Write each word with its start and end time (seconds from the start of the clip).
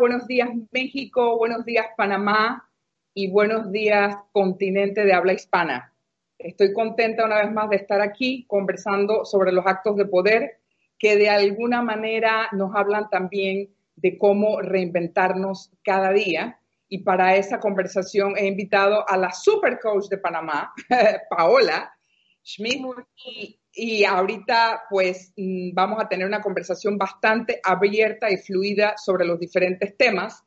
Buenos 0.00 0.26
días 0.26 0.48
México, 0.72 1.36
buenos 1.36 1.66
días 1.66 1.84
Panamá 1.94 2.66
y 3.12 3.30
buenos 3.30 3.70
días 3.70 4.16
continente 4.32 5.04
de 5.04 5.12
habla 5.12 5.34
hispana. 5.34 5.92
Estoy 6.38 6.72
contenta 6.72 7.26
una 7.26 7.42
vez 7.42 7.52
más 7.52 7.68
de 7.68 7.76
estar 7.76 8.00
aquí 8.00 8.46
conversando 8.48 9.26
sobre 9.26 9.52
los 9.52 9.66
actos 9.66 9.96
de 9.96 10.06
poder 10.06 10.58
que 10.98 11.16
de 11.16 11.28
alguna 11.28 11.82
manera 11.82 12.48
nos 12.52 12.74
hablan 12.74 13.10
también 13.10 13.68
de 13.96 14.16
cómo 14.16 14.62
reinventarnos 14.62 15.70
cada 15.84 16.12
día. 16.12 16.58
Y 16.88 17.02
para 17.02 17.36
esa 17.36 17.60
conversación 17.60 18.38
he 18.38 18.46
invitado 18.46 19.06
a 19.06 19.18
la 19.18 19.32
super 19.32 19.78
coach 19.80 20.06
de 20.08 20.16
Panamá, 20.16 20.72
Paola 21.30 21.92
Schmidt, 22.42 22.80
y 23.72 24.04
ahorita 24.04 24.84
pues 24.90 25.32
mm, 25.36 25.72
vamos 25.74 26.02
a 26.02 26.08
tener 26.08 26.26
una 26.26 26.40
conversación 26.40 26.98
bastante 26.98 27.60
abierta 27.62 28.30
y 28.30 28.36
fluida 28.36 28.96
sobre 28.96 29.24
los 29.24 29.38
diferentes 29.38 29.96
temas. 29.96 30.42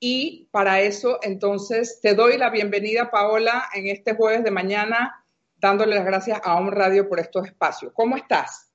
Y 0.00 0.48
para 0.52 0.80
eso, 0.80 1.18
entonces, 1.22 2.00
te 2.00 2.14
doy 2.14 2.36
la 2.36 2.50
bienvenida, 2.50 3.10
Paola, 3.10 3.64
en 3.74 3.88
este 3.88 4.14
jueves 4.14 4.44
de 4.44 4.52
mañana, 4.52 5.24
dándole 5.56 5.96
las 5.96 6.04
gracias 6.04 6.40
a 6.44 6.56
Om 6.56 6.68
Radio 6.70 7.08
por 7.08 7.18
estos 7.18 7.46
espacios. 7.46 7.92
¿Cómo 7.94 8.16
estás? 8.16 8.67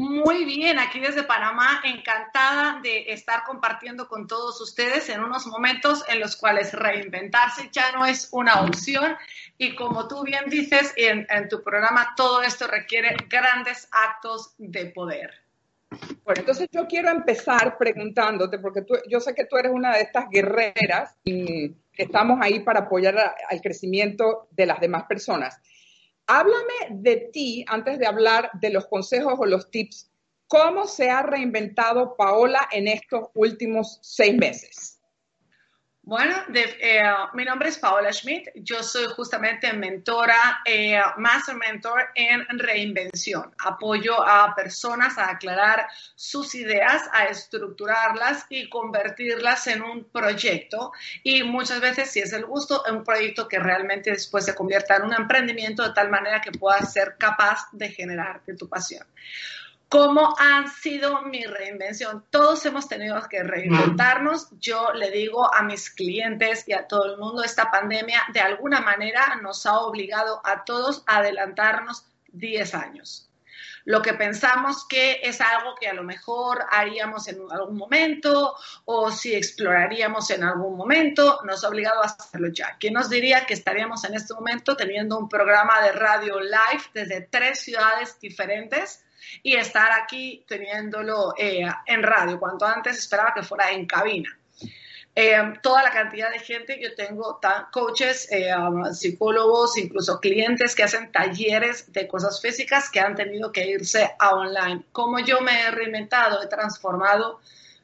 Muy 0.00 0.46
bien, 0.46 0.78
aquí 0.78 0.98
desde 0.98 1.24
Panamá, 1.24 1.82
encantada 1.84 2.80
de 2.80 3.12
estar 3.12 3.44
compartiendo 3.44 4.08
con 4.08 4.26
todos 4.26 4.58
ustedes 4.62 5.10
en 5.10 5.22
unos 5.22 5.46
momentos 5.46 6.02
en 6.08 6.20
los 6.20 6.36
cuales 6.36 6.72
reinventarse 6.72 7.68
ya 7.70 7.92
no 7.92 8.06
es 8.06 8.30
una 8.32 8.62
opción 8.62 9.14
y 9.58 9.74
como 9.74 10.08
tú 10.08 10.24
bien 10.24 10.48
dices 10.48 10.94
en, 10.96 11.26
tu 11.50 11.62
programa, 11.62 12.14
todo 12.16 12.40
esto 12.40 12.66
requiere 12.66 13.14
grandes 13.28 13.90
actos 13.92 14.54
de 14.56 14.86
poder. 14.86 15.34
Bueno, 16.24 16.40
entonces 16.40 16.66
yo 16.72 16.86
quiero 16.86 17.10
empezar 17.10 17.76
preguntándote, 17.76 18.58
porque 18.58 18.86
yo 19.06 19.20
sé 19.20 19.34
que 19.34 19.44
tú 19.44 19.58
eres 19.58 19.70
una 19.70 19.94
de 19.94 20.00
estas 20.00 20.30
guerreras 20.30 21.14
y 21.24 21.74
estamos 21.94 22.38
ahí 22.40 22.60
para 22.60 22.80
apoyar 22.80 23.34
al 23.50 23.60
crecimiento 23.60 24.48
de 24.52 24.64
las 24.64 24.80
demás 24.80 25.02
personas. 25.06 25.60
Háblame 26.32 27.02
de 27.02 27.28
ti 27.32 27.64
antes 27.66 27.98
de 27.98 28.06
hablar 28.06 28.52
de 28.60 28.70
los 28.70 28.86
consejos 28.86 29.34
o 29.36 29.46
los 29.46 29.68
tips. 29.68 30.12
¿Cómo 30.46 30.86
se 30.86 31.10
ha 31.10 31.22
reinventado 31.22 32.14
Paola 32.16 32.68
en 32.70 32.86
estos 32.86 33.30
últimos 33.34 33.98
seis 34.00 34.36
meses? 34.36 34.99
Bueno, 36.10 36.34
eh, 36.52 37.02
mi 37.34 37.44
nombre 37.44 37.68
es 37.68 37.78
Paola 37.78 38.12
Schmidt. 38.12 38.48
Yo 38.56 38.82
soy 38.82 39.06
justamente 39.14 39.72
mentora, 39.72 40.60
eh, 40.64 41.00
Master 41.18 41.54
Mentor 41.54 42.08
en 42.16 42.44
reinvención. 42.58 43.54
Apoyo 43.64 44.20
a 44.20 44.52
personas 44.56 45.16
a 45.18 45.30
aclarar 45.30 45.86
sus 46.16 46.56
ideas, 46.56 47.04
a 47.12 47.26
estructurarlas 47.26 48.44
y 48.48 48.68
convertirlas 48.68 49.68
en 49.68 49.82
un 49.82 50.02
proyecto. 50.02 50.90
Y 51.22 51.44
muchas 51.44 51.80
veces, 51.80 52.10
si 52.10 52.18
es 52.18 52.32
el 52.32 52.44
gusto, 52.44 52.84
en 52.88 52.96
un 52.96 53.04
proyecto 53.04 53.46
que 53.46 53.60
realmente 53.60 54.10
después 54.10 54.44
se 54.44 54.56
convierta 54.56 54.96
en 54.96 55.04
un 55.04 55.14
emprendimiento 55.14 55.84
de 55.84 55.94
tal 55.94 56.10
manera 56.10 56.40
que 56.40 56.50
puedas 56.50 56.92
ser 56.92 57.14
capaz 57.20 57.68
de 57.70 57.88
generarte 57.88 58.56
tu 58.56 58.68
pasión. 58.68 59.06
¿Cómo 59.90 60.36
ha 60.38 60.68
sido 60.68 61.22
mi 61.22 61.42
reinvención? 61.42 62.24
Todos 62.30 62.64
hemos 62.64 62.86
tenido 62.86 63.20
que 63.28 63.42
reinventarnos. 63.42 64.48
Yo 64.60 64.92
le 64.92 65.10
digo 65.10 65.52
a 65.52 65.64
mis 65.64 65.90
clientes 65.90 66.62
y 66.68 66.74
a 66.74 66.86
todo 66.86 67.06
el 67.06 67.18
mundo, 67.18 67.42
esta 67.42 67.72
pandemia 67.72 68.22
de 68.32 68.38
alguna 68.38 68.80
manera 68.80 69.40
nos 69.42 69.66
ha 69.66 69.80
obligado 69.80 70.40
a 70.44 70.62
todos 70.62 71.02
a 71.06 71.16
adelantarnos 71.16 72.04
10 72.28 72.74
años. 72.76 73.29
Lo 73.90 74.02
que 74.02 74.14
pensamos 74.14 74.86
que 74.86 75.18
es 75.20 75.40
algo 75.40 75.74
que 75.74 75.88
a 75.88 75.92
lo 75.92 76.04
mejor 76.04 76.64
haríamos 76.70 77.26
en 77.26 77.40
algún 77.50 77.76
momento 77.76 78.54
o 78.84 79.10
si 79.10 79.34
exploraríamos 79.34 80.30
en 80.30 80.44
algún 80.44 80.76
momento, 80.76 81.40
nos 81.42 81.64
ha 81.64 81.68
obligado 81.68 82.00
a 82.00 82.06
hacerlo 82.06 82.50
ya. 82.52 82.76
¿Quién 82.78 82.94
nos 82.94 83.10
diría 83.10 83.46
que 83.46 83.54
estaríamos 83.54 84.04
en 84.04 84.14
este 84.14 84.32
momento 84.32 84.76
teniendo 84.76 85.18
un 85.18 85.28
programa 85.28 85.82
de 85.82 85.90
radio 85.90 86.38
live 86.38 86.84
desde 86.94 87.22
tres 87.22 87.58
ciudades 87.58 88.18
diferentes? 88.20 89.04
y 89.42 89.54
estar 89.54 89.92
aquí 89.92 90.44
teniéndolo 90.48 91.34
eh, 91.38 91.64
en 91.86 92.02
radio, 92.02 92.40
cuanto 92.40 92.66
antes 92.66 92.98
esperaba 92.98 93.34
que 93.34 93.42
fuera 93.42 93.70
en 93.70 93.86
cabina. 93.86 94.39
Eh, 95.14 95.36
toda 95.62 95.82
la 95.82 95.90
cantidad 95.90 96.30
de 96.30 96.38
gente, 96.38 96.80
yo 96.80 96.94
tengo 96.94 97.40
coaches, 97.72 98.28
eh, 98.30 98.54
um, 98.56 98.92
psicólogos, 98.94 99.76
incluso 99.76 100.20
clientes 100.20 100.74
que 100.74 100.84
hacen 100.84 101.10
talleres 101.10 101.92
de 101.92 102.06
cosas 102.06 102.40
físicas 102.40 102.88
que 102.90 103.00
han 103.00 103.16
tenido 103.16 103.50
que 103.50 103.66
irse 103.66 104.10
a 104.18 104.34
online. 104.34 104.84
Como 104.92 105.18
yo 105.18 105.40
me 105.40 105.62
he 105.62 105.70
reinventado, 105.70 106.42
he 106.42 106.46
transformado 106.46 107.40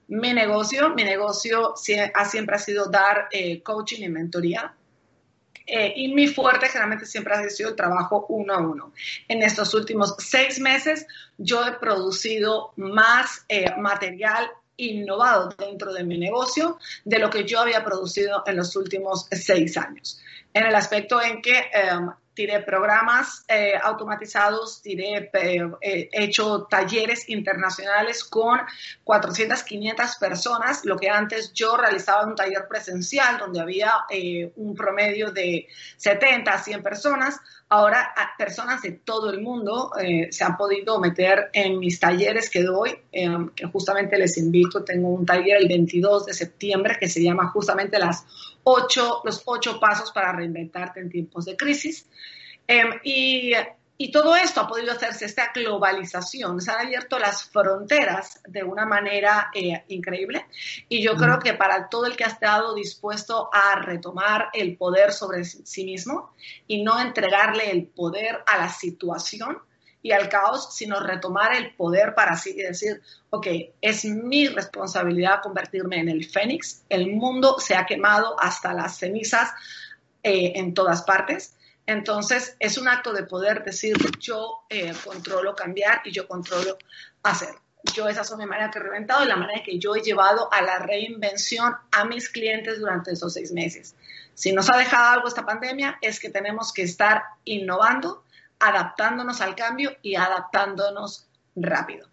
mi 0.08 0.32
negocio. 0.32 0.90
Mi 0.90 1.04
negocio 1.04 1.74
siempre 1.76 2.54
ha 2.54 2.58
sido 2.58 2.86
dar 2.86 3.28
coaching 3.64 4.04
y 4.04 4.08
mentoría 4.08 4.74
eh, 5.66 5.92
y 5.96 6.14
mi 6.14 6.28
fuerte 6.28 6.68
generalmente 6.68 7.06
siempre 7.06 7.34
ha 7.34 7.50
sido 7.50 7.70
el 7.70 7.76
trabajo 7.76 8.26
uno 8.28 8.54
a 8.54 8.58
uno. 8.58 8.92
En 9.26 9.42
estos 9.42 9.74
últimos 9.74 10.14
seis 10.18 10.60
meses 10.60 11.06
yo 11.38 11.66
he 11.66 11.72
producido 11.72 12.72
más 12.76 13.44
eh, 13.48 13.74
material 13.76 14.48
innovado 14.76 15.54
dentro 15.58 15.92
de 15.92 16.04
mi 16.04 16.18
negocio 16.18 16.78
de 17.04 17.18
lo 17.18 17.30
que 17.30 17.44
yo 17.44 17.60
había 17.60 17.84
producido 17.84 18.42
en 18.46 18.56
los 18.56 18.76
últimos 18.76 19.26
seis 19.30 19.76
años. 19.76 20.20
En 20.52 20.64
el 20.64 20.74
aspecto 20.74 21.20
en 21.22 21.42
que 21.42 21.70
em, 21.72 22.10
tiré 22.36 22.60
programas 22.60 23.44
eh, 23.48 23.72
automatizados, 23.82 24.82
tiré, 24.82 25.30
eh, 25.32 25.68
he 25.80 26.08
hecho 26.12 26.64
talleres 26.70 27.28
internacionales 27.30 28.22
con 28.22 28.60
400, 29.02 29.62
500 29.62 30.16
personas, 30.16 30.84
lo 30.84 30.96
que 30.96 31.08
antes 31.08 31.52
yo 31.54 31.76
realizaba 31.78 32.26
un 32.26 32.36
taller 32.36 32.68
presencial 32.68 33.38
donde 33.38 33.60
había 33.60 34.04
eh, 34.10 34.52
un 34.56 34.74
promedio 34.74 35.32
de 35.32 35.66
70 35.96 36.52
a 36.52 36.58
100 36.58 36.82
personas. 36.82 37.40
Ahora 37.68 38.14
personas 38.38 38.82
de 38.82 38.92
todo 38.92 39.30
el 39.30 39.40
mundo 39.40 39.90
se 40.30 40.44
han 40.44 40.56
podido 40.56 41.00
meter 41.00 41.50
en 41.52 41.80
mis 41.80 41.98
talleres 41.98 42.48
que 42.48 42.62
doy, 42.62 42.96
que 43.10 43.66
justamente 43.72 44.16
les 44.18 44.38
invito. 44.38 44.84
Tengo 44.84 45.08
un 45.08 45.26
taller 45.26 45.56
el 45.56 45.66
22 45.66 46.26
de 46.26 46.34
septiembre 46.34 46.96
que 47.00 47.08
se 47.08 47.20
llama 47.20 47.48
justamente 47.48 47.98
las 47.98 48.24
ocho, 48.62 49.20
los 49.24 49.42
ocho 49.46 49.80
pasos 49.80 50.12
para 50.12 50.32
reinventarte 50.32 51.00
en 51.00 51.10
tiempos 51.10 51.44
de 51.44 51.56
crisis. 51.56 52.06
Em, 52.68 53.00
y, 53.04 53.52
y, 53.98 54.10
todo 54.10 54.36
esto 54.36 54.60
ha 54.60 54.68
podido 54.68 54.92
hacerse, 54.92 55.24
esta 55.24 55.50
globalización, 55.54 56.60
se 56.60 56.70
han 56.70 56.86
abierto 56.86 57.18
las 57.18 57.44
fronteras 57.44 58.40
de 58.46 58.62
una 58.62 58.86
manera 58.86 59.50
eh, 59.54 59.84
increíble. 59.88 60.46
Y 60.88 61.02
yo 61.02 61.16
creo 61.16 61.38
que 61.38 61.54
para 61.54 61.88
todo 61.88 62.06
el 62.06 62.16
que 62.16 62.24
ha 62.24 62.28
estado 62.28 62.74
dispuesto 62.74 63.50
a 63.52 63.76
retomar 63.76 64.48
el 64.52 64.76
poder 64.76 65.12
sobre 65.12 65.44
sí 65.44 65.84
mismo 65.84 66.34
y 66.66 66.82
no 66.82 67.00
entregarle 67.00 67.70
el 67.70 67.86
poder 67.86 68.42
a 68.46 68.58
la 68.58 68.68
situación, 68.68 69.58
y 70.06 70.12
al 70.12 70.28
caos, 70.28 70.72
sino 70.72 71.00
retomar 71.00 71.56
el 71.56 71.74
poder 71.74 72.14
para 72.14 72.34
así 72.34 72.52
decir, 72.52 73.02
ok, 73.30 73.48
es 73.80 74.04
mi 74.04 74.46
responsabilidad 74.46 75.42
convertirme 75.42 75.98
en 75.98 76.08
el 76.08 76.24
fénix, 76.24 76.84
el 76.88 77.08
mundo 77.08 77.56
se 77.58 77.74
ha 77.74 77.86
quemado 77.86 78.36
hasta 78.38 78.72
las 78.72 78.98
cenizas 78.98 79.50
eh, 80.22 80.52
en 80.54 80.74
todas 80.74 81.02
partes. 81.02 81.55
Entonces, 81.86 82.56
es 82.58 82.78
un 82.78 82.88
acto 82.88 83.12
de 83.12 83.22
poder 83.22 83.64
decir, 83.64 83.96
yo 84.18 84.64
eh, 84.68 84.92
controlo 85.04 85.54
cambiar 85.54 86.00
y 86.04 86.10
yo 86.10 86.26
controlo 86.26 86.76
hacer. 87.22 87.54
Yo 87.94 88.08
esa 88.08 88.22
es 88.22 88.36
mi 88.36 88.46
manera 88.46 88.70
que 88.70 88.80
he 88.80 88.82
reventado 88.82 89.24
y 89.24 89.28
la 89.28 89.36
manera 89.36 89.62
que 89.64 89.78
yo 89.78 89.94
he 89.94 90.00
llevado 90.00 90.52
a 90.52 90.60
la 90.62 90.80
reinvención 90.80 91.76
a 91.92 92.04
mis 92.04 92.28
clientes 92.28 92.80
durante 92.80 93.12
esos 93.12 93.32
seis 93.32 93.52
meses. 93.52 93.94
Si 94.34 94.52
nos 94.52 94.68
ha 94.68 94.76
dejado 94.76 95.14
algo 95.14 95.28
esta 95.28 95.46
pandemia, 95.46 95.98
es 96.02 96.18
que 96.18 96.28
tenemos 96.28 96.72
que 96.72 96.82
estar 96.82 97.22
innovando, 97.44 98.24
adaptándonos 98.58 99.40
al 99.40 99.54
cambio 99.54 99.92
y 100.02 100.16
adaptándonos 100.16 101.26
rápido. 101.54 102.08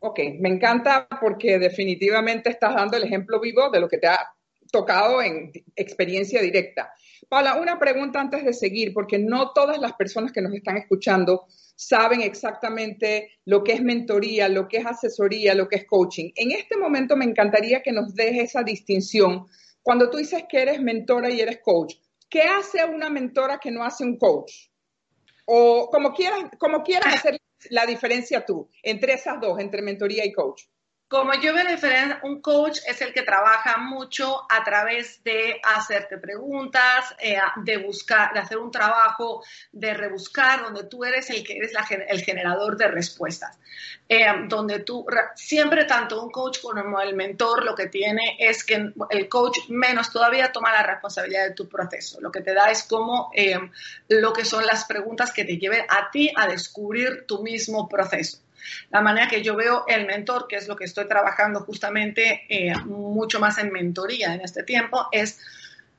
Ok, 0.00 0.18
me 0.40 0.48
encanta 0.48 1.06
porque 1.20 1.60
definitivamente 1.60 2.50
estás 2.50 2.74
dando 2.74 2.96
el 2.96 3.04
ejemplo 3.04 3.38
vivo 3.38 3.70
de 3.70 3.78
lo 3.78 3.88
que 3.88 3.98
te 3.98 4.08
ha 4.08 4.34
tocado 4.72 5.22
en 5.22 5.52
experiencia 5.76 6.42
directa. 6.42 6.92
Paula, 7.28 7.60
una 7.60 7.78
pregunta 7.78 8.20
antes 8.20 8.44
de 8.44 8.52
seguir, 8.52 8.92
porque 8.92 9.18
no 9.18 9.52
todas 9.52 9.78
las 9.78 9.92
personas 9.92 10.32
que 10.32 10.42
nos 10.42 10.52
están 10.52 10.76
escuchando 10.76 11.46
saben 11.76 12.20
exactamente 12.20 13.30
lo 13.44 13.62
que 13.62 13.72
es 13.72 13.82
mentoría, 13.82 14.48
lo 14.48 14.68
que 14.68 14.78
es 14.78 14.86
asesoría, 14.86 15.54
lo 15.54 15.68
que 15.68 15.76
es 15.76 15.86
coaching. 15.86 16.30
En 16.34 16.50
este 16.50 16.76
momento 16.76 17.16
me 17.16 17.24
encantaría 17.24 17.82
que 17.82 17.92
nos 17.92 18.14
dejes 18.14 18.50
esa 18.50 18.62
distinción. 18.62 19.46
Cuando 19.82 20.10
tú 20.10 20.18
dices 20.18 20.44
que 20.48 20.62
eres 20.62 20.80
mentora 20.80 21.30
y 21.30 21.40
eres 21.40 21.60
coach, 21.62 21.94
¿qué 22.28 22.42
hace 22.42 22.84
una 22.84 23.08
mentora 23.10 23.58
que 23.58 23.70
no 23.70 23.84
hace 23.84 24.04
un 24.04 24.16
coach? 24.16 24.52
O 25.46 25.88
como 25.90 26.12
quieras, 26.12 26.50
como 26.58 26.82
quieras 26.82 27.14
hacer 27.14 27.40
la 27.70 27.86
diferencia 27.86 28.44
tú 28.44 28.68
entre 28.82 29.14
esas 29.14 29.40
dos, 29.40 29.58
entre 29.58 29.82
mentoría 29.82 30.24
y 30.24 30.32
coach? 30.32 30.64
Como 31.12 31.34
yo 31.34 31.52
la 31.52 31.64
diferencia, 31.64 32.20
un 32.22 32.40
coach 32.40 32.78
es 32.88 33.02
el 33.02 33.12
que 33.12 33.20
trabaja 33.20 33.76
mucho 33.76 34.46
a 34.50 34.64
través 34.64 35.22
de 35.22 35.60
hacerte 35.62 36.16
preguntas, 36.16 37.14
eh, 37.18 37.36
de 37.56 37.76
buscar, 37.76 38.32
de 38.32 38.40
hacer 38.40 38.56
un 38.56 38.70
trabajo 38.70 39.44
de 39.72 39.92
rebuscar, 39.92 40.62
donde 40.62 40.84
tú 40.84 41.04
eres 41.04 41.28
el 41.28 41.44
que 41.44 41.58
eres 41.58 41.72
el 42.08 42.22
generador 42.22 42.78
de 42.78 42.88
respuestas. 42.88 43.58
Eh, 44.08 44.24
donde 44.48 44.80
tú, 44.80 45.04
siempre 45.34 45.84
tanto 45.84 46.22
un 46.22 46.30
coach 46.30 46.60
como 46.62 46.98
el 47.02 47.14
mentor 47.14 47.62
lo 47.62 47.74
que 47.74 47.88
tiene 47.88 48.38
es 48.38 48.64
que 48.64 48.92
el 49.10 49.28
coach 49.28 49.68
menos 49.68 50.10
todavía 50.10 50.50
toma 50.50 50.72
la 50.72 50.82
responsabilidad 50.82 51.44
de 51.44 51.54
tu 51.54 51.68
proceso. 51.68 52.22
Lo 52.22 52.32
que 52.32 52.40
te 52.40 52.54
da 52.54 52.70
es 52.70 52.84
como 52.84 53.30
eh, 53.34 53.60
lo 54.08 54.32
que 54.32 54.46
son 54.46 54.64
las 54.64 54.86
preguntas 54.86 55.30
que 55.30 55.44
te 55.44 55.58
lleven 55.58 55.84
a 55.90 56.10
ti 56.10 56.32
a 56.34 56.46
descubrir 56.46 57.26
tu 57.26 57.42
mismo 57.42 57.86
proceso. 57.86 58.38
La 58.90 59.00
manera 59.00 59.28
que 59.28 59.42
yo 59.42 59.56
veo 59.56 59.84
el 59.86 60.06
mentor, 60.06 60.46
que 60.48 60.56
es 60.56 60.68
lo 60.68 60.76
que 60.76 60.84
estoy 60.84 61.06
trabajando 61.06 61.60
justamente 61.60 62.42
eh, 62.48 62.74
mucho 62.84 63.40
más 63.40 63.58
en 63.58 63.72
mentoría 63.72 64.34
en 64.34 64.40
este 64.40 64.62
tiempo, 64.62 65.08
es 65.12 65.40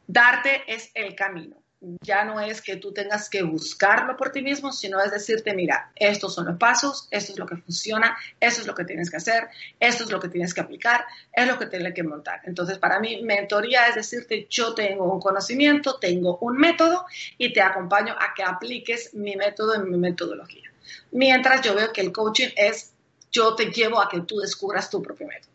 darte 0.07 0.63
es 0.67 0.91
el 0.93 1.15
camino. 1.15 1.63
Ya 2.01 2.23
no 2.23 2.39
es 2.39 2.61
que 2.61 2.77
tú 2.77 2.93
tengas 2.93 3.29
que 3.29 3.43
buscarlo 3.43 4.15
por 4.15 4.31
ti 4.31 4.41
mismo, 4.41 4.71
sino 4.71 5.01
es 5.01 5.11
decirte, 5.11 5.53
mira, 5.53 5.91
estos 5.95 6.33
son 6.33 6.45
los 6.45 6.57
pasos, 6.57 7.09
esto 7.11 7.33
es 7.33 7.39
lo 7.39 7.45
que 7.45 7.57
funciona, 7.57 8.15
esto 8.39 8.61
es 8.61 8.67
lo 8.67 8.73
que 8.73 8.85
tienes 8.85 9.11
que 9.11 9.17
hacer, 9.17 9.49
esto 9.81 10.05
es 10.05 10.09
lo 10.09 10.21
que 10.21 10.29
tienes 10.29 10.53
que 10.53 10.61
aplicar, 10.61 11.05
es 11.33 11.45
lo 11.45 11.59
que 11.59 11.65
tienes 11.65 11.93
que 11.93 12.03
montar. 12.03 12.39
Entonces, 12.45 12.77
para 12.77 13.01
mí, 13.01 13.21
mentoría 13.23 13.87
es 13.87 13.95
decirte, 13.95 14.47
yo 14.49 14.73
tengo 14.73 15.11
un 15.11 15.19
conocimiento, 15.19 15.99
tengo 15.99 16.37
un 16.37 16.57
método 16.57 17.05
y 17.37 17.51
te 17.51 17.61
acompaño 17.61 18.15
a 18.17 18.33
que 18.33 18.43
apliques 18.43 19.13
mi 19.13 19.35
método 19.35 19.75
en 19.75 19.91
mi 19.91 19.97
metodología. 19.97 20.72
Mientras 21.11 21.61
yo 21.61 21.75
veo 21.75 21.91
que 21.91 22.01
el 22.01 22.11
coaching 22.11 22.49
es 22.55 22.93
yo 23.31 23.55
te 23.55 23.71
llevo 23.71 23.99
a 23.99 24.07
que 24.07 24.21
tú 24.21 24.37
descubras 24.37 24.89
tu 24.89 25.01
propio 25.01 25.27
método. 25.27 25.51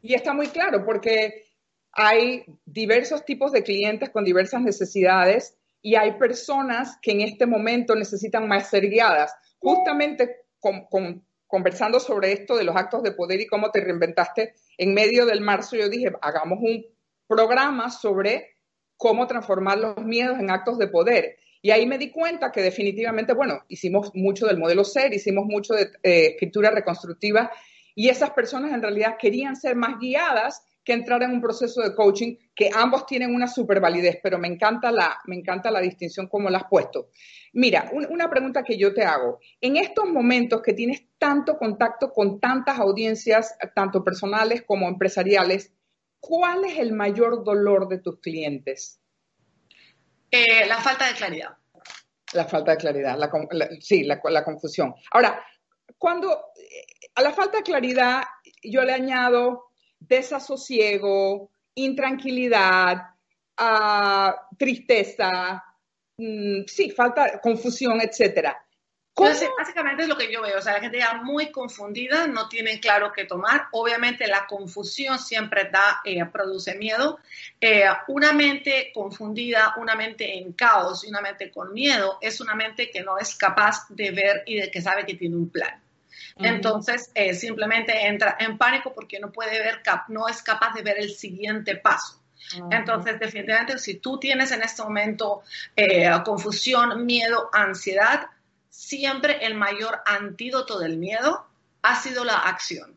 Y 0.00 0.14
está 0.14 0.32
muy 0.32 0.48
claro 0.48 0.84
porque 0.84 1.46
hay 1.92 2.44
diversos 2.64 3.24
tipos 3.24 3.52
de 3.52 3.62
clientes 3.62 4.10
con 4.10 4.24
diversas 4.24 4.62
necesidades 4.62 5.56
y 5.82 5.96
hay 5.96 6.12
personas 6.12 6.98
que 7.02 7.12
en 7.12 7.22
este 7.22 7.46
momento 7.46 7.94
necesitan 7.94 8.46
más 8.46 8.70
ser 8.70 8.88
guiadas. 8.88 9.34
Justamente 9.58 10.46
conversando 11.46 12.00
sobre 12.00 12.32
esto 12.32 12.56
de 12.56 12.64
los 12.64 12.76
actos 12.76 13.02
de 13.02 13.12
poder 13.12 13.40
y 13.40 13.46
cómo 13.46 13.70
te 13.70 13.80
reinventaste 13.80 14.54
en 14.78 14.94
medio 14.94 15.26
del 15.26 15.40
marzo, 15.40 15.76
yo 15.76 15.88
dije, 15.88 16.12
hagamos 16.20 16.58
un 16.60 16.84
programa 17.26 17.90
sobre 17.90 18.56
cómo 18.96 19.26
transformar 19.26 19.78
los 19.78 19.96
miedos 19.98 20.38
en 20.38 20.50
actos 20.50 20.78
de 20.78 20.88
poder. 20.88 21.38
Y 21.66 21.72
ahí 21.72 21.84
me 21.84 21.98
di 21.98 22.12
cuenta 22.12 22.52
que 22.52 22.62
definitivamente, 22.62 23.32
bueno, 23.32 23.64
hicimos 23.66 24.12
mucho 24.14 24.46
del 24.46 24.56
modelo 24.56 24.84
SER, 24.84 25.12
hicimos 25.12 25.46
mucho 25.46 25.74
de 25.74 25.90
eh, 26.04 26.26
escritura 26.26 26.70
reconstructiva 26.70 27.50
y 27.92 28.08
esas 28.08 28.30
personas 28.30 28.72
en 28.72 28.80
realidad 28.80 29.16
querían 29.18 29.56
ser 29.56 29.74
más 29.74 29.98
guiadas 29.98 30.64
que 30.84 30.92
entrar 30.92 31.24
en 31.24 31.32
un 31.32 31.40
proceso 31.40 31.82
de 31.82 31.92
coaching, 31.92 32.36
que 32.54 32.70
ambos 32.72 33.04
tienen 33.04 33.34
una 33.34 33.48
super 33.48 33.80
validez, 33.80 34.20
pero 34.22 34.38
me 34.38 34.46
encanta 34.46 34.92
la, 34.92 35.18
me 35.26 35.34
encanta 35.34 35.72
la 35.72 35.80
distinción 35.80 36.28
como 36.28 36.48
la 36.50 36.58
has 36.58 36.68
puesto. 36.70 37.08
Mira, 37.52 37.90
una 38.10 38.30
pregunta 38.30 38.62
que 38.62 38.78
yo 38.78 38.94
te 38.94 39.02
hago. 39.02 39.40
En 39.60 39.76
estos 39.76 40.08
momentos 40.08 40.62
que 40.62 40.72
tienes 40.72 41.02
tanto 41.18 41.58
contacto 41.58 42.12
con 42.12 42.38
tantas 42.38 42.78
audiencias, 42.78 43.58
tanto 43.74 44.04
personales 44.04 44.62
como 44.62 44.86
empresariales, 44.86 45.72
¿cuál 46.20 46.64
es 46.64 46.78
el 46.78 46.92
mayor 46.92 47.42
dolor 47.42 47.88
de 47.88 47.98
tus 47.98 48.20
clientes? 48.20 49.00
Eh, 50.36 50.66
la 50.66 50.78
falta 50.78 51.06
de 51.06 51.14
claridad. 51.14 51.56
La 52.34 52.44
falta 52.44 52.72
de 52.72 52.76
claridad, 52.76 53.16
sí, 53.80 54.04
la, 54.04 54.44
confusión. 54.44 54.94
Ahora, 55.12 55.42
cuando 55.96 56.52
a 57.14 57.22
la 57.22 57.32
falta 57.32 57.58
de 57.58 57.62
claridad 57.62 58.22
yo 58.62 58.82
le 58.82 58.92
añado 58.92 59.70
desasosiego, 59.98 61.52
intranquilidad, 61.74 62.98
ah, 63.56 64.48
tristeza, 64.58 65.64
mm, 66.18 66.64
sí, 66.66 66.90
falta 66.90 67.40
confusión, 67.40 68.00
etcétera. 68.02 68.65
Entonces, 69.18 69.48
básicamente 69.56 70.02
es 70.02 70.08
lo 70.08 70.16
que 70.16 70.30
yo 70.30 70.42
veo, 70.42 70.58
o 70.58 70.62
sea, 70.62 70.74
la 70.74 70.80
gente 70.80 70.98
ya 70.98 71.14
muy 71.14 71.50
confundida, 71.50 72.26
no 72.26 72.50
tiene 72.50 72.78
claro 72.80 73.12
qué 73.14 73.24
tomar. 73.24 73.68
Obviamente 73.72 74.26
la 74.26 74.46
confusión 74.46 75.18
siempre 75.18 75.70
da, 75.72 76.02
eh, 76.04 76.22
produce 76.26 76.74
miedo. 76.74 77.18
Eh, 77.58 77.86
una 78.08 78.32
mente 78.32 78.90
confundida, 78.92 79.74
una 79.78 79.94
mente 79.94 80.36
en 80.36 80.52
caos 80.52 81.02
y 81.04 81.08
una 81.08 81.22
mente 81.22 81.50
con 81.50 81.72
miedo 81.72 82.18
es 82.20 82.42
una 82.42 82.54
mente 82.54 82.90
que 82.90 83.00
no 83.02 83.16
es 83.16 83.34
capaz 83.36 83.86
de 83.88 84.10
ver 84.10 84.42
y 84.44 84.56
de 84.56 84.70
que 84.70 84.82
sabe 84.82 85.06
que 85.06 85.14
tiene 85.14 85.36
un 85.36 85.48
plan. 85.48 85.80
Entonces, 86.38 87.10
eh, 87.14 87.32
simplemente 87.32 88.06
entra 88.06 88.36
en 88.38 88.58
pánico 88.58 88.92
porque 88.92 89.18
no 89.18 89.32
puede 89.32 89.58
ver, 89.58 89.80
no 90.08 90.28
es 90.28 90.42
capaz 90.42 90.74
de 90.74 90.82
ver 90.82 90.98
el 90.98 91.10
siguiente 91.10 91.76
paso. 91.76 92.20
Entonces, 92.70 93.18
definitivamente, 93.18 93.78
si 93.78 93.94
tú 93.94 94.20
tienes 94.20 94.52
en 94.52 94.62
este 94.62 94.82
momento 94.82 95.42
confusión, 96.24 97.06
miedo, 97.06 97.48
ansiedad, 97.52 98.28
siempre 98.76 99.46
el 99.46 99.54
mayor 99.54 100.02
antídoto 100.04 100.78
del 100.78 100.98
miedo 100.98 101.46
ha 101.80 101.96
sido 102.00 102.24
la 102.24 102.36
acción. 102.36 102.94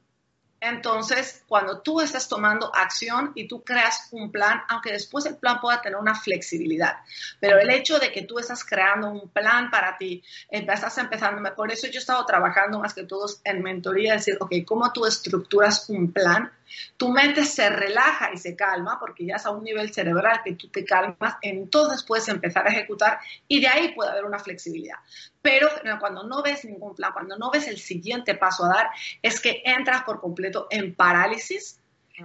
Entonces, 0.62 1.46
cuando 1.48 1.80
tú 1.80 2.02
estás 2.02 2.28
tomando 2.28 2.70
acción 2.76 3.32
y 3.34 3.48
tú 3.48 3.64
creas 3.64 4.10
un 4.12 4.30
plan, 4.30 4.62
aunque 4.68 4.92
después 4.92 5.26
el 5.26 5.38
plan 5.38 5.62
pueda 5.62 5.82
tener 5.82 5.98
una 5.98 6.16
flexibilidad, 6.16 6.98
pero 7.40 7.58
el 7.60 7.72
hecho 7.72 7.98
de 7.98 8.12
que 8.12 8.24
tú 8.24 8.40
estás 8.40 8.66
creando 8.66 9.10
un 9.10 9.30
plan 9.30 9.72
para 9.72 9.98
ti, 9.98 10.22
estás 10.50 10.98
empezando, 10.98 11.56
por 11.56 11.72
eso 11.72 11.88
yo 11.88 11.94
he 11.94 11.98
estado 12.00 12.26
trabajando 12.26 12.78
más 12.80 12.94
que 12.94 13.04
todos 13.04 13.40
en 13.46 13.64
mentoría, 13.64 14.14
decir, 14.14 14.36
ok, 14.38 14.52
¿cómo 14.66 14.92
tú 14.92 15.06
estructuras 15.06 15.90
un 15.90 16.12
plan? 16.12 16.52
Tu 16.98 17.10
mente 17.10 17.46
se 17.46 17.70
relaja 17.70 18.32
y 18.34 18.38
se 18.38 18.56
calma 18.56 18.98
porque 19.00 19.26
ya 19.26 19.36
es 19.36 19.46
a 19.46 19.52
un 19.52 19.64
nivel 19.64 19.94
cerebral 19.94 20.42
que 20.44 20.54
tú 20.54 20.70
te 20.70 20.86
calmas, 20.86 21.38
entonces 21.42 22.04
puedes 22.04 22.28
empezar 22.28 22.68
a 22.68 22.72
ejecutar 22.72 23.20
y 23.48 23.62
de 23.62 23.68
ahí 23.68 23.94
puede 23.94 24.12
haber 24.12 24.26
una 24.26 24.40
flexibilidad. 24.40 24.98
Pero 25.42 25.70
cuando 26.00 26.24
no 26.24 26.42
ves 26.42 26.66
ningún 26.66 26.96
plan, 26.96 27.14
cuando 27.14 27.38
no 27.38 27.50
ves 27.52 27.68
el 27.68 27.78
siguiente 27.78 28.36
paso 28.36 28.66
a 28.66 28.70
dar, 28.70 28.90
es 29.22 29.40
que 29.40 29.62
entras 29.66 30.04
por 30.04 30.20
completo 30.20 30.68
en 30.70 30.94
parálisis 30.96 31.80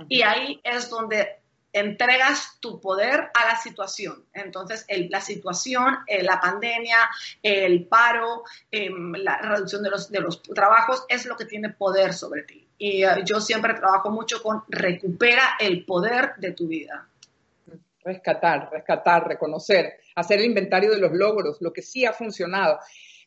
y 0.09 0.23
ahí 0.23 0.61
es 0.65 0.91
donde 0.91 1.39
entregas 1.75 2.59
tu 2.61 2.81
poder 2.81 3.31
a 3.35 3.47
la 3.47 3.57
situación. 3.57 4.25
Entonces, 4.33 4.87
la 5.11 5.21
situación, 5.21 5.99
eh, 6.07 6.23
la 6.23 6.41
pandemia, 6.41 6.97
el 7.43 7.87
paro, 7.87 8.45
em, 8.71 9.13
la 9.13 9.39
reducción 9.39 9.83
de 9.83 9.91
los, 9.91 10.11
de 10.11 10.21
los 10.21 10.43
trabajos 10.43 11.05
es 11.09 11.27
lo 11.27 11.37
que 11.37 11.45
tiene 11.45 11.71
poder 11.71 12.15
sobre 12.15 12.45
ti. 12.45 12.64
Y 12.79 13.05
eh, 13.05 13.23
yo 13.25 13.41
siempre 13.41 13.75
trabajo 13.75 14.11
mucho 14.11 14.43
con 14.43 14.63
recupera 14.69 15.57
el 15.59 15.85
poder 15.85 16.33
de 16.39 16.53
tu 16.53 16.67
vida. 16.67 17.09
Rescatar, 18.03 18.69
rescatar, 18.71 19.27
reconocer, 19.27 20.01
hacer 20.15 20.41
el 20.41 20.47
inventario 20.47 20.91
de 20.91 20.99
los 20.99 21.13
logros, 21.13 21.59
lo 21.61 21.73
que 21.73 21.83
sí 21.83 22.05
ha 22.05 22.13
funcionado. 22.13 22.79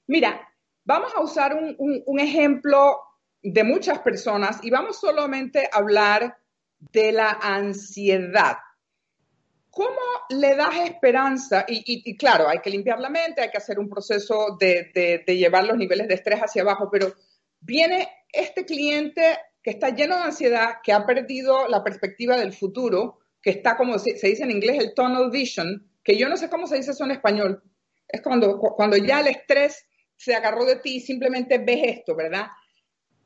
Mira, 0.07 0.47
vamos 0.83 1.13
a 1.15 1.21
usar 1.21 1.55
un, 1.55 2.19
ejemplo 2.19 2.99
de 3.41 3.63
muchas 3.63 3.99
personas 3.99 4.59
y 4.63 4.69
vamos 4.69 4.99
solamente 4.99 5.69
a 5.71 5.77
hablar 5.77 6.37
de 6.79 7.11
la 7.11 7.39
ansiedad. 7.41 8.57
¿Cómo 9.71 10.01
le 10.29 10.55
das 10.55 10.75
esperanza? 10.85 11.65
Y, 11.67 12.15
claro, 12.17 12.47
hay 12.47 12.59
que 12.59 12.69
limpiar 12.69 12.99
la 12.99 13.09
mente, 13.09 13.41
hay 13.41 13.49
que 13.49 13.57
hacer 13.57 13.79
un 13.79 13.89
proceso 13.89 14.57
de, 14.59 14.91
de 15.25 15.37
llevar 15.37 15.65
los 15.65 15.77
niveles 15.77 16.07
de 16.07 16.15
estrés 16.15 16.39
hacia 16.39 16.63
abajo, 16.63 16.89
pero 16.91 17.13
viene 17.67 18.07
este 18.31 18.65
cliente 18.65 19.37
que 19.61 19.71
está 19.71 19.89
lleno 19.89 20.15
de 20.15 20.23
ansiedad, 20.23 20.75
que 20.81 20.93
ha 20.93 21.05
perdido 21.05 21.67
la 21.67 21.83
perspectiva 21.83 22.37
del 22.37 22.53
futuro, 22.53 23.19
que 23.41 23.49
está 23.49 23.75
como 23.75 23.99
se, 23.99 24.13
dice 24.13 24.43
en 24.43 24.51
inglés 24.51 24.79
el 24.79 24.93
tunnel 24.95 25.29
vision, 25.29 25.85
que 26.01 26.17
yo 26.17 26.29
no 26.29 26.37
sé 26.37 26.49
cómo 26.49 26.65
se 26.65 26.77
dice 26.77 26.91
eso 26.91 27.03
en 27.03 27.11
español. 27.11 27.61
Es 28.07 28.21
cuando, 28.21 28.57
cuando 28.57 28.95
ya 28.95 29.19
el 29.19 29.27
estrés 29.27 29.85
se 30.15 30.33
agarró 30.33 30.63
de 30.63 30.77
ti 30.77 30.95
y 30.95 30.99
simplemente 31.01 31.57
ves 31.57 31.97
esto, 31.97 32.15
¿verdad? 32.15 32.47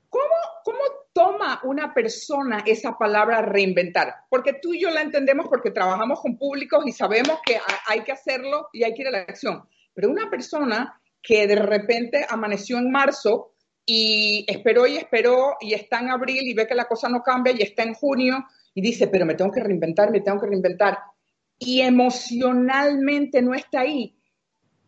¿Cómo, 0.10 0.26
¿Cómo 0.64 0.80
toma 1.14 1.62
una 1.64 1.94
persona 1.94 2.64
esa 2.66 2.98
palabra 2.98 3.44
reinventar? 3.44 4.16
Porque 4.28 4.54
tú 4.54 4.74
y 4.74 4.82
yo 4.82 4.90
la 4.90 5.04
entendemos 5.04 5.48
porque 5.48 5.70
trabajamos 5.70 6.20
con 6.20 6.40
públicos 6.40 6.84
y 6.88 6.92
sabemos 6.92 7.40
que 7.46 7.60
hay 7.86 8.02
que 8.02 8.12
hacerlo 8.12 8.70
y 8.74 8.84
hay 8.84 8.96
que 8.96 9.04
ir 9.04 9.08
a 9.10 9.12
la 9.12 9.20
acción. 9.20 9.64
Pero 9.94 10.10
una 10.10 10.32
persona 10.32 11.00
que 11.22 11.46
de 11.46 11.56
repente 11.56 12.26
amaneció 12.28 12.80
en 12.80 12.90
marzo 12.90 13.51
y 13.94 14.46
esperó 14.48 14.88
y 14.88 14.96
esperó 14.96 15.58
y 15.60 15.74
está 15.74 16.00
en 16.00 16.12
abril 16.12 16.44
y 16.44 16.54
ve 16.54 16.66
que 16.66 16.76
la 16.76 16.88
cosa 16.88 17.10
no 17.10 17.22
cambia 17.22 17.52
y 17.52 17.62
está 17.62 17.84
en 17.84 17.94
junio 17.94 18.46
y 18.74 18.82
dice, 18.82 19.08
pero 19.08 19.26
me 19.26 19.36
tengo 19.36 19.52
que 19.52 19.60
reinventar, 19.60 20.10
me 20.12 20.22
tengo 20.22 20.40
que 20.40 20.48
reinventar. 20.48 20.98
Y 21.60 21.82
emocionalmente 21.82 23.42
no 23.42 23.54
está 23.54 23.82
ahí. 23.82 24.18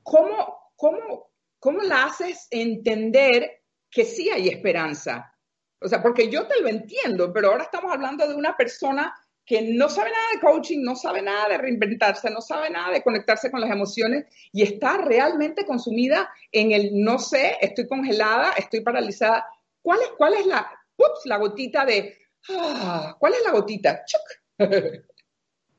¿Cómo, 0.04 0.72
cómo, 0.78 1.32
cómo 1.60 1.82
la 1.82 2.06
haces 2.06 2.48
entender 2.50 3.64
que 3.92 4.06
sí 4.06 4.30
hay 4.30 4.48
esperanza? 4.48 5.36
O 5.82 5.90
sea, 5.90 6.02
porque 6.02 6.30
yo 6.30 6.48
te 6.48 6.62
lo 6.62 6.70
entiendo, 6.70 7.34
pero 7.34 7.52
ahora 7.52 7.64
estamos 7.66 7.92
hablando 7.92 8.26
de 8.26 8.36
una 8.36 8.56
persona 8.56 9.14
que 9.46 9.62
no 9.62 9.90
sabe 9.90 10.12
nada 10.12 10.26
de 10.34 10.40
coaching, 10.40 10.84
no 10.84 10.96
sabe 10.96 11.22
nada 11.22 11.50
de 11.50 11.58
reinventarse, 11.58 12.30
no 12.30 12.42
sabe 12.42 12.70
nada 12.70 12.92
de 12.92 13.04
conectarse 13.04 13.52
con 13.52 13.62
las 13.62 13.72
emociones 13.72 14.26
y 14.52 14.64
está 14.64 14.98
realmente 14.98 15.66
consumida 15.66 16.30
en 16.52 16.72
el 16.72 16.92
no 16.94 17.20
sé, 17.20 17.58
estoy 17.60 17.88
congelada, 17.88 18.54
estoy 18.54 18.82
paralizada. 18.82 19.46
¿Cuál 19.82 20.02
es, 20.02 20.10
cuál 20.18 20.34
es 20.36 20.46
la, 20.46 20.70
ups, 20.98 21.26
la 21.26 21.38
gotita 21.38 21.86
de, 21.86 22.18
ah, 22.50 23.16
cuál 23.20 23.34
es 23.34 23.44
la 23.44 23.52
gotita? 23.52 24.04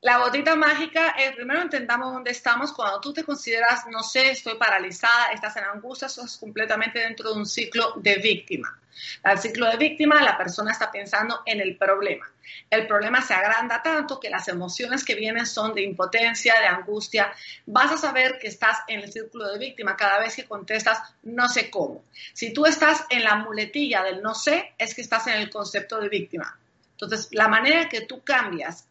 La 0.05 0.19
gotita 0.19 0.55
mágica 0.55 1.15
es, 1.17 1.31
primero 1.31 1.63
entendamos 1.63 2.13
dónde 2.13 2.29
estamos. 2.29 2.71
Cuando 2.73 3.01
tú 3.01 3.11
te 3.11 3.23
consideras, 3.23 3.87
no 3.87 4.03
sé, 4.03 4.29
estoy 4.29 4.53
paralizada, 4.53 5.31
estás 5.33 5.57
en 5.57 5.63
angustia, 5.63 6.05
eso 6.05 6.23
es 6.23 6.37
completamente 6.37 6.99
dentro 6.99 7.33
de 7.33 7.39
un 7.39 7.47
ciclo 7.47 7.93
de 7.95 8.17
víctima. 8.17 8.79
El 9.23 9.39
ciclo 9.39 9.67
de 9.67 9.77
víctima, 9.77 10.21
la 10.21 10.37
persona 10.37 10.73
está 10.73 10.91
pensando 10.91 11.41
en 11.47 11.59
el 11.59 11.75
problema. 11.75 12.31
El 12.69 12.85
problema 12.85 13.19
se 13.23 13.33
agranda 13.33 13.81
tanto 13.81 14.19
que 14.19 14.29
las 14.29 14.47
emociones 14.47 15.03
que 15.03 15.15
vienen 15.15 15.47
son 15.47 15.73
de 15.73 15.81
impotencia, 15.81 16.53
de 16.59 16.67
angustia. 16.67 17.33
Vas 17.65 17.91
a 17.93 17.97
saber 17.97 18.37
que 18.37 18.49
estás 18.49 18.81
en 18.87 18.99
el 18.99 19.11
círculo 19.11 19.51
de 19.51 19.57
víctima 19.57 19.97
cada 19.97 20.19
vez 20.19 20.35
que 20.35 20.45
contestas 20.45 20.99
no 21.23 21.49
sé 21.49 21.71
cómo. 21.71 22.03
Si 22.31 22.53
tú 22.53 22.67
estás 22.67 23.05
en 23.09 23.23
la 23.23 23.37
muletilla 23.37 24.03
del 24.03 24.21
no 24.21 24.35
sé, 24.35 24.75
es 24.77 24.93
que 24.93 25.01
estás 25.01 25.25
en 25.25 25.33
el 25.33 25.49
concepto 25.49 25.99
de 25.99 26.09
víctima. 26.09 26.59
Entonces, 26.95 27.27
la 27.31 27.49
manera 27.49 27.89
que 27.89 28.01
tú 28.01 28.23
cambias 28.23 28.87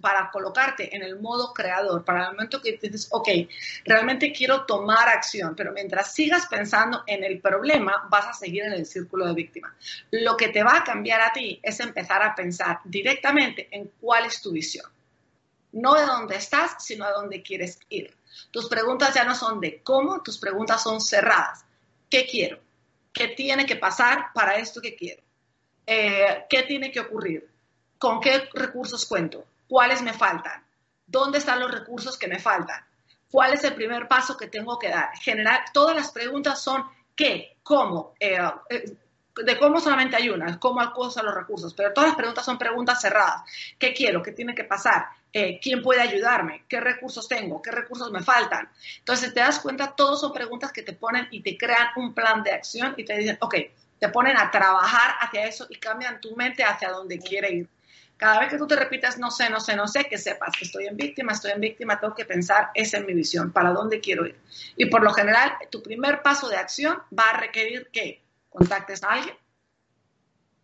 para 0.00 0.30
colocarte 0.30 0.94
en 0.94 1.02
el 1.02 1.18
modo 1.18 1.52
creador, 1.52 2.04
para 2.04 2.26
el 2.26 2.32
momento 2.32 2.62
que 2.62 2.78
dices, 2.80 3.08
ok, 3.10 3.28
realmente 3.84 4.32
quiero 4.32 4.64
tomar 4.66 5.08
acción, 5.08 5.56
pero 5.56 5.72
mientras 5.72 6.14
sigas 6.14 6.46
pensando 6.46 7.02
en 7.08 7.24
el 7.24 7.40
problema, 7.40 8.06
vas 8.08 8.28
a 8.28 8.32
seguir 8.34 8.62
en 8.62 8.72
el 8.74 8.86
círculo 8.86 9.26
de 9.26 9.34
víctima. 9.34 9.74
Lo 10.12 10.36
que 10.36 10.48
te 10.48 10.62
va 10.62 10.76
a 10.76 10.84
cambiar 10.84 11.20
a 11.22 11.32
ti 11.32 11.58
es 11.60 11.80
empezar 11.80 12.22
a 12.22 12.36
pensar 12.36 12.78
directamente 12.84 13.66
en 13.72 13.90
cuál 14.00 14.26
es 14.26 14.40
tu 14.40 14.52
visión. 14.52 14.86
No 15.72 15.94
de 15.94 16.06
dónde 16.06 16.36
estás, 16.36 16.84
sino 16.84 17.04
a 17.04 17.10
dónde 17.10 17.42
quieres 17.42 17.80
ir. 17.88 18.14
Tus 18.52 18.68
preguntas 18.68 19.12
ya 19.12 19.24
no 19.24 19.34
son 19.34 19.60
de 19.60 19.82
cómo, 19.82 20.22
tus 20.22 20.38
preguntas 20.38 20.84
son 20.84 21.00
cerradas. 21.00 21.64
¿Qué 22.08 22.26
quiero? 22.26 22.60
¿Qué 23.12 23.26
tiene 23.26 23.66
que 23.66 23.74
pasar 23.74 24.26
para 24.32 24.54
esto 24.56 24.80
que 24.80 24.94
quiero? 24.94 25.22
Eh, 25.92 26.44
qué 26.48 26.62
tiene 26.62 26.92
que 26.92 27.00
ocurrir, 27.00 27.50
con 27.98 28.20
qué 28.20 28.48
recursos 28.54 29.04
cuento, 29.06 29.44
cuáles 29.66 30.00
me 30.02 30.12
faltan, 30.12 30.64
dónde 31.04 31.38
están 31.38 31.58
los 31.58 31.68
recursos 31.68 32.16
que 32.16 32.28
me 32.28 32.38
faltan, 32.38 32.80
cuál 33.28 33.54
es 33.54 33.64
el 33.64 33.74
primer 33.74 34.06
paso 34.06 34.36
que 34.36 34.46
tengo 34.46 34.78
que 34.78 34.88
dar. 34.88 35.10
General, 35.18 35.62
todas 35.74 35.96
las 35.96 36.12
preguntas 36.12 36.62
son 36.62 36.84
qué, 37.16 37.56
cómo, 37.64 38.14
eh, 38.20 38.38
eh, 38.68 38.96
de 39.34 39.58
cómo 39.58 39.80
solamente 39.80 40.14
hay 40.14 40.30
una, 40.30 40.60
cómo 40.60 40.80
acudo 40.80 41.10
a 41.16 41.24
los 41.24 41.34
recursos, 41.34 41.74
pero 41.74 41.92
todas 41.92 42.10
las 42.10 42.16
preguntas 42.16 42.44
son 42.44 42.56
preguntas 42.56 43.00
cerradas. 43.00 43.42
¿Qué 43.76 43.92
quiero? 43.92 44.22
¿Qué 44.22 44.30
tiene 44.30 44.54
que 44.54 44.62
pasar? 44.62 45.06
¿Quién 45.32 45.82
puede 45.82 46.02
ayudarme? 46.02 46.66
¿Qué 46.68 46.78
recursos 46.78 47.26
tengo? 47.26 47.60
¿Qué 47.60 47.72
recursos 47.72 48.12
me 48.12 48.22
faltan? 48.22 48.70
Entonces, 48.98 49.34
te 49.34 49.40
das 49.40 49.58
cuenta, 49.58 49.92
todas 49.96 50.20
son 50.20 50.32
preguntas 50.32 50.70
que 50.70 50.82
te 50.82 50.92
ponen 50.92 51.26
y 51.32 51.42
te 51.42 51.58
crean 51.58 51.88
un 51.96 52.14
plan 52.14 52.44
de 52.44 52.52
acción 52.52 52.94
y 52.96 53.04
te 53.04 53.16
dicen, 53.16 53.38
ok, 53.40 53.54
te 54.00 54.08
ponen 54.08 54.36
a 54.36 54.50
trabajar 54.50 55.14
hacia 55.20 55.46
eso 55.46 55.66
y 55.68 55.76
cambian 55.76 56.20
tu 56.20 56.34
mente 56.34 56.64
hacia 56.64 56.90
donde 56.90 57.18
quiere 57.18 57.52
ir. 57.52 57.68
Cada 58.16 58.40
vez 58.40 58.50
que 58.50 58.58
tú 58.58 58.66
te 58.66 58.76
repitas, 58.76 59.18
no 59.18 59.30
sé, 59.30 59.48
no 59.48 59.60
sé, 59.60 59.76
no 59.76 59.86
sé, 59.86 60.04
que 60.04 60.18
sepas 60.18 60.50
que 60.58 60.64
estoy 60.64 60.86
en 60.86 60.96
víctima, 60.96 61.32
estoy 61.32 61.52
en 61.52 61.60
víctima, 61.60 62.00
tengo 62.00 62.14
que 62.14 62.24
pensar, 62.24 62.70
esa 62.74 62.98
es 62.98 63.04
mi 63.04 63.14
visión, 63.14 63.52
para 63.52 63.70
dónde 63.70 64.00
quiero 64.00 64.26
ir. 64.26 64.38
Y 64.76 64.86
por 64.86 65.02
lo 65.02 65.12
general, 65.12 65.52
tu 65.70 65.82
primer 65.82 66.22
paso 66.22 66.48
de 66.48 66.56
acción 66.56 66.98
va 67.16 67.30
a 67.30 67.40
requerir 67.40 67.88
que 67.92 68.22
contactes 68.50 69.02
a 69.04 69.12
alguien, 69.12 69.36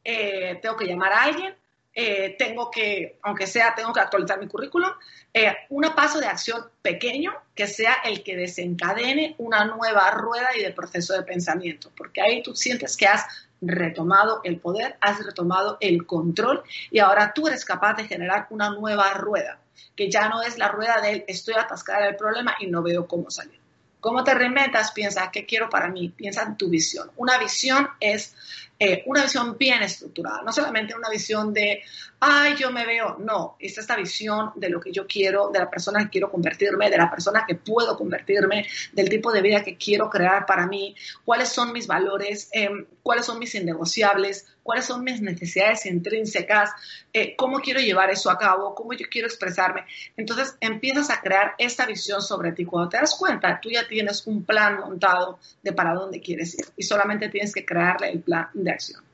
eh, 0.05 0.59
tengo 0.61 0.77
que 0.77 0.87
llamar 0.87 1.13
a 1.13 1.23
alguien, 1.23 1.55
eh, 1.99 2.37
tengo 2.39 2.71
que, 2.71 3.19
aunque 3.23 3.47
sea, 3.47 3.75
tengo 3.75 3.91
que 3.91 4.01
actualizar 4.01 4.39
mi 4.39 4.47
currículum, 4.47 4.91
eh, 5.33 5.57
un 5.71 5.83
paso 5.97 6.21
de 6.21 6.27
acción 6.27 6.63
pequeño 6.83 7.33
que 7.55 7.67
sea 7.67 7.95
el 8.05 8.23
que 8.23 8.37
desencadene 8.37 9.35
una 9.39 9.65
nueva 9.65 10.11
rueda 10.11 10.49
y 10.55 10.63
de 10.63 10.73
proceso 10.73 11.15
de 11.15 11.23
pensamiento, 11.23 11.91
porque 11.97 12.21
ahí 12.21 12.43
tú 12.43 12.55
sientes 12.55 12.99
que 12.99 13.07
has 13.07 13.25
retomado 13.63 14.43
el 14.45 14.61
poder, 14.61 14.99
has 15.01 15.25
retomado 15.25 15.79
el 15.81 16.05
control 16.05 16.63
y 16.91 16.99
ahora 16.99 17.33
tú 17.33 17.49
eres 17.49 17.65
capaz 17.65 17.95
de 17.95 18.05
generar 18.05 18.47
una 18.51 18.69
nueva 18.69 19.15
rueda, 19.15 19.59
que 19.97 20.11
ya 20.11 20.29
no 20.29 20.43
es 20.43 20.59
la 20.59 20.69
rueda 20.69 21.01
del 21.01 21.25
estoy 21.27 21.55
atascada 21.55 22.01
en 22.01 22.09
el 22.09 22.17
problema 22.17 22.57
y 22.61 22.67
no 22.67 22.83
veo 22.83 23.09
cómo 23.09 23.31
salir. 23.31 23.59
¿Cómo 24.01 24.23
te 24.23 24.35
reinventas? 24.35 24.93
Piensa, 24.93 25.31
¿qué 25.33 25.47
quiero 25.47 25.71
para 25.71 25.89
mí? 25.89 26.11
Piensa 26.11 26.43
en 26.43 26.57
tu 26.57 26.69
visión. 26.69 27.11
Una 27.17 27.39
visión 27.39 27.89
es 27.99 28.37
eh, 28.79 29.03
una 29.07 29.23
visión 29.23 29.57
bien 29.57 29.83
estructurada, 29.83 30.43
no 30.43 30.53
solamente 30.53 30.95
una 30.95 31.09
visión 31.09 31.53
de, 31.53 31.83
ay, 32.21 32.57
yo 32.57 32.71
me 32.71 32.87
veo, 32.87 33.17
no, 33.19 33.57
es 33.59 33.77
esta 33.77 33.97
visión 33.97 34.53
de 34.57 34.71
lo 34.71 34.81
que 34.81 34.91
yo 34.91 35.07
quiero, 35.07 35.51
de 35.51 35.59
la 35.59 35.71
persona 35.71 36.05
que 36.05 36.11
quiero 36.11 36.31
convertirme, 36.31 36.91
de 36.91 36.97
la 36.97 37.11
persona 37.11 37.45
que 37.47 37.55
puedo 37.55 37.97
convertirme, 37.97 38.67
del 38.93 39.09
tipo 39.09 39.33
de 39.33 39.43
vida 39.43 39.63
que 39.63 39.77
quiero 39.77 40.09
crear 40.09 40.47
para 40.47 40.67
mí, 40.67 40.95
cuáles 41.25 41.51
son 41.51 41.73
mis 41.73 41.87
valores, 41.87 42.49
em, 42.53 42.87
cuáles 43.03 43.27
son 43.27 43.39
mis 43.39 43.55
innegociables, 43.55 44.47
cuáles 44.63 44.87
son 44.87 45.05
mis 45.05 45.21
necesidades 45.21 45.87
intrínsecas, 45.87 46.71
eh, 47.13 47.37
cómo 47.37 47.61
quiero 47.61 47.81
llevar 47.81 48.11
eso 48.11 48.31
a 48.31 48.39
cabo, 48.39 48.75
cómo 48.75 48.95
yo 48.95 49.07
quiero 49.11 49.29
expresarme. 49.29 49.85
Entonces 50.17 50.57
empiezas 50.61 51.11
a 51.11 51.21
crear 51.21 51.55
esta 51.59 51.87
visión 51.87 52.23
sobre 52.23 52.53
ti. 52.53 52.65
Cuando 52.65 52.89
te 52.89 52.97
das 52.97 53.15
cuenta, 53.15 53.61
tú 53.61 53.71
ya 53.71 53.87
tienes 53.87 54.27
un 54.27 54.45
plan 54.45 54.81
montado 54.81 55.39
de 55.63 55.73
para 55.73 55.95
dónde 55.95 56.21
quieres 56.21 56.59
ir 56.59 56.67
y 56.77 56.83
solamente 56.83 57.29
tienes 57.29 57.55
que 57.55 57.65
crearle 57.65 58.11
el 58.11 58.21
plan 58.21 58.49
de 58.55 58.71
acción. 58.71 59.07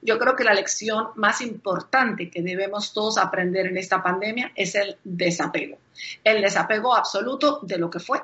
Yo 0.00 0.18
creo 0.18 0.36
que 0.36 0.44
la 0.44 0.54
lección 0.54 1.08
más 1.16 1.40
importante 1.40 2.30
que 2.30 2.42
debemos 2.42 2.92
todos 2.92 3.18
aprender 3.18 3.66
en 3.66 3.76
esta 3.76 4.02
pandemia 4.02 4.52
es 4.54 4.74
el 4.74 4.96
desapego. 5.04 5.78
El 6.22 6.40
desapego 6.40 6.94
absoluto 6.94 7.60
de 7.62 7.78
lo 7.78 7.90
que 7.90 7.98
fue, 7.98 8.22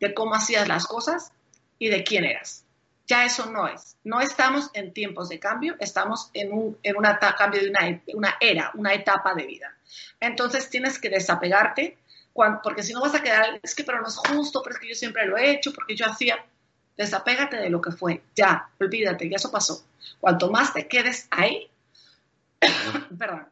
de 0.00 0.14
cómo 0.14 0.34
hacías 0.34 0.68
las 0.68 0.86
cosas 0.86 1.32
y 1.78 1.88
de 1.88 2.04
quién 2.04 2.24
eras. 2.24 2.64
Ya 3.06 3.24
eso 3.24 3.50
no 3.50 3.66
es. 3.68 3.96
No 4.04 4.20
estamos 4.20 4.70
en 4.72 4.92
tiempos 4.92 5.28
de 5.28 5.38
cambio, 5.38 5.76
estamos 5.78 6.30
en 6.32 6.52
un 6.52 6.78
en 6.82 6.96
una 6.96 7.18
cambio 7.18 7.60
de 7.60 7.68
una, 7.68 8.02
una 8.14 8.34
era, 8.40 8.70
una 8.74 8.94
etapa 8.94 9.34
de 9.34 9.46
vida. 9.46 9.76
Entonces 10.20 10.70
tienes 10.70 10.98
que 10.98 11.10
desapegarte, 11.10 11.98
porque 12.62 12.82
si 12.82 12.92
no 12.92 13.00
vas 13.00 13.14
a 13.14 13.22
quedar, 13.22 13.60
es 13.62 13.74
que 13.74 13.84
pero 13.84 14.00
no 14.00 14.08
es 14.08 14.16
justo, 14.16 14.62
pero 14.62 14.74
es 14.74 14.80
que 14.80 14.88
yo 14.88 14.94
siempre 14.94 15.26
lo 15.26 15.36
he 15.36 15.50
hecho, 15.50 15.72
porque 15.72 15.94
yo 15.94 16.06
hacía, 16.06 16.44
desapégate 16.96 17.56
de 17.56 17.70
lo 17.70 17.80
que 17.80 17.90
fue, 17.90 18.22
ya, 18.34 18.70
olvídate, 18.80 19.28
ya 19.28 19.36
eso 19.36 19.50
pasó. 19.50 19.84
Cuanto 20.20 20.50
más 20.50 20.72
te 20.72 20.86
quedes 20.86 21.26
ahí, 21.30 21.70
perdón, 23.18 23.48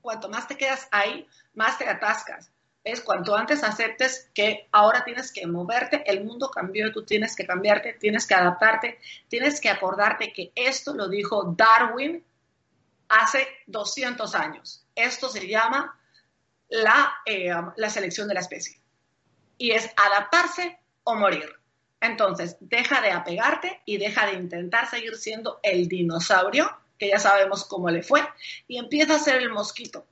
cuanto 0.00 0.28
más 0.28 0.48
te 0.48 0.56
quedas 0.56 0.88
ahí, 0.90 1.26
más 1.54 1.78
te 1.78 1.88
atascas. 1.88 2.50
Es 2.84 3.00
cuanto 3.00 3.36
antes 3.36 3.62
aceptes 3.62 4.28
que 4.34 4.68
ahora 4.72 5.04
tienes 5.04 5.32
que 5.32 5.46
moverte, 5.46 6.02
el 6.10 6.24
mundo 6.24 6.50
cambió 6.50 6.90
tú 6.92 7.04
tienes 7.04 7.36
que 7.36 7.46
cambiarte, 7.46 7.92
tienes 7.92 8.26
que 8.26 8.34
adaptarte, 8.34 8.98
tienes 9.28 9.60
que 9.60 9.70
acordarte 9.70 10.32
que 10.32 10.50
esto 10.56 10.92
lo 10.92 11.08
dijo 11.08 11.54
Darwin 11.56 12.24
hace 13.08 13.46
200 13.66 14.34
años. 14.34 14.84
Esto 14.96 15.28
se 15.28 15.46
llama 15.46 15.96
la, 16.68 17.18
eh, 17.24 17.52
la 17.76 17.90
selección 17.90 18.26
de 18.26 18.34
la 18.34 18.40
especie. 18.40 18.80
Y 19.58 19.70
es 19.70 19.88
adaptarse 19.96 20.80
o 21.04 21.14
morir. 21.14 21.61
Entonces, 22.02 22.56
deja 22.58 23.00
de 23.00 23.12
apegarte 23.12 23.80
y 23.84 23.96
deja 23.96 24.26
de 24.26 24.34
intentar 24.34 24.90
seguir 24.90 25.14
siendo 25.14 25.60
el 25.62 25.86
dinosaurio, 25.86 26.68
que 26.98 27.08
ya 27.08 27.20
sabemos 27.20 27.64
cómo 27.64 27.88
le 27.90 28.02
fue, 28.02 28.20
y 28.66 28.76
empieza 28.76 29.14
a 29.14 29.18
ser 29.20 29.40
el 29.40 29.50
mosquito, 29.50 30.04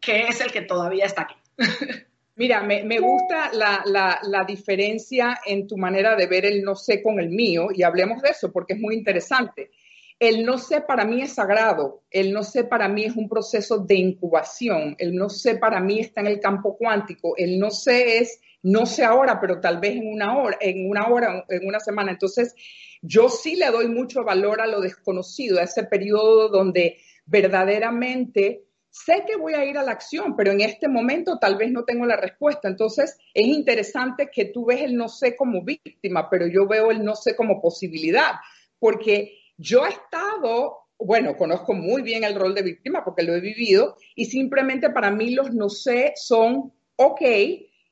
que 0.00 0.24
es 0.24 0.40
el 0.40 0.50
que 0.50 0.62
todavía 0.62 1.06
está 1.06 1.22
aquí. 1.22 1.36
Mira, 2.34 2.60
me, 2.60 2.98
gusta 2.98 3.52
la, 3.52 3.82
la, 3.86 4.44
diferencia 4.44 5.40
en 5.46 5.66
tu 5.66 5.78
manera 5.78 6.16
de 6.16 6.26
ver 6.26 6.44
el 6.44 6.62
no 6.62 6.74
sé 6.74 7.02
con 7.02 7.20
el 7.20 7.30
mío, 7.30 7.68
y 7.72 7.84
hablemos 7.84 8.20
de 8.20 8.30
eso 8.30 8.50
porque 8.52 8.74
es 8.74 8.80
muy 8.80 8.96
interesante. 8.96 9.70
El 10.18 10.44
no 10.44 10.58
sé 10.58 10.80
para 10.80 11.04
mí 11.04 11.22
es 11.22 11.34
sagrado, 11.34 12.02
el 12.10 12.32
no 12.32 12.42
sé 12.42 12.64
para 12.64 12.88
mí 12.88 13.04
es 13.04 13.14
un 13.14 13.28
proceso 13.28 13.78
de 13.78 13.94
incubación, 13.94 14.96
el 14.98 15.14
no 15.14 15.28
sé 15.28 15.56
para 15.56 15.80
mí 15.80 16.00
está 16.00 16.20
en 16.20 16.26
el 16.26 16.40
campo 16.40 16.76
cuántico, 16.76 17.34
el 17.36 17.58
no 17.58 17.70
sé 17.70 18.18
es 18.18 18.40
no 18.66 18.84
sé 18.84 19.04
ahora, 19.04 19.40
pero 19.40 19.60
tal 19.60 19.78
vez 19.78 19.94
en 19.94 20.12
una 20.12 20.36
hora, 20.36 20.58
en 20.60 20.90
una 20.90 21.06
hora, 21.06 21.44
en 21.48 21.68
una 21.68 21.78
semana. 21.78 22.10
Entonces, 22.10 22.52
yo 23.00 23.28
sí 23.28 23.54
le 23.54 23.66
doy 23.70 23.86
mucho 23.86 24.24
valor 24.24 24.60
a 24.60 24.66
lo 24.66 24.80
desconocido, 24.80 25.60
a 25.60 25.62
ese 25.62 25.84
periodo 25.84 26.48
donde 26.48 26.96
verdaderamente 27.26 28.64
sé 28.90 29.24
que 29.24 29.36
voy 29.36 29.54
a 29.54 29.64
ir 29.64 29.78
a 29.78 29.84
la 29.84 29.92
acción, 29.92 30.34
pero 30.34 30.50
en 30.50 30.62
este 30.62 30.88
momento 30.88 31.38
tal 31.38 31.56
vez 31.56 31.70
no 31.70 31.84
tengo 31.84 32.06
la 32.06 32.16
respuesta. 32.16 32.66
Entonces, 32.66 33.16
es 33.34 33.46
interesante 33.46 34.30
que 34.32 34.46
tú 34.46 34.66
ves 34.66 34.80
el 34.80 34.96
no 34.96 35.08
sé 35.08 35.36
como 35.36 35.62
víctima, 35.62 36.28
pero 36.28 36.48
yo 36.48 36.66
veo 36.66 36.90
el 36.90 37.04
no 37.04 37.14
sé 37.14 37.36
como 37.36 37.60
posibilidad. 37.62 38.32
porque 38.80 39.38
yo 39.56 39.86
he 39.86 39.90
estado, 39.90 40.78
bueno, 40.98 41.36
conozco 41.36 41.72
muy 41.72 42.02
bien 42.02 42.24
el 42.24 42.34
rol 42.34 42.54
de 42.54 42.62
víctima 42.62 43.04
porque 43.04 43.22
lo 43.22 43.34
he 43.34 43.40
vivido 43.40 43.96
y 44.14 44.26
simplemente 44.26 44.90
para 44.90 45.10
mí 45.10 45.30
los 45.30 45.54
no 45.54 45.68
sé 45.68 46.12
son, 46.16 46.72
ok, 46.96 47.20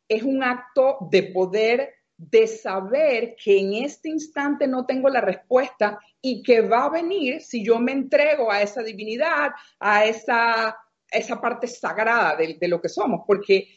es 0.08 0.22
un 0.22 0.42
acto 0.42 0.98
de 1.10 1.24
poder 1.24 1.94
de 2.16 2.46
saber 2.46 3.34
que 3.42 3.58
en 3.58 3.74
este 3.74 4.08
instante 4.08 4.68
no 4.68 4.86
tengo 4.86 5.08
la 5.08 5.20
respuesta 5.20 5.98
y 6.20 6.42
que 6.42 6.60
va 6.60 6.84
a 6.84 6.90
venir 6.90 7.40
si 7.40 7.64
yo 7.64 7.78
me 7.78 7.92
entrego 7.92 8.50
a 8.50 8.62
esa 8.62 8.82
divinidad, 8.82 9.50
a 9.80 10.04
esa, 10.04 10.76
esa 11.10 11.40
parte 11.40 11.66
sagrada 11.66 12.36
de, 12.36 12.56
de 12.60 12.68
lo 12.68 12.80
que 12.80 12.88
somos, 12.88 13.22
porque 13.26 13.68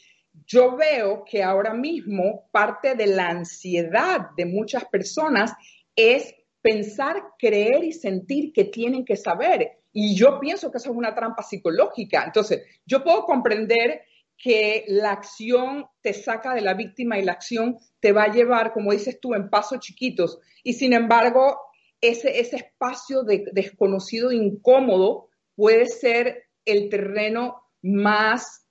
yo 0.45 0.75
veo 0.75 1.23
que 1.25 1.41
ahora 1.41 1.73
mismo 1.73 2.47
parte 2.51 2.93
de 2.93 3.07
la 3.07 3.29
ansiedad 3.29 4.29
de 4.37 4.45
muchas 4.45 4.85
personas 4.85 5.53
es 5.95 6.33
pensar, 6.61 7.23
creer 7.39 7.83
y 7.83 7.93
sentir 7.93 8.53
que 8.53 8.65
tienen 8.65 9.03
que 9.03 9.15
saber. 9.15 9.79
Y 9.91 10.15
yo 10.15 10.39
pienso 10.39 10.69
que 10.69 10.77
eso 10.77 10.91
es 10.91 10.95
una 10.95 11.15
trampa 11.15 11.41
psicológica. 11.41 12.23
Entonces, 12.23 12.63
yo 12.85 13.03
puedo 13.03 13.25
comprender 13.25 14.01
que 14.37 14.85
la 14.87 15.11
acción 15.11 15.87
te 16.01 16.13
saca 16.13 16.53
de 16.53 16.61
la 16.61 16.73
víctima 16.73 17.17
y 17.17 17.25
la 17.25 17.33
acción 17.33 17.77
te 17.99 18.11
va 18.11 18.23
a 18.23 18.33
llevar, 18.33 18.71
como 18.71 18.91
dices 18.91 19.19
tú, 19.19 19.33
en 19.33 19.49
pasos 19.49 19.79
chiquitos. 19.79 20.39
Y 20.63 20.73
sin 20.73 20.93
embargo, 20.93 21.57
ese, 22.01 22.39
ese 22.39 22.57
espacio 22.57 23.23
de 23.23 23.45
desconocido 23.51 24.31
incómodo 24.31 25.29
puede 25.55 25.87
ser 25.87 26.45
el 26.65 26.89
terreno 26.89 27.63
más 27.81 28.67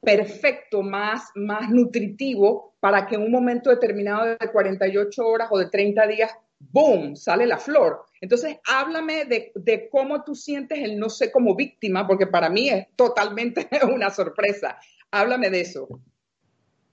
perfecto, 0.00 0.82
más, 0.82 1.30
más 1.34 1.70
nutritivo 1.70 2.74
para 2.80 3.06
que 3.06 3.14
en 3.14 3.22
un 3.22 3.30
momento 3.30 3.70
determinado 3.70 4.24
de 4.26 4.50
48 4.50 5.24
horas 5.24 5.48
o 5.52 5.58
de 5.58 5.66
30 5.66 6.06
días, 6.08 6.32
¡boom!, 6.70 7.16
sale 7.16 7.46
la 7.46 7.58
flor. 7.58 8.06
Entonces, 8.20 8.58
háblame 8.66 9.24
de, 9.24 9.52
de, 9.54 9.88
cómo 9.90 10.22
tú 10.22 10.34
sientes 10.34 10.78
el 10.78 10.98
no 10.98 11.08
sé 11.10 11.32
como 11.32 11.54
víctima, 11.54 12.06
porque 12.06 12.26
para 12.26 12.48
mí 12.48 12.68
es 12.68 12.86
totalmente 12.96 13.68
una 13.92 14.10
sorpresa. 14.10 14.78
Háblame 15.10 15.50
de 15.50 15.60
eso. 15.60 15.88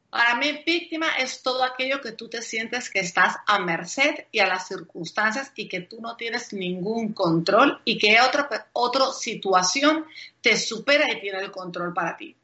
Para 0.09 0.35
mí, 0.37 0.63
víctima 0.65 1.17
es 1.19 1.43
todo 1.43 1.63
aquello 1.63 2.01
que 2.01 2.13
tú 2.13 2.27
te 2.27 2.41
sientes 2.41 2.89
que 2.89 2.99
estás 2.99 3.35
a 3.45 3.59
merced 3.59 4.25
y 4.31 4.39
a 4.39 4.47
las 4.47 4.67
circunstancias 4.67 5.51
y 5.55 5.67
que 5.67 5.81
tú 5.81 6.01
no 6.01 6.15
tienes 6.15 6.51
ningún 6.51 7.13
control 7.13 7.79
y 7.85 7.99
que 7.99 8.19
otra, 8.19 8.69
otra 8.73 9.11
situación 9.11 10.05
te 10.41 10.57
supera 10.57 11.11
y 11.11 11.21
tiene 11.21 11.39
el 11.39 11.51
control 11.51 11.93
para 11.93 12.17
ti. 12.17 12.35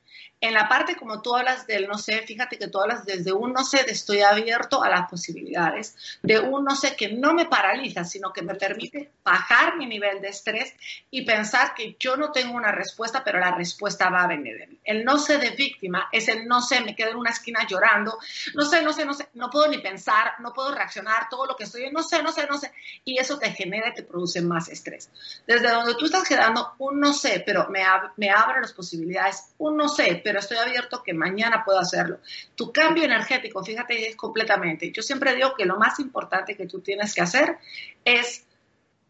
En 0.42 0.54
la 0.54 0.68
parte 0.68 0.96
como 0.96 1.22
tú 1.22 1.36
hablas 1.36 1.65
del 1.65 1.88
no 1.88 1.98
sé, 1.98 2.22
fíjate 2.22 2.58
que 2.58 2.68
tú 2.68 2.80
hablas 2.80 3.06
desde 3.06 3.32
un 3.32 3.54
no 3.54 3.63
sé 3.63 3.84
de 3.84 3.94
estoy 3.94 4.22
abierto 4.22 4.84
a 4.84 4.89
las 4.89 5.10
posibilidades, 5.10 5.96
de 6.22 6.39
un 6.39 6.65
no 6.65 6.75
sé 6.75 6.96
que 6.96 7.13
no 7.13 7.34
me 7.34 7.46
paraliza, 7.46 8.04
sino 8.04 8.32
que 8.32 8.42
me 8.42 8.56
permite 8.56 9.12
bajar 9.24 9.77
mi 9.77 9.86
nivel 9.86 10.22
de 10.22 10.27
estrés 10.27 10.74
y 11.10 11.25
pensar 11.25 11.74
que 11.74 11.96
yo 12.00 12.15
no 12.18 12.32
tengo 12.32 12.54
una 12.54 12.72
respuesta, 12.72 13.24
pero 13.24 13.39
la 13.39 13.56
respuesta 13.56 14.10
va 14.10 14.24
a 14.24 14.27
venir 14.27 14.58
de 14.58 14.68
mí. 14.68 14.80
El 14.84 15.04
no 15.04 15.18
sé 15.18 15.38
de 15.38 15.51
víctima 15.51 16.10
es 16.12 16.27
el 16.27 16.48
no 16.48 16.62
sé, 16.62 16.82
me 16.82 16.96
quedo 16.96 17.12
en 17.12 17.18
una 17.18 17.32
esquina 17.32 17.65
llorando, 17.68 18.18
no 18.54 18.65
sé, 18.65 18.82
no 18.82 18.94
sé, 18.94 19.06
no 19.06 19.13
sé, 19.13 19.30
no 19.34 19.50
puedo 19.50 19.68
ni 19.68 19.80
pensar, 19.80 20.34
no 20.39 20.54
puedo 20.54 20.74
reaccionar, 20.75 21.27
todo 21.30 21.46
lo 21.46 21.56
que 21.56 21.63
estoy, 21.63 21.89
no 21.92 22.04
sé, 22.04 22.22
no 22.22 22.32
sé, 22.32 22.46
no 22.48 22.58
sé, 22.58 22.72
y 23.04 23.18
eso 23.18 23.39
te 23.39 23.51
genera 23.51 23.89
y 23.89 23.94
te 23.94 24.04
produce 24.04 24.42
más 24.42 24.68
estrés. 24.68 25.10
Desde 25.48 25.72
donde 25.72 25.96
tú 25.96 26.06
estás 26.06 26.27
quedando 26.27 26.74
un 26.80 27.00
no 27.00 27.13
sé, 27.13 27.42
pero 27.46 27.68
me, 27.70 27.84
me 28.18 28.30
abre 28.30 28.62
las 28.62 28.74
posibilidades, 28.74 29.54
un 29.58 29.77
no 29.77 29.88
sé, 29.88 30.22
pero 30.25 30.39
estoy 30.39 30.58
abierto 30.58 31.03
que 31.03 31.13
mañana 31.13 31.63
puedo 31.63 31.77
hacerlo. 31.77 32.17
Tu 32.55 32.72
cambio 32.72 33.03
energético, 33.03 33.63
fíjate, 33.63 34.08
es 34.10 34.15
completamente. 34.15 34.91
Yo 34.91 35.03
siempre 35.03 35.36
digo 35.36 35.53
que 35.55 35.65
lo 35.65 35.77
más 35.77 36.00
importante 36.00 36.58
que 36.58 36.65
tú 36.65 36.79
tienes 36.79 37.13
que 37.13 37.22
hacer 37.22 37.60
es 38.03 38.44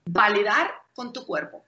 validar 0.03 0.71
con 0.93 1.13
tu 1.13 1.25
cuerpo. 1.25 1.63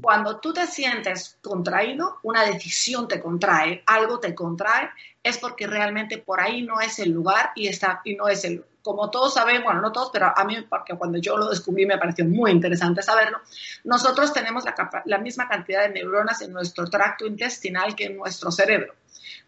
Cuando 0.00 0.40
tú 0.40 0.54
te 0.54 0.66
sientes 0.66 1.36
contraído, 1.42 2.18
una 2.22 2.44
decisión 2.44 3.06
te 3.08 3.20
contrae, 3.20 3.82
algo 3.84 4.20
te 4.20 4.34
contrae, 4.34 4.88
es 5.22 5.36
porque 5.36 5.66
realmente 5.66 6.16
por 6.16 6.40
ahí 6.40 6.62
no 6.62 6.80
es 6.80 6.98
el 6.98 7.10
lugar 7.10 7.50
y, 7.56 7.68
está, 7.68 8.00
y 8.04 8.14
no 8.14 8.26
es 8.26 8.42
el, 8.44 8.64
como 8.86 9.10
todos 9.10 9.34
sabemos, 9.34 9.64
bueno, 9.64 9.80
no 9.80 9.90
todos, 9.90 10.10
pero 10.12 10.32
a 10.34 10.44
mí, 10.44 10.64
porque 10.70 10.94
cuando 10.94 11.18
yo 11.18 11.36
lo 11.36 11.48
descubrí 11.48 11.84
me 11.86 11.98
pareció 11.98 12.24
muy 12.24 12.52
interesante 12.52 13.02
saberlo, 13.02 13.40
nosotros 13.82 14.32
tenemos 14.32 14.64
la, 14.64 15.02
la 15.06 15.18
misma 15.18 15.48
cantidad 15.48 15.82
de 15.82 15.88
neuronas 15.88 16.40
en 16.42 16.52
nuestro 16.52 16.88
tracto 16.88 17.26
intestinal 17.26 17.96
que 17.96 18.04
en 18.04 18.16
nuestro 18.16 18.52
cerebro, 18.52 18.94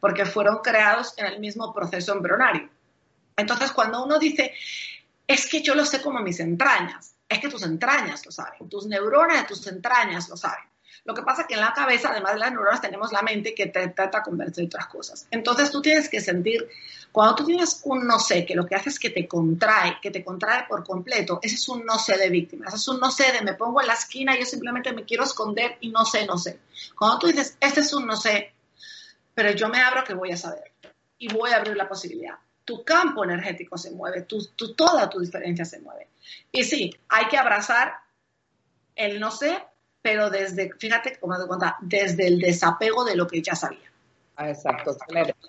porque 0.00 0.26
fueron 0.26 0.58
creados 0.58 1.14
en 1.18 1.26
el 1.26 1.38
mismo 1.38 1.72
proceso 1.72 2.14
embrionario. 2.14 2.68
Entonces, 3.36 3.70
cuando 3.70 4.04
uno 4.04 4.18
dice, 4.18 4.52
es 5.24 5.48
que 5.48 5.62
yo 5.62 5.76
lo 5.76 5.84
sé 5.84 6.02
como 6.02 6.18
mis 6.18 6.40
entrañas, 6.40 7.14
es 7.28 7.38
que 7.38 7.48
tus 7.48 7.62
entrañas 7.62 8.26
lo 8.26 8.32
saben, 8.32 8.68
tus 8.68 8.86
neuronas 8.86 9.42
de 9.42 9.46
tus 9.46 9.64
entrañas 9.68 10.28
lo 10.28 10.36
saben. 10.36 10.64
Lo 11.04 11.14
que 11.14 11.22
pasa 11.22 11.42
es 11.42 11.48
que 11.48 11.54
en 11.54 11.60
la 11.60 11.72
cabeza, 11.72 12.10
además 12.10 12.34
de 12.34 12.40
las 12.40 12.50
neuronas, 12.50 12.80
tenemos 12.80 13.12
la 13.12 13.22
mente 13.22 13.54
que 13.54 13.66
te 13.66 13.88
trata 13.88 14.18
de 14.18 14.24
convencer 14.24 14.64
otras 14.66 14.86
cosas. 14.86 15.26
Entonces 15.30 15.70
tú 15.70 15.80
tienes 15.80 16.08
que 16.08 16.20
sentir, 16.20 16.68
cuando 17.12 17.36
tú 17.36 17.44
tienes 17.44 17.80
un 17.84 18.06
no 18.06 18.18
sé, 18.18 18.44
que 18.44 18.54
lo 18.54 18.66
que 18.66 18.74
hace 18.74 18.90
es 18.90 18.98
que 18.98 19.10
te 19.10 19.26
contrae, 19.26 19.98
que 20.02 20.10
te 20.10 20.24
contrae 20.24 20.66
por 20.68 20.84
completo, 20.84 21.38
ese 21.42 21.54
es 21.54 21.68
un 21.68 21.84
no 21.84 21.98
sé 21.98 22.16
de 22.16 22.28
víctima, 22.28 22.66
ese 22.68 22.76
es 22.76 22.88
un 22.88 23.00
no 23.00 23.10
sé 23.10 23.32
de 23.32 23.42
me 23.42 23.54
pongo 23.54 23.80
en 23.80 23.86
la 23.86 23.94
esquina 23.94 24.36
y 24.36 24.40
yo 24.40 24.46
simplemente 24.46 24.92
me 24.92 25.04
quiero 25.04 25.24
esconder 25.24 25.78
y 25.80 25.90
no 25.90 26.04
sé, 26.04 26.26
no 26.26 26.38
sé. 26.38 26.60
Cuando 26.96 27.18
tú 27.18 27.26
dices, 27.28 27.56
este 27.60 27.80
es 27.80 27.92
un 27.92 28.06
no 28.06 28.16
sé, 28.16 28.52
pero 29.34 29.52
yo 29.52 29.68
me 29.68 29.80
abro 29.80 30.04
que 30.04 30.14
voy 30.14 30.32
a 30.32 30.36
saber 30.36 30.72
y 31.18 31.32
voy 31.32 31.50
a 31.50 31.56
abrir 31.56 31.76
la 31.76 31.88
posibilidad 31.88 32.38
tu 32.68 32.84
campo 32.84 33.24
energético 33.24 33.78
se 33.78 33.92
mueve, 33.92 34.24
tu, 34.24 34.46
toda 34.76 35.08
tu 35.08 35.20
diferencia 35.20 35.64
se 35.64 35.80
mueve. 35.80 36.08
Y 36.52 36.64
sí, 36.64 36.94
hay 37.08 37.26
que 37.28 37.38
abrazar 37.38 37.94
el 38.94 39.18
no 39.18 39.30
sé, 39.30 39.58
pero 40.02 40.30
desde, 40.30 40.70
fíjate 40.78 41.18
cómo 41.18 41.38
te 41.38 41.46
cuenta, 41.46 41.76
desde 41.80 42.26
el 42.26 42.38
desapego 42.38 43.04
de 43.04 43.16
lo 43.16 43.26
que 43.26 43.42
ya 43.42 43.54
sabía. 43.54 43.88
Ah, 44.40 44.50
exacto. 44.50 44.96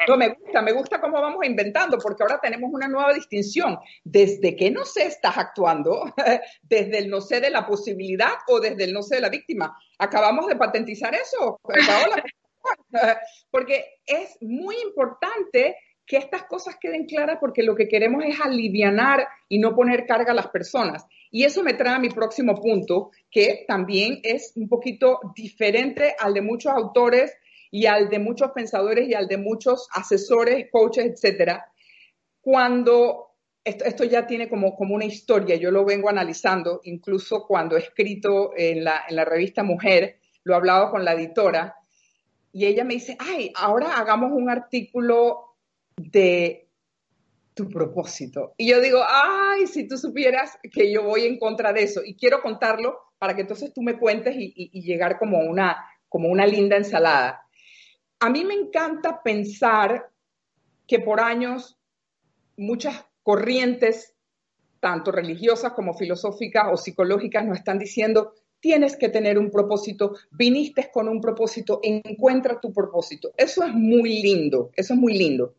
No, 0.08 0.18
me 0.18 0.30
gusta, 0.30 0.64
me 0.64 0.72
gusta 0.72 1.00
cómo 1.00 1.22
vamos 1.22 1.46
inventando, 1.46 2.00
porque 2.00 2.24
ahora 2.24 2.40
tenemos 2.42 2.72
una 2.74 2.88
nueva 2.88 3.14
distinción. 3.14 3.78
¿Desde 4.04 4.56
qué 4.56 4.72
no 4.72 4.84
sé 4.84 5.06
estás 5.06 5.38
actuando? 5.38 6.12
¿Desde 6.64 6.98
el 6.98 7.08
no 7.08 7.22
sé 7.22 7.40
de 7.40 7.52
la 7.52 7.68
posibilidad 7.68 8.32
o 8.48 8.60
desde 8.60 8.86
el 8.86 8.94
no 8.94 9.04
sé 9.04 9.16
de 9.16 9.22
la 9.22 9.30
víctima? 9.30 9.78
Acabamos 10.00 10.48
de 10.48 10.56
patentizar 10.56 11.14
eso, 11.14 11.60
porque 13.52 14.00
es 14.08 14.38
muy 14.42 14.76
importante 14.82 15.76
que 16.04 16.18
estas 16.18 16.46
cosas 16.46 16.76
queden 16.82 17.06
claras 17.06 17.38
porque 17.40 17.62
lo 17.62 17.76
que 17.76 17.88
queremos 17.88 18.24
es 18.26 18.42
alivianar 18.42 19.28
y 19.48 19.60
no 19.60 19.76
poner 19.76 20.08
carga 20.08 20.32
a 20.32 20.36
las 20.36 20.48
personas. 20.48 21.06
Y 21.32 21.44
eso 21.44 21.64
me 21.64 21.74
trae 21.74 21.96
a 21.96 22.00
mi 22.00 22.10
próximo 22.10 22.56
punto, 22.56 23.12
que 23.30 23.66
también 23.68 24.20
es 24.24 24.54
un 24.56 24.68
poquito 24.68 25.20
diferente 25.36 26.16
al 26.20 26.34
de 26.34 26.42
muchos 26.42 26.72
autores 26.72 27.34
y 27.72 27.86
al 27.86 28.10
de 28.10 28.20
muchos 28.20 28.52
pensadores 28.52 29.08
y 29.08 29.14
al 29.14 29.28
de 29.28 29.38
muchos 29.38 29.88
asesores, 29.94 30.68
coaches, 30.72 31.06
etcétera. 31.06 31.72
Cuando 32.42 33.30
esto, 33.64 33.86
esto, 33.86 34.04
ya 34.06 34.26
tiene 34.26 34.50
como, 34.50 34.76
como 34.76 34.96
una 34.96 35.06
historia, 35.06 35.56
yo 35.56 35.70
lo 35.70 35.86
vengo 35.86 36.10
analizando, 36.10 36.82
incluso 36.84 37.46
cuando 37.46 37.76
he 37.76 37.82
escrito 37.82 38.52
en 38.56 38.84
la, 38.84 39.04
en 39.08 39.16
la 39.16 39.26
revista 39.26 39.64
Mujer, 39.64 40.20
lo 40.44 40.54
he 40.54 40.58
hablado 40.58 40.90
con 40.90 41.06
la 41.06 41.14
editora, 41.14 41.76
y 42.52 42.66
ella 42.66 42.84
me 42.84 42.96
dice, 42.96 43.16
ay, 43.20 43.52
ahora 43.56 43.98
hagamos 43.98 44.32
un 44.32 44.50
artículo 44.50 45.56
de 45.98 46.69
tu 47.60 47.68
propósito. 47.68 48.54
Y 48.56 48.70
yo 48.70 48.80
digo, 48.80 49.02
ay, 49.06 49.68
si 49.68 49.86
tú 49.86 49.98
supieras 49.98 50.58
que 50.72 50.90
yo 50.94 51.04
voy 51.04 51.26
en 51.26 51.38
contra 51.38 51.74
de 51.74 51.84
eso 51.84 52.02
y 52.06 52.16
quiero 52.16 52.42
contarlo 52.42 52.98
para 53.18 53.36
que 53.36 53.42
entonces 53.42 53.74
tú 53.74 53.82
me 53.82 54.00
cuentes 54.00 54.34
y, 54.38 54.82
llegar 54.82 55.20
como 55.20 55.40
una, 55.40 55.76
como 56.08 56.30
una 56.30 56.48
linda 56.48 56.78
ensalada. 56.78 57.46
A 58.22 58.30
mí 58.30 58.46
me 58.46 58.54
encanta 58.54 59.22
pensar 59.22 60.10
que 60.88 61.00
por 61.00 61.20
años 61.20 61.78
muchas 62.56 63.06
corrientes, 63.24 64.16
tanto 64.80 65.12
religiosas 65.12 65.74
como 65.74 65.94
filosóficas 65.94 66.68
o 66.72 66.78
psicológicas, 66.78 67.46
nos 67.46 67.58
están 67.58 67.78
diciendo, 67.78 68.36
tienes 68.62 68.96
que 68.96 69.10
tener 69.10 69.38
un 69.38 69.52
propósito, 69.52 70.16
viniste 70.32 70.90
con 70.94 71.10
un 71.10 71.20
propósito, 71.20 71.82
encuentra 71.84 72.62
tu 72.62 72.72
propósito. 72.72 73.34
Eso 73.36 73.66
es 73.66 73.74
muy 73.74 74.22
lindo, 74.22 74.72
eso 74.78 74.94
es 74.94 75.00
muy 75.00 75.18
lindo. 75.18 75.56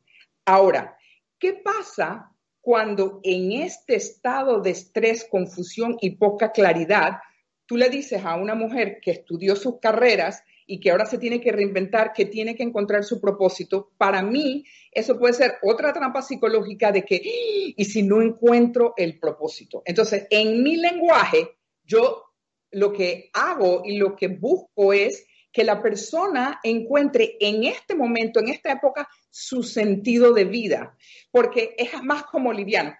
Ahora, 0.46 0.96
¿qué 1.40 1.54
pasa 1.54 2.30
cuando 2.60 3.20
en 3.24 3.52
este 3.52 3.96
estado 3.96 4.60
de 4.60 4.70
estrés, 4.70 5.26
confusión 5.28 5.96
y 6.00 6.10
poca 6.10 6.52
claridad, 6.52 7.18
tú 7.66 7.76
le 7.76 7.88
dices 7.88 8.24
a 8.24 8.36
una 8.36 8.54
mujer 8.54 9.00
que 9.02 9.10
estudió 9.10 9.56
sus 9.56 9.80
carreras 9.80 10.44
y 10.66 10.78
que 10.78 10.90
ahora 10.90 11.06
se 11.06 11.18
tiene 11.18 11.40
que 11.40 11.50
reinventar, 11.50 12.12
que 12.12 12.26
tiene 12.26 12.54
que 12.54 12.62
encontrar 12.62 13.02
su 13.02 13.20
propósito, 13.20 13.90
para 13.96 14.22
mí 14.22 14.64
eso 14.92 15.18
puede 15.18 15.32
ser 15.34 15.54
otra 15.62 15.92
trampa 15.92 16.22
psicológica 16.22 16.92
de 16.92 17.04
que, 17.04 17.16
¡Ah! 17.16 17.74
¿y 17.76 17.84
si 17.86 18.02
no 18.02 18.22
encuentro 18.22 18.94
el 18.96 19.18
propósito? 19.18 19.82
Entonces, 19.84 20.26
en 20.30 20.62
mi 20.62 20.76
lenguaje, 20.76 21.56
yo 21.82 22.24
lo 22.70 22.92
que 22.92 23.30
hago 23.32 23.82
y 23.84 23.96
lo 23.96 24.14
que 24.14 24.28
busco 24.28 24.92
es 24.92 25.26
que 25.52 25.64
la 25.64 25.82
persona 25.82 26.60
encuentre 26.62 27.36
en 27.40 27.64
este 27.64 27.94
momento, 27.94 28.40
en 28.40 28.48
esta 28.48 28.72
época, 28.72 29.08
su 29.30 29.62
sentido 29.62 30.32
de 30.32 30.44
vida, 30.44 30.96
porque 31.30 31.74
es 31.76 32.02
más 32.02 32.24
como 32.24 32.52
liviano. 32.52 32.94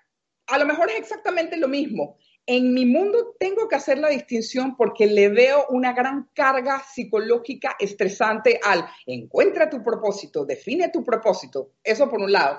A 0.47 0.59
lo 0.59 0.67
mejor 0.67 0.91
es 0.91 0.99
exactamente 0.99 1.57
lo 1.57 1.69
mismo. 1.69 2.19
En 2.47 2.75
mi 2.75 2.85
mundo 2.85 3.37
tengo 3.39 3.69
que 3.69 3.77
hacer 3.77 3.99
la 3.99 4.09
distinción 4.09 4.77
porque 4.77 5.07
le 5.07 5.29
veo 5.29 5.67
una 5.69 5.93
gran 5.93 6.31
carga 6.35 6.83
psicológica 6.83 7.77
estresante 7.79 8.59
al 8.65 8.85
encuentra 9.07 9.71
tu 9.71 9.85
propósito, 9.85 10.45
define 10.45 10.89
tu 10.89 11.05
propósito. 11.05 11.75
Eso 11.85 12.11
por 12.11 12.21
un 12.21 12.33
lado. 12.33 12.59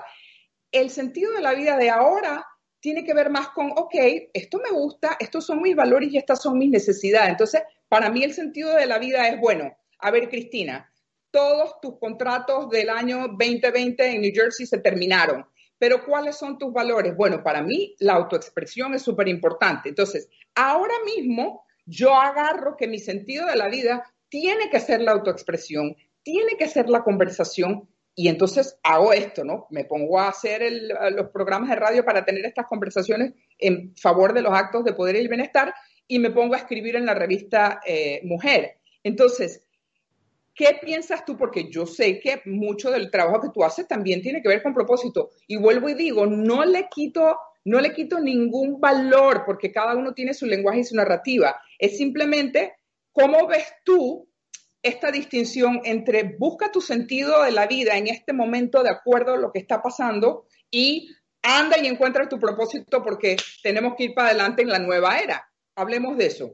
El 0.70 0.88
sentido 0.88 1.32
de 1.32 1.42
la 1.42 1.52
vida 1.52 1.76
de 1.76 1.90
ahora 1.90 2.46
tiene 2.80 3.04
que 3.04 3.12
ver 3.12 3.28
más 3.28 3.50
con, 3.50 3.70
ok, 3.72 3.94
esto 4.32 4.58
me 4.58 4.70
gusta, 4.70 5.16
estos 5.20 5.44
son 5.44 5.60
mis 5.60 5.76
valores 5.76 6.10
y 6.10 6.16
estas 6.16 6.40
son 6.40 6.56
mis 6.56 6.70
necesidades. 6.70 7.28
Entonces, 7.28 7.62
para 7.88 8.08
mí 8.08 8.24
el 8.24 8.32
sentido 8.32 8.74
de 8.74 8.86
la 8.86 8.98
vida 8.98 9.28
es, 9.28 9.38
bueno, 9.38 9.76
a 10.02 10.10
ver, 10.10 10.28
Cristina, 10.28 10.92
todos 11.30 11.80
tus 11.80 11.98
contratos 11.98 12.68
del 12.68 12.90
año 12.90 13.28
2020 13.28 14.10
en 14.10 14.20
New 14.20 14.32
Jersey 14.34 14.66
se 14.66 14.78
terminaron 14.78 15.46
pero 15.82 16.04
¿cuáles 16.06 16.36
son 16.36 16.58
tus 16.58 16.72
valores? 16.72 17.16
Bueno, 17.16 17.42
para 17.42 17.60
mí 17.60 17.96
la 17.98 18.12
autoexpresión 18.12 18.94
es 18.94 19.02
súper 19.02 19.26
importante. 19.26 19.88
Entonces, 19.88 20.28
ahora 20.54 20.94
mismo 21.04 21.64
yo 21.84 22.14
agarro 22.14 22.76
que 22.76 22.86
mi 22.86 23.00
sentido 23.00 23.46
de 23.46 23.56
la 23.56 23.66
vida 23.66 24.08
tiene 24.28 24.70
que 24.70 24.78
ser 24.78 25.00
la 25.00 25.10
autoexpresión, 25.10 25.96
tiene 26.22 26.56
que 26.56 26.68
ser 26.68 26.88
la 26.88 27.02
conversación 27.02 27.88
y 28.14 28.28
entonces 28.28 28.78
hago 28.84 29.12
esto, 29.12 29.42
¿no? 29.42 29.66
Me 29.70 29.84
pongo 29.84 30.20
a 30.20 30.28
hacer 30.28 30.62
los 31.16 31.30
programas 31.30 31.70
de 31.70 31.74
radio 31.74 32.04
para 32.04 32.24
tener 32.24 32.46
estas 32.46 32.66
conversaciones 32.68 33.32
en 33.58 33.92
favor 33.96 34.34
de 34.34 34.42
los 34.42 34.54
actos 34.54 34.84
de 34.84 34.92
poder 34.92 35.16
y 35.16 35.18
el 35.18 35.28
bienestar 35.28 35.74
y 36.06 36.20
me 36.20 36.30
pongo 36.30 36.54
a 36.54 36.58
escribir 36.58 36.94
en 36.94 37.06
la 37.06 37.14
revista 37.14 37.80
eh, 37.84 38.20
Mujer. 38.22 38.78
Entonces, 39.02 39.66
¿Qué 40.54 40.78
piensas 40.82 41.24
tú? 41.24 41.36
Porque 41.36 41.70
yo 41.70 41.86
sé 41.86 42.20
que 42.20 42.42
mucho 42.44 42.90
del 42.90 43.10
trabajo 43.10 43.40
que 43.40 43.50
tú 43.54 43.64
haces 43.64 43.88
también 43.88 44.20
tiene 44.20 44.42
que 44.42 44.48
ver 44.48 44.62
con 44.62 44.74
propósito. 44.74 45.30
Y 45.46 45.56
vuelvo 45.56 45.88
y 45.88 45.94
digo, 45.94 46.26
no 46.26 46.64
le 46.64 46.88
quito, 46.90 47.38
no 47.64 47.80
le 47.80 47.92
quito 47.94 48.20
ningún 48.20 48.80
valor 48.80 49.44
porque 49.46 49.72
cada 49.72 49.96
uno 49.96 50.12
tiene 50.12 50.34
su 50.34 50.46
lenguaje 50.46 50.80
y 50.80 50.84
su 50.84 50.94
narrativa. 50.94 51.60
Es 51.78 51.96
simplemente 51.96 52.74
cómo 53.12 53.46
ves 53.46 53.66
tú 53.84 54.28
esta 54.82 55.10
distinción 55.10 55.80
entre 55.84 56.36
busca 56.38 56.72
tu 56.72 56.80
sentido 56.80 57.44
de 57.44 57.52
la 57.52 57.66
vida 57.66 57.96
en 57.96 58.08
este 58.08 58.32
momento 58.32 58.82
de 58.82 58.90
acuerdo 58.90 59.34
a 59.34 59.38
lo 59.38 59.52
que 59.52 59.60
está 59.60 59.80
pasando 59.80 60.46
y 60.70 61.08
anda 61.42 61.78
y 61.78 61.86
encuentra 61.86 62.28
tu 62.28 62.38
propósito 62.38 63.02
porque 63.02 63.36
tenemos 63.62 63.94
que 63.96 64.04
ir 64.04 64.14
para 64.14 64.28
adelante 64.28 64.62
en 64.62 64.68
la 64.68 64.78
nueva 64.78 65.18
era. 65.18 65.48
Hablemos 65.76 66.16
de 66.18 66.26
eso. 66.26 66.52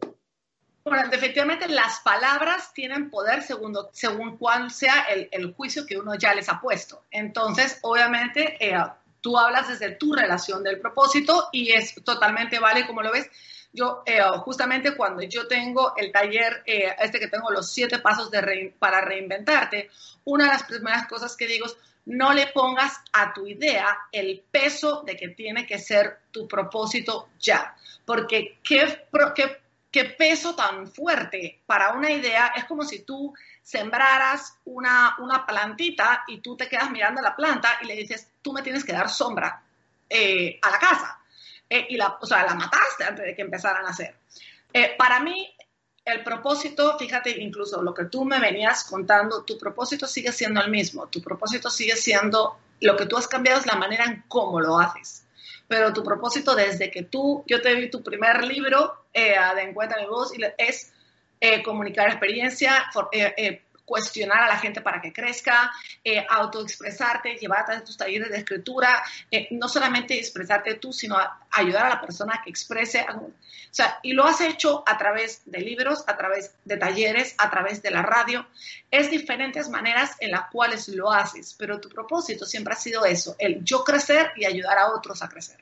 Bueno, 0.88 1.11
efectivamente 1.12 1.68
las 1.68 2.01
palabras 2.01 2.72
tienen 2.72 3.11
poder 3.11 3.42
según, 3.42 3.77
según 3.92 4.38
cuál 4.38 4.70
sea 4.70 5.03
el, 5.03 5.53
juicio 5.53 5.85
que 5.85 5.98
uno 5.98 6.14
ya 6.14 6.35
les 6.35 6.48
ha 6.48 6.61
puesto. 6.61 7.05
Entonces, 7.11 7.79
obviamente, 7.83 8.57
eh, 8.59 8.74
tú 9.20 9.37
hablas 9.37 9.68
desde 9.68 9.96
tu 9.96 10.14
relación 10.14 10.62
del 10.62 10.81
propósito 10.81 11.48
y 11.53 11.72
es 11.72 11.94
totalmente 12.05 12.59
vale 12.59 12.87
como 12.87 13.03
lo 13.03 13.12
ves. 13.12 13.29
Yo, 13.72 14.03
eh, 14.07 14.20
justamente 14.38 14.96
cuando 14.96 15.22
yo 15.22 15.46
tengo 15.46 15.94
el 15.96 16.11
taller, 16.11 16.62
eh, 16.64 16.94
este 16.98 17.18
que 17.18 17.29
tengo 17.29 17.51
los 17.51 17.70
siete 17.70 17.98
pasos 17.98 18.31
de 18.31 18.74
para 18.79 19.03
reinventarte, 19.03 19.90
una 20.24 20.44
de 20.44 20.51
las 20.51 20.62
primeras 20.62 21.07
cosas 21.07 21.37
que 21.37 21.46
digo 21.46 21.66
es, 21.66 21.77
no 22.07 22.33
le 22.33 22.46
pongas 22.46 22.94
a 23.12 23.35
tu 23.35 23.46
idea 23.46 23.98
el 24.11 24.42
peso 24.51 25.03
de 25.03 25.14
que 25.14 25.29
tiene 25.29 25.66
que 25.66 25.79
ser 25.79 26.20
tu 26.31 26.48
propósito 26.48 27.29
ya. 27.38 27.77
Porque 28.07 28.59
¿qué, 28.62 29.07
qué 29.35 29.61
qué 29.90 30.05
peso 30.05 30.55
tan 30.55 30.87
fuerte 30.87 31.62
para 31.66 31.92
una 31.92 32.11
idea. 32.11 32.53
Es 32.57 32.64
como 32.64 32.85
si 32.85 33.01
tú 33.01 33.35
sembraras 33.62 34.59
una, 34.64 35.16
una 35.18 35.46
plantita 35.46 36.24
y 36.27 36.40
tú 36.40 36.57
te 36.57 36.68
quedas 36.68 36.90
mirando 36.90 37.22
la 37.22 37.35
planta 37.35 37.79
y 37.83 37.87
le 37.87 37.96
dices, 37.96 38.29
tú 38.42 38.53
me 38.53 38.62
tienes 38.62 38.85
que 38.85 38.92
dar 38.92 39.09
sombra 39.09 39.62
eh, 40.09 40.59
a 40.62 40.70
la 40.70 40.79
casa. 40.79 41.18
Eh, 41.68 41.87
y 41.90 41.96
la, 41.96 42.18
o 42.20 42.27
sea, 42.27 42.44
la 42.44 42.55
mataste 42.55 43.05
antes 43.05 43.24
de 43.24 43.35
que 43.35 43.42
empezaran 43.42 43.85
a 43.85 43.90
hacer. 43.90 44.16
Eh, 44.72 44.94
para 44.96 45.20
mí, 45.20 45.55
el 46.05 46.22
propósito, 46.22 46.96
fíjate, 46.98 47.31
incluso 47.42 47.83
lo 47.83 47.92
que 47.92 48.07
tú 48.07 48.24
me 48.24 48.38
venías 48.40 48.85
contando, 48.85 49.44
tu 49.44 49.59
propósito 49.59 50.07
sigue 50.07 50.33
siendo 50.33 50.61
el 50.62 50.70
mismo. 50.70 51.07
Tu 51.09 51.20
propósito 51.20 51.68
sigue 51.68 51.96
siendo, 51.96 52.59
lo 52.81 52.96
que 52.96 53.07
tú 53.07 53.16
has 53.16 53.29
cambiado 53.29 53.61
es 53.61 53.66
la 53.66 53.77
manera 53.77 54.05
en 54.05 54.24
cómo 54.29 54.61
lo 54.61 54.79
haces 54.79 55.27
pero 55.68 55.92
tu 55.92 56.02
propósito 56.02 56.54
desde 56.54 56.90
que 56.90 57.04
tú, 57.04 57.44
yo 57.46 57.61
te 57.61 57.74
vi 57.74 57.90
tu 57.90 58.02
primer 58.02 58.42
libro 58.44 59.04
eh, 59.12 59.37
de 59.54 59.62
Encuentra 59.62 60.00
mi 60.00 60.07
voz, 60.07 60.37
y 60.37 60.42
es 60.57 60.92
eh, 61.40 61.62
comunicar 61.62 62.09
experiencia, 62.09 62.87
eh, 63.12 63.62
cuestionar 63.88 64.42
a 64.42 64.48
la 64.48 64.59
gente 64.59 64.83
para 64.83 65.01
que 65.01 65.14
crezca, 65.14 65.72
autoexpresarte, 66.29 67.37
llevarte 67.37 67.72
a 67.72 67.83
tus 67.83 67.96
talleres 67.96 68.31
de 68.31 68.37
escritura, 68.37 69.03
no 69.53 69.66
solamente 69.66 70.18
expresarte 70.18 70.74
tú, 70.74 70.92
sino 70.92 71.16
ayudar 71.51 71.87
a 71.87 71.88
la 71.88 72.01
persona 72.01 72.35
a 72.35 72.42
que 72.42 72.51
exprese. 72.51 73.07
O 73.09 73.33
sea, 73.70 73.98
y 74.03 74.12
lo 74.12 74.24
has 74.24 74.42
hecho 74.42 74.83
a 74.87 74.98
través 74.98 75.40
de 75.46 75.61
libros, 75.61 76.05
a 76.07 76.16
través 76.16 76.55
de 76.64 76.77
talleres, 76.77 77.35
a 77.38 77.48
través 77.51 77.81
de 77.81 77.90
la 77.90 78.03
radio. 78.03 78.46
Es 78.90 79.11
diferentes 79.11 79.70
maneras 79.70 80.16
en 80.20 80.33
las 80.33 80.51
cuales 80.51 80.88
lo 80.88 81.11
haces, 81.11 81.55
pero 81.59 81.81
tu 81.81 81.88
propósito 81.88 82.44
siempre 82.44 82.74
ha 82.74 82.77
sido 82.77 83.07
eso, 83.07 83.37
el 83.38 83.64
yo 83.64 83.85
crecer 83.85 84.33
y 84.37 84.44
ayudar 84.44 84.77
a 84.77 84.88
otros 84.88 85.22
a 85.22 85.29
crecer. 85.29 85.59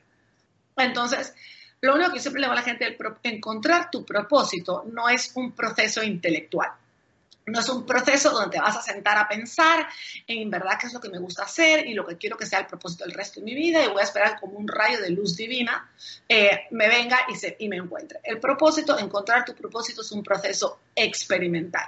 Entonces, 0.75 1.33
lo 1.79 1.95
único 1.95 2.11
que 2.11 2.19
siempre 2.19 2.41
le 2.41 2.47
digo 2.47 2.53
a 2.53 2.55
la 2.55 2.63
gente, 2.63 2.85
el 2.85 2.97
encontrar 3.23 3.89
tu 3.89 4.03
propósito 4.03 4.83
no 4.91 5.07
es 5.07 5.31
un 5.35 5.53
proceso 5.53 6.03
intelectual. 6.03 6.71
No 7.47 7.61
es 7.61 7.69
un 7.69 7.85
proceso 7.85 8.31
donde 8.31 8.57
te 8.57 8.61
vas 8.61 8.75
a 8.75 8.81
sentar 8.81 9.17
a 9.17 9.27
pensar 9.27 9.87
en 10.27 10.49
verdad 10.49 10.77
qué 10.79 10.87
es 10.87 10.93
lo 10.93 10.99
que 10.99 11.09
me 11.09 11.17
gusta 11.17 11.43
hacer 11.43 11.87
y 11.87 11.93
lo 11.93 12.05
que 12.05 12.17
quiero 12.17 12.35
que 12.35 12.45
sea 12.45 12.59
el 12.59 12.67
propósito 12.67 13.05
del 13.05 13.13
resto 13.13 13.39
de 13.39 13.45
mi 13.45 13.55
vida 13.55 13.83
y 13.83 13.87
voy 13.87 14.01
a 14.01 14.03
esperar 14.03 14.37
como 14.37 14.57
un 14.57 14.67
rayo 14.67 14.99
de 14.99 15.11
luz 15.11 15.37
divina 15.37 15.89
eh, 16.27 16.67
me 16.71 16.89
venga 16.89 17.19
y, 17.29 17.35
se, 17.35 17.55
y 17.57 17.69
me 17.69 17.77
encuentre. 17.77 18.19
El 18.21 18.41
propósito, 18.41 18.99
encontrar 18.99 19.45
tu 19.45 19.55
propósito 19.55 20.01
es 20.01 20.11
un 20.11 20.23
proceso 20.23 20.81
experimental. 20.93 21.85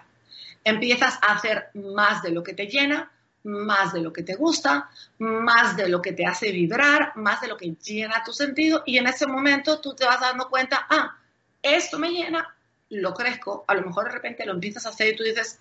Empiezas 0.63 1.19
a 1.21 1.33
hacer 1.33 1.71
más 1.73 2.23
de 2.23 2.31
lo 2.31 2.41
que 2.41 2.53
te 2.53 2.67
llena, 2.67 3.11
más 3.43 3.91
de 3.91 3.99
lo 3.99 4.13
que 4.13 4.23
te 4.23 4.35
gusta, 4.35 4.89
más 5.17 5.75
de 5.75 5.89
lo 5.89 6.01
que 6.01 6.13
te 6.13 6.25
hace 6.25 6.53
vibrar, 6.53 7.13
más 7.17 7.41
de 7.41 7.49
lo 7.49 7.57
que 7.57 7.75
llena 7.83 8.23
tu 8.23 8.31
sentido 8.31 8.83
y 8.85 8.97
en 8.97 9.07
ese 9.07 9.27
momento 9.27 9.81
tú 9.81 9.93
te 9.93 10.05
vas 10.05 10.21
dando 10.21 10.49
cuenta, 10.49 10.87
ah, 10.89 11.17
esto 11.61 11.99
me 11.99 12.11
llena, 12.11 12.55
lo 12.89 13.13
crezco, 13.13 13.65
a 13.67 13.75
lo 13.75 13.81
mejor 13.83 14.05
de 14.05 14.11
repente 14.11 14.45
lo 14.45 14.53
empiezas 14.53 14.85
a 14.85 14.89
hacer 14.89 15.13
y 15.13 15.15
tú 15.15 15.23
dices, 15.23 15.59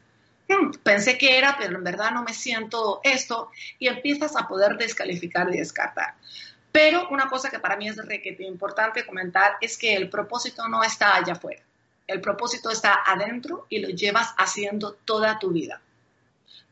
hmm, 0.48 0.72
pensé 0.82 1.18
que 1.18 1.38
era, 1.38 1.56
pero 1.58 1.76
en 1.76 1.84
verdad 1.84 2.10
no 2.12 2.22
me 2.22 2.32
siento 2.32 3.00
esto 3.04 3.50
y 3.78 3.88
empiezas 3.88 4.36
a 4.36 4.48
poder 4.48 4.76
descalificar 4.76 5.52
y 5.52 5.58
descartar. 5.58 6.14
Pero 6.72 7.08
una 7.10 7.28
cosa 7.28 7.50
que 7.50 7.58
para 7.58 7.76
mí 7.76 7.88
es 7.88 7.96
requete 7.96 8.44
importante 8.44 9.06
comentar 9.06 9.56
es 9.60 9.78
que 9.78 9.94
el 9.94 10.08
propósito 10.10 10.68
no 10.68 10.82
está 10.82 11.16
allá 11.16 11.32
afuera. 11.32 11.62
El 12.06 12.20
propósito 12.20 12.70
está 12.70 12.98
adentro 13.06 13.66
y 13.68 13.80
lo 13.80 13.88
llevas 13.88 14.34
haciendo 14.38 14.92
toda 14.92 15.38
tu 15.38 15.50
vida. 15.50 15.82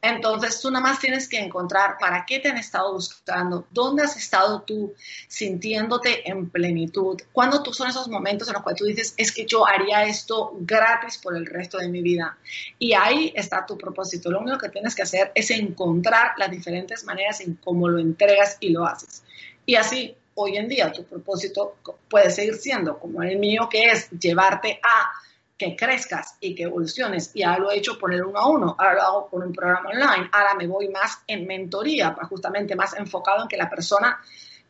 Entonces 0.03 0.61
tú 0.61 0.71
nada 0.71 0.85
más 0.85 1.01
tienes 1.01 1.29
que 1.29 1.39
encontrar 1.39 1.97
para 1.99 2.25
qué 2.27 2.39
te 2.39 2.49
han 2.49 2.59
estado 2.59 2.93
buscando, 2.93 3.67
dónde 3.71 4.05
has 4.05 4.17
estado 4.17 4.63
tú 4.63 4.95
sintiéndote 5.27 6.29
en 6.31 6.49
plenitud, 6.51 7.21
cuándo 7.33 7.63
tú 7.63 7.73
son 7.73 7.89
esos 7.89 8.07
momentos 8.09 8.47
en 8.47 8.55
los 8.55 8.63
cuales 8.63 8.79
tú 8.79 8.85
dices, 8.85 9.15
es 9.17 9.33
que 9.33 9.47
yo 9.47 9.67
haría 9.67 10.05
esto 10.05 10.53
gratis 10.61 11.19
por 11.19 11.37
el 11.37 11.47
resto 11.47 11.79
de 11.79 11.89
mi 11.89 12.03
vida. 12.03 12.39
Y 12.79 12.93
ahí 12.93 13.33
está 13.35 13.67
tu 13.67 13.77
propósito. 13.77 14.31
Lo 14.31 14.41
único 14.41 14.59
que 14.59 14.69
tienes 14.69 14.95
que 14.95 15.03
hacer 15.03 15.33
es 15.35 15.51
encontrar 15.51 16.33
las 16.39 16.51
diferentes 16.51 17.05
maneras 17.05 17.41
en 17.41 17.55
cómo 17.55 17.89
lo 17.89 17.99
entregas 17.99 18.59
y 18.61 18.71
lo 18.71 18.87
haces. 18.87 19.25
Y 19.65 19.75
así, 19.75 20.17
hoy 20.35 20.57
en 20.57 20.69
día, 20.69 20.93
tu 20.93 21.05
propósito 21.05 21.77
puede 22.09 22.31
seguir 22.31 22.55
siendo 22.55 22.99
como 22.99 23.23
el 23.23 23.39
mío, 23.39 23.69
que 23.69 23.87
es 23.87 24.11
llevarte 24.11 24.79
a 24.83 25.11
que 25.57 25.75
crezcas 25.75 26.37
y 26.41 26.55
que 26.55 26.65
evoluciones. 26.65 27.33
Ya 27.35 27.59
lo 27.59 27.71
he 27.71 27.79
hecho 27.79 27.99
por 27.99 28.13
el 28.13 28.25
uno 28.25 28.39
a 28.39 28.49
uno, 28.49 28.77
ahora 28.79 28.95
lo 28.95 29.03
hago 29.03 29.29
por 29.29 29.45
un 29.45 29.53
programa 29.53 29.91
online, 29.91 30.29
ahora 30.33 30.55
me 30.55 30.67
voy 30.67 30.89
más 30.89 31.23
en 31.27 31.47
mentoría, 31.47 32.15
pues 32.15 32.29
justamente 32.29 32.77
más 32.77 32.95
enfocado 32.97 33.43
en 33.43 33.49
que 33.49 33.57
la 33.57 33.71
persona 33.71 34.21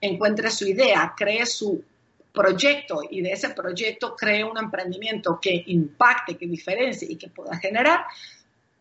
encuentre 0.00 0.50
su 0.50 0.66
idea, 0.66 1.14
cree 1.16 1.44
su 1.46 1.82
proyecto 2.32 3.00
y 3.10 3.22
de 3.22 3.32
ese 3.32 3.50
proyecto 3.50 4.14
cree 4.14 4.44
un 4.44 4.58
emprendimiento 4.58 5.38
que 5.40 5.64
impacte, 5.66 6.36
que 6.36 6.46
diferencie 6.46 7.10
y 7.10 7.16
que 7.16 7.28
pueda 7.28 7.56
generar, 7.56 8.04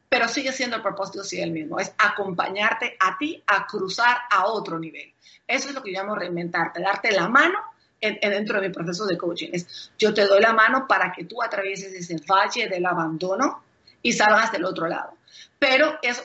pero 0.10 0.28
sigue 0.28 0.52
siendo 0.52 0.76
el 0.76 0.82
propósito, 0.82 1.24
sigue 1.24 1.44
el 1.44 1.52
mismo, 1.52 1.80
es 1.80 1.94
acompañarte 1.98 2.98
a 3.00 3.18
ti 3.18 3.42
a 3.48 3.66
cruzar 3.66 4.18
a 4.30 4.46
otro 4.46 4.78
nivel. 4.78 5.12
Eso 5.48 5.70
es 5.70 5.76
lo 5.76 5.82
que 5.82 5.92
llamo 5.92 6.16
reinventarte, 6.16 6.82
darte 6.82 7.12
la 7.12 7.30
mano 7.30 7.58
dentro 8.02 8.60
de 8.60 8.68
mi 8.68 8.74
proceso 8.74 9.06
de 9.06 9.18
coaching. 9.18 9.50
Es, 9.54 9.92
yo 9.98 10.14
te 10.14 10.26
doy 10.26 10.42
la 10.42 10.54
mano 10.54 10.86
para 10.88 11.12
que 11.12 11.26
tú 11.26 11.42
atravieses 11.42 11.94
ese 11.94 12.18
valle 12.30 12.68
del 12.68 12.86
abandono 12.86 13.64
y 14.02 14.14
salgas 14.14 14.52
del 14.52 14.66
otro 14.66 14.88
lado. 14.88 15.14
Pero 15.60 15.98
eso, 16.02 16.24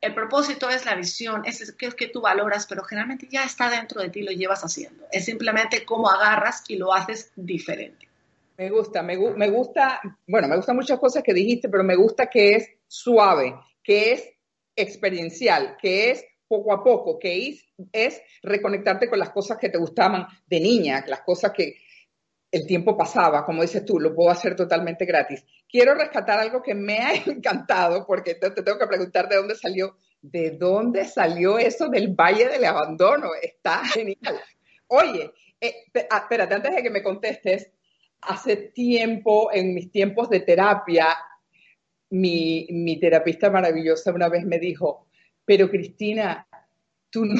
el 0.00 0.14
propósito 0.14 0.68
es 0.68 0.84
la 0.84 0.96
visión, 0.96 1.42
es 1.44 1.72
que, 1.72 1.90
que 1.90 2.08
tú 2.08 2.20
valoras, 2.20 2.66
pero 2.66 2.82
generalmente 2.82 3.28
ya 3.30 3.44
está 3.44 3.70
dentro 3.70 4.02
de 4.02 4.10
ti, 4.10 4.22
lo 4.22 4.32
llevas 4.32 4.62
haciendo. 4.62 5.06
Es 5.12 5.24
simplemente 5.26 5.84
cómo 5.84 6.10
agarras 6.10 6.64
y 6.68 6.76
lo 6.76 6.92
haces 6.92 7.30
diferente. 7.36 8.08
Me 8.58 8.68
gusta, 8.68 9.02
me, 9.02 9.16
me 9.16 9.48
gusta, 9.48 10.00
bueno, 10.26 10.48
me 10.48 10.56
gustan 10.56 10.76
muchas 10.76 10.98
cosas 10.98 11.22
que 11.22 11.32
dijiste, 11.32 11.68
pero 11.68 11.84
me 11.84 11.94
gusta 11.94 12.26
que 12.26 12.56
es 12.56 12.68
suave, 12.86 13.54
que 13.82 14.12
es 14.12 14.28
experiencial, 14.74 15.76
que 15.80 16.10
es 16.10 16.24
poco 16.52 16.70
a 16.70 16.84
poco, 16.84 17.18
que 17.18 17.48
es, 17.48 17.66
es 17.90 18.20
reconectarte 18.42 19.08
con 19.08 19.18
las 19.18 19.30
cosas 19.30 19.56
que 19.56 19.70
te 19.70 19.78
gustaban 19.78 20.26
de 20.46 20.60
niña, 20.60 21.02
las 21.08 21.22
cosas 21.22 21.52
que... 21.52 21.76
el 22.50 22.66
tiempo 22.66 22.94
pasaba, 22.94 23.42
como 23.46 23.62
dices 23.62 23.82
tú, 23.86 23.98
lo 23.98 24.14
puedo 24.14 24.28
hacer 24.28 24.54
totalmente 24.54 25.06
gratis. 25.06 25.42
Quiero 25.66 25.94
rescatar 25.94 26.38
algo 26.38 26.60
que 26.60 26.74
me 26.74 26.98
ha 26.98 27.14
encantado, 27.26 28.04
porque 28.06 28.34
te, 28.34 28.50
tengo 28.50 28.78
que 28.78 28.86
preguntar 28.86 29.26
de 29.30 29.36
dónde 29.36 29.54
salió, 29.54 29.96
de 30.20 30.50
dónde 30.50 31.06
salió 31.06 31.58
eso 31.58 31.88
del 31.88 32.08
Valle 32.08 32.48
del 32.48 32.66
Abandono. 32.66 33.30
Está 33.40 33.82
genial. 33.86 34.38
Oye, 34.88 35.32
eh, 35.58 35.74
ah, 36.10 36.18
espérate, 36.18 36.54
antes 36.54 36.76
de 36.76 36.82
que 36.82 36.90
me 36.90 37.02
contestes, 37.02 37.70
hace 38.20 38.56
tiempo, 38.56 39.50
en 39.50 39.72
mis 39.72 39.90
tiempos 39.90 40.28
de 40.28 40.40
terapia, 40.40 41.06
mi, 42.10 42.66
mi 42.70 43.00
terapista 43.00 43.48
maravillosa 43.48 44.12
una 44.12 44.28
vez 44.28 44.44
me 44.44 44.58
dijo, 44.58 45.06
pero 45.52 45.68
Cristina, 45.68 46.48
tú 47.10 47.26
no, 47.26 47.34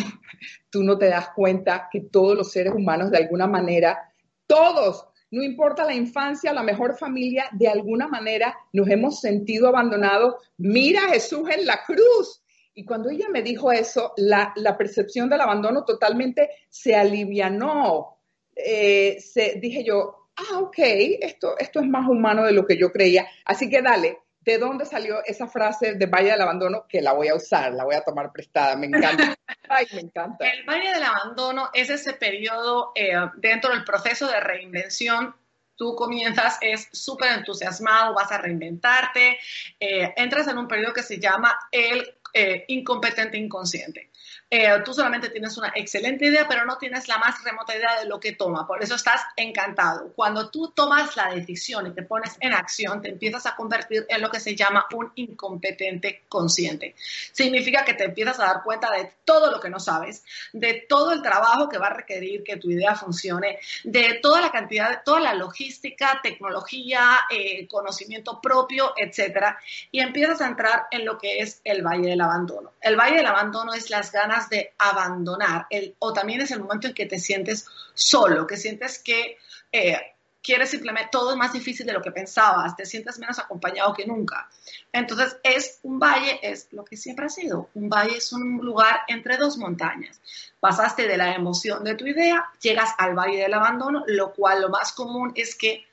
tú 0.71 0.83
no 0.83 0.99
te 0.99 1.07
das 1.07 1.31
cuenta 1.31 1.89
que 1.91 2.03
todos 2.03 2.37
los 2.37 2.53
seres 2.53 2.75
humanos 2.75 3.11
de 3.11 3.17
alguna 3.17 3.47
manera 3.47 4.13
todos, 4.47 5.07
no 5.31 5.43
importa 5.43 5.87
la 5.87 5.95
infancia, 5.95 6.53
la 6.53 6.63
mejor 6.63 6.99
familia, 6.99 7.47
de 7.53 7.69
alguna 7.69 8.09
manera 8.09 8.55
nos 8.75 8.87
hemos 8.91 9.19
sentido 9.21 9.67
abandonados. 9.67 10.35
Mira 10.59 11.07
a 11.07 11.09
Jesús 11.15 11.49
en 11.49 11.65
la 11.65 11.83
cruz. 11.87 12.43
Y 12.75 12.85
cuando 12.85 13.09
ella 13.09 13.31
me 13.31 13.41
dijo 13.41 13.73
eso, 13.73 14.13
la, 14.19 14.53
percepción 14.77 15.31
del 15.31 15.41
abandono 15.41 15.87
totalmente 15.87 16.51
se 16.69 16.95
alivianó. 16.95 18.19
Eh, 18.55 19.19
se, 19.21 19.59
dije 19.59 19.85
yo, 19.85 20.29
ah, 20.37 20.59
ok, 20.59 20.77
esto, 20.79 21.57
esto 21.59 21.81
es 21.81 21.87
más 21.89 22.07
humano 22.07 22.45
de 22.45 22.53
lo 22.53 22.67
que 22.67 22.77
yo 22.77 22.93
creía. 22.93 23.27
Así 23.47 23.71
que 23.71 23.81
dale, 23.81 24.19
¿de 24.45 24.59
dónde 24.59 24.85
salió 24.85 25.25
esa 25.25 25.47
frase 25.47 25.95
de 25.95 26.07
Valle 26.07 26.31
del 26.33 26.41
Abandono? 26.41 26.87
Que 26.89 27.01
la 27.01 27.13
voy 27.13 27.29
a 27.29 27.35
usar, 27.35 27.73
la 27.73 27.85
voy 27.85 27.95
a 27.95 28.03
tomar 28.03 28.33
prestada, 28.33 28.77
me 28.77 28.87
encanta. 28.87 29.35
Ay, 29.69 29.87
me 29.93 30.01
encanta. 30.01 30.49
El 30.49 30.65
Valle 30.65 30.91
del 30.93 31.03
Abandono 31.03 31.71
es 31.73 31.91
ese 31.91 32.15
periodo 32.15 32.93
eh, 32.95 33.13
dentro 33.37 33.71
del 33.71 33.85
proceso 33.85 34.27
de 34.27 34.41
reinvención. 34.41 35.35
Tú 35.77 35.95
comienzas, 35.97 36.59
es 36.61 36.89
súper 36.93 37.33
entusiasmado, 37.33 38.15
vas 38.15 38.31
a 38.31 38.39
reinventarte, 38.39 39.39
eh, 39.81 40.13
entras 40.17 40.47
en 40.49 40.59
un 40.59 40.69
periodo 40.69 40.93
que 40.93 41.03
se 41.03 41.19
llama 41.19 41.59
el 41.71 42.15
eh, 42.35 42.65
incompetente 42.69 43.37
inconsciente. 43.37 44.11
Eh, 44.55 44.69
tú 44.85 44.93
solamente 44.93 45.31
tienes 45.31 45.57
una 45.57 45.73
excelente 45.75 46.27
idea, 46.27 46.47
pero 46.47 46.67
no 46.67 46.77
tienes 46.77 47.09
la 47.09 47.17
más 47.17 47.43
remota 47.43 47.75
idea 47.75 47.99
de 47.99 48.05
lo 48.05 48.21
que 48.21 48.33
toma. 48.33 48.67
Por 48.67 48.83
eso 48.83 48.97
estás 48.97 49.23
encantado. 49.35 50.13
Cuando 50.15 50.51
tú 50.51 50.73
tomas 50.77 51.17
la 51.17 51.33
decisión 51.33 51.87
y 51.87 51.95
te 51.95 52.03
pones 52.03 52.37
en 52.39 52.53
acción, 52.53 53.01
te 53.01 53.09
empiezas 53.09 53.47
a 53.47 53.57
convertir 53.57 54.05
en 54.11 54.21
lo 54.21 54.31
que 54.31 54.41
se 54.41 54.55
llama 54.55 54.87
un 54.93 55.11
incompetente 55.15 56.25
consciente. 56.29 56.95
Significa 57.33 57.83
que 57.83 57.95
te 57.95 58.05
empiezas 58.05 58.41
a 58.41 58.45
dar 58.45 58.63
cuenta 58.63 58.91
de 58.91 59.11
todo 59.25 59.51
lo 59.51 59.59
que 59.59 59.71
no 59.71 59.81
sabes, 59.81 60.23
de 60.53 60.85
todo 60.87 61.13
el 61.13 61.23
trabajo 61.23 61.71
que 61.71 61.79
va 61.79 61.87
a 61.87 61.95
requerir 61.95 62.45
que 62.45 62.59
tu 62.59 62.71
idea 62.71 62.95
funcione, 62.95 63.59
de 63.85 64.21
toda 64.23 64.43
la 64.43 64.51
cantidad, 64.51 64.91
de 64.91 64.99
toda 65.03 65.21
la 65.21 65.33
logística, 65.33 66.21
tecnología, 66.23 67.21
eh, 67.31 67.67
conocimiento 67.69 68.39
propio, 68.39 68.93
etcétera, 68.99 69.59
y 69.91 70.01
empiezas 70.01 70.43
a 70.43 70.49
entrar 70.49 70.89
en 70.91 71.07
lo 71.07 71.17
que 71.17 71.39
es 71.39 71.63
el 71.65 71.81
valle 71.81 72.11
del 72.11 72.21
abandono. 72.21 72.73
El 72.83 72.97
valle 72.97 73.17
del 73.17 73.27
abandono 73.27 73.73
es 73.73 73.89
las 73.89 74.13
ganas 74.13 74.42
de 74.49 74.73
abandonar, 74.79 75.67
el, 75.71 75.95
o 75.99 76.13
también 76.13 76.41
es 76.41 76.51
el 76.51 76.61
momento 76.61 76.89
en 76.89 76.95
que 76.95 77.07
te 77.07 77.19
sientes 77.19 77.67
solo, 77.95 78.47
que 78.47 78.57
sientes 78.57 78.99
que 78.99 79.39
eh, 79.71 79.99
quieres 80.43 80.71
simplemente, 80.71 81.11
todo 81.13 81.31
es 81.31 81.37
más 81.37 81.53
difícil 81.53 81.87
de 81.87 81.93
lo 81.93 82.03
que 82.03 82.11
pensabas, 82.11 82.77
te 82.77 82.85
sientes 82.85 83.19
menos 83.19 83.39
acompañado 83.39 83.95
que 83.95 84.07
nunca. 84.07 84.51
Entonces, 84.93 85.37
es 85.43 85.79
un 85.83 85.99
valle, 85.99 86.41
es 86.43 86.69
lo 86.73 86.85
que 86.85 86.97
siempre 86.97 87.27
ha 87.27 87.29
sido. 87.29 87.71
Un 87.75 87.89
valle 87.89 88.17
es 88.17 88.33
un 88.33 88.59
lugar 88.59 89.03
entre 89.07 89.37
dos 89.37 89.57
montañas. 89.57 90.21
Pasaste 90.61 91.07
de 91.07 91.17
la 91.17 91.35
emoción 91.35 91.85
de 91.85 91.95
tu 91.95 92.07
idea, 92.07 92.51
llegas 92.61 92.91
al 92.99 93.15
valle 93.15 93.39
del 93.39 93.55
abandono, 93.55 94.05
lo 94.07 94.33
cual 94.33 94.63
lo 94.63 94.69
más 94.69 94.93
común 94.93 95.33
es 95.37 95.55
que 95.55 95.87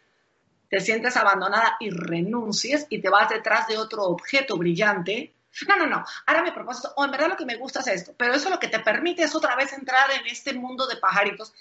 te 0.69 0.79
sientes 0.79 1.17
abandonada 1.17 1.77
y 1.79 1.89
renuncies 1.89 2.85
y 2.89 3.01
te 3.01 3.09
vas 3.09 3.29
detrás 3.29 3.67
de 3.67 3.77
otro 3.77 4.03
objeto 4.03 4.57
brillante 4.57 5.33
no, 5.67 5.75
no, 5.77 5.87
no, 5.87 6.05
ahora 6.27 6.43
me 6.43 6.51
propósito, 6.51 6.93
o 6.95 7.05
en 7.05 7.11
verdad 7.11 7.29
lo 7.29 7.37
que 7.37 7.45
me 7.45 7.57
gusta 7.57 7.79
es 7.79 7.87
esto, 7.87 8.13
pero 8.17 8.33
eso 8.33 8.49
lo 8.49 8.59
que 8.59 8.67
te 8.67 8.79
permite 8.79 9.23
es 9.23 9.35
otra 9.35 9.55
vez 9.55 9.73
entrar 9.73 10.09
en 10.11 10.25
este 10.27 10.53
mundo 10.53 10.87
de 10.87 10.97
pajaritos 10.97 11.53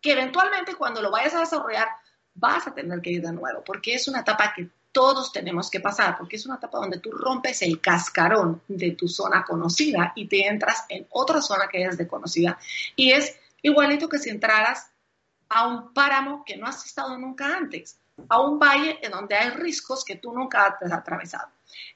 que 0.00 0.12
eventualmente 0.12 0.74
cuando 0.74 1.02
lo 1.02 1.10
vayas 1.10 1.34
a 1.34 1.40
desarrollar 1.40 1.88
vas 2.34 2.66
a 2.66 2.74
tener 2.74 3.00
que 3.00 3.10
ir 3.10 3.22
de 3.22 3.32
nuevo, 3.32 3.62
porque 3.64 3.94
es 3.94 4.08
una 4.08 4.20
etapa 4.20 4.52
que 4.54 4.68
todos 4.92 5.32
tenemos 5.32 5.70
que 5.70 5.80
pasar, 5.80 6.16
porque 6.16 6.36
es 6.36 6.46
una 6.46 6.56
etapa 6.56 6.78
donde 6.78 6.98
tú 6.98 7.12
rompes 7.12 7.62
el 7.62 7.80
cascarón 7.80 8.62
de 8.66 8.92
tu 8.92 9.08
zona 9.08 9.44
conocida 9.44 10.12
y 10.16 10.26
te 10.26 10.46
entras 10.46 10.84
en 10.88 11.06
otra 11.10 11.40
zona 11.40 11.68
que 11.68 11.84
es 11.84 11.96
desconocida. 11.96 12.58
Y 12.96 13.12
es 13.12 13.38
igualito 13.62 14.08
que 14.08 14.18
si 14.18 14.30
entraras 14.30 14.90
a 15.48 15.68
un 15.68 15.92
páramo 15.92 16.44
que 16.44 16.56
no 16.56 16.66
has 16.66 16.84
estado 16.84 17.16
nunca 17.18 17.56
antes, 17.56 17.98
a 18.28 18.40
un 18.40 18.58
valle 18.58 18.98
en 19.02 19.12
donde 19.12 19.36
hay 19.36 19.50
riscos 19.50 20.04
que 20.04 20.16
tú 20.16 20.32
nunca 20.32 20.78
has 20.80 20.92
atravesado. 20.92 21.48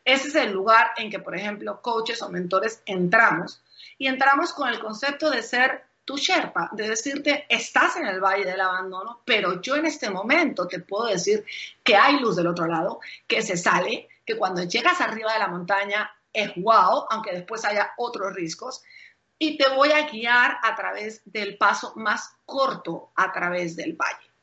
Ese 0.05 0.29
es 0.29 0.35
el 0.35 0.53
lugar 0.53 0.93
en 0.97 1.11
que, 1.11 1.19
por 1.19 1.37
ejemplo, 1.37 1.81
coaches 1.81 2.23
o 2.23 2.29
mentores 2.29 2.83
entramos 2.87 3.63
y 3.99 4.07
entramos 4.07 4.53
con 4.53 4.69
el 4.69 4.79
concepto 4.79 5.31
de 5.31 5.43
ser 5.43 5.85
tu 6.05 6.17
Sherpa, 6.17 6.69
de 6.73 6.89
decirte, 6.89 7.47
estás 7.49 7.97
en 7.97 8.07
el 8.07 8.21
valle 8.21 8.45
del 8.45 8.61
abandono, 8.61 9.23
pero 9.25 9.63
yo 9.63 9.77
en 9.77 9.87
este 9.87 10.11
momento 10.11 10.69
te 10.69 10.81
puedo 10.81 11.07
decir 11.07 11.45
que 11.83 11.97
hay 11.97 12.21
luz 12.21 12.37
del 12.37 12.49
otro 12.49 12.67
lado, 12.67 13.01
que 13.27 13.41
se 13.41 13.57
sale, 13.57 14.09
que 14.27 14.37
cuando 14.37 14.63
llegas 14.65 15.01
arriba 15.01 15.33
de 15.33 15.39
la 15.39 15.49
montaña 15.49 16.11
es 16.33 16.53
wow, 16.57 17.07
aunque 17.09 17.33
después 17.33 17.65
haya 17.65 17.93
otros 17.97 18.35
riscos, 18.35 18.83
y 19.39 19.57
te 19.57 19.69
voy 19.71 19.93
a 19.93 20.07
guiar 20.09 20.59
a 20.63 20.75
través 20.77 21.23
del 21.25 21.57
paso 21.57 21.95
más 21.97 22.37
corto 22.45 23.13
a 23.15 23.33
través 23.33 23.75
del 23.75 23.95
valle 23.95 24.34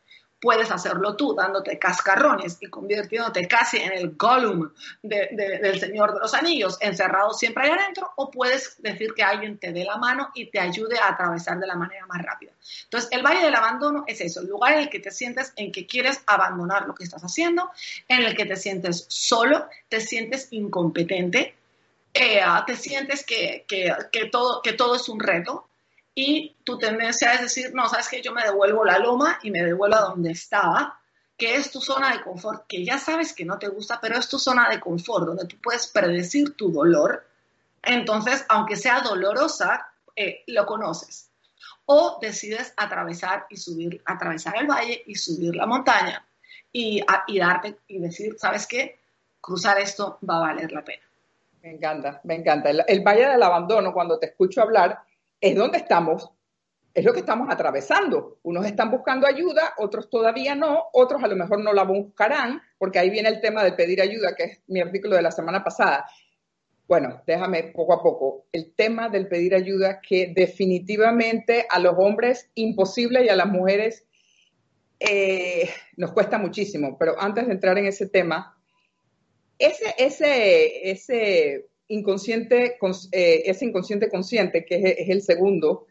puedes 0.41 0.71
hacerlo 0.71 1.15
tú, 1.15 1.35
dándote 1.35 1.77
cascarrones 1.77 2.57
y 2.59 2.67
convirtiéndote 2.67 3.47
casi 3.47 3.77
en 3.77 3.93
el 3.93 4.15
Gollum 4.17 4.71
del 5.03 5.79
Señor 5.79 6.15
de 6.15 6.19
los 6.19 6.33
Anillos, 6.33 6.77
encerrado 6.81 7.31
siempre 7.33 7.65
ahí 7.65 7.69
adentro, 7.69 8.11
o 8.15 8.31
puedes 8.31 8.81
decir 8.81 9.13
que 9.13 9.23
alguien 9.23 9.59
te 9.59 9.71
dé 9.71 9.85
la 9.85 9.97
mano 9.97 10.31
y 10.33 10.47
te 10.47 10.59
ayude 10.59 10.97
a 10.97 11.09
atravesar 11.09 11.59
de 11.59 11.67
la 11.67 11.75
manera 11.75 12.05
más 12.07 12.21
rápida. 12.23 12.51
Entonces, 12.85 13.09
el 13.13 13.23
Valle 13.23 13.45
del 13.45 13.55
Abandono 13.55 14.03
es 14.07 14.19
eso, 14.19 14.41
el 14.41 14.47
lugar 14.47 14.73
en 14.73 14.79
el 14.79 14.89
que 14.89 14.99
te 14.99 15.11
sientes 15.11 15.53
en 15.55 15.71
que 15.71 15.85
quieres 15.85 16.23
abandonar 16.25 16.87
lo 16.87 16.95
que 16.95 17.03
estás 17.03 17.21
haciendo, 17.21 17.69
en 18.07 18.23
el 18.23 18.35
que 18.35 18.45
te 18.45 18.55
sientes 18.55 19.05
solo, 19.09 19.67
te 19.89 20.01
sientes 20.01 20.47
incompetente, 20.51 21.55
eh, 22.13 22.41
te 22.65 22.75
sientes 22.75 23.25
que, 23.25 23.65
todo, 24.31 24.61
que 24.61 24.73
todo 24.73 24.95
es 24.95 25.07
un 25.07 25.19
reto, 25.19 25.67
y 26.21 26.55
tu 26.63 26.77
tendencia 26.77 27.33
es 27.33 27.41
decir, 27.41 27.73
no, 27.73 27.89
sabes 27.89 28.07
que 28.07 28.21
yo 28.21 28.31
me 28.31 28.43
devuelvo 28.43 28.85
la 28.85 28.99
loma 28.99 29.39
y 29.41 29.49
me 29.49 29.63
devuelvo 29.63 29.95
a 29.95 30.01
donde 30.01 30.29
estaba, 30.31 30.99
que 31.35 31.55
es 31.55 31.71
tu 31.71 31.81
zona 31.81 32.13
de 32.13 32.21
confort, 32.21 32.67
que 32.67 32.85
ya 32.85 32.99
sabes 32.99 33.33
que 33.33 33.43
no 33.43 33.57
te 33.57 33.69
gusta, 33.69 33.99
pero 33.99 34.19
es 34.19 34.29
tu 34.29 34.37
zona 34.37 34.69
de 34.69 34.79
confort, 34.79 35.25
donde 35.25 35.45
tú 35.45 35.57
puedes 35.59 35.87
predecir 35.87 36.55
tu 36.55 36.71
dolor. 36.71 37.25
Entonces, 37.81 38.45
aunque 38.49 38.75
sea 38.75 39.01
dolorosa, 39.01 39.87
eh, 40.15 40.43
lo 40.45 40.67
conoces. 40.67 41.31
O 41.87 42.19
decides 42.21 42.71
atravesar 42.77 43.47
y 43.49 43.57
subir, 43.57 43.99
atravesar 44.05 44.57
el 44.59 44.67
valle 44.67 45.01
y 45.07 45.15
subir 45.15 45.55
la 45.55 45.65
montaña 45.65 46.23
y, 46.71 47.03
y 47.27 47.39
darte 47.39 47.79
y 47.87 47.97
decir, 47.97 48.35
¿sabes 48.37 48.67
qué? 48.67 48.99
Cruzar 49.41 49.79
esto 49.79 50.19
va 50.29 50.37
a 50.37 50.41
valer 50.41 50.71
la 50.71 50.83
pena. 50.83 51.01
Me 51.63 51.71
encanta, 51.71 52.21
me 52.23 52.35
encanta. 52.35 52.69
el 52.69 53.01
valle 53.01 53.27
del 53.27 53.41
abandono, 53.41 53.91
cuando 53.91 54.19
te 54.19 54.27
escucho 54.27 54.61
hablar, 54.61 55.03
es 55.41 55.55
donde 55.55 55.79
estamos, 55.79 56.31
es 56.93 57.03
lo 57.03 57.13
que 57.13 57.19
estamos 57.19 57.47
atravesando. 57.49 58.39
Unos 58.43 58.65
están 58.65 58.91
buscando 58.91 59.25
ayuda, 59.25 59.73
otros 59.77 60.09
todavía 60.09 60.55
no, 60.55 60.85
otros 60.93 61.23
a 61.23 61.27
lo 61.27 61.35
mejor 61.35 61.59
no 61.63 61.73
la 61.73 61.83
buscarán, 61.83 62.61
porque 62.77 62.99
ahí 62.99 63.09
viene 63.09 63.29
el 63.29 63.41
tema 63.41 63.63
de 63.63 63.73
pedir 63.73 64.01
ayuda, 64.01 64.35
que 64.35 64.43
es 64.43 64.61
mi 64.67 64.79
artículo 64.79 65.15
de 65.15 65.23
la 65.23 65.31
semana 65.31 65.63
pasada. 65.63 66.05
Bueno, 66.87 67.21
déjame 67.25 67.63
poco 67.63 67.93
a 67.93 68.03
poco. 68.03 68.45
El 68.51 68.73
tema 68.75 69.09
del 69.09 69.27
pedir 69.27 69.55
ayuda 69.55 70.01
que 70.01 70.31
definitivamente 70.35 71.65
a 71.69 71.79
los 71.79 71.95
hombres 71.97 72.49
imposible 72.53 73.23
y 73.25 73.29
a 73.29 73.35
las 73.35 73.47
mujeres 73.47 74.05
eh, 74.99 75.69
nos 75.95 76.11
cuesta 76.11 76.37
muchísimo. 76.37 76.97
Pero 76.99 77.19
antes 77.19 77.47
de 77.47 77.53
entrar 77.53 77.77
en 77.77 77.85
ese 77.85 78.09
tema, 78.09 78.57
ese, 79.57 79.95
ese, 79.97 80.91
ese 80.91 81.70
inconsciente, 81.91 82.77
eh, 83.11 83.43
ese 83.45 83.65
inconsciente 83.65 84.09
consciente, 84.09 84.65
que 84.65 84.95
es, 84.97 85.09
el 85.09 85.21
segundo, 85.21 85.87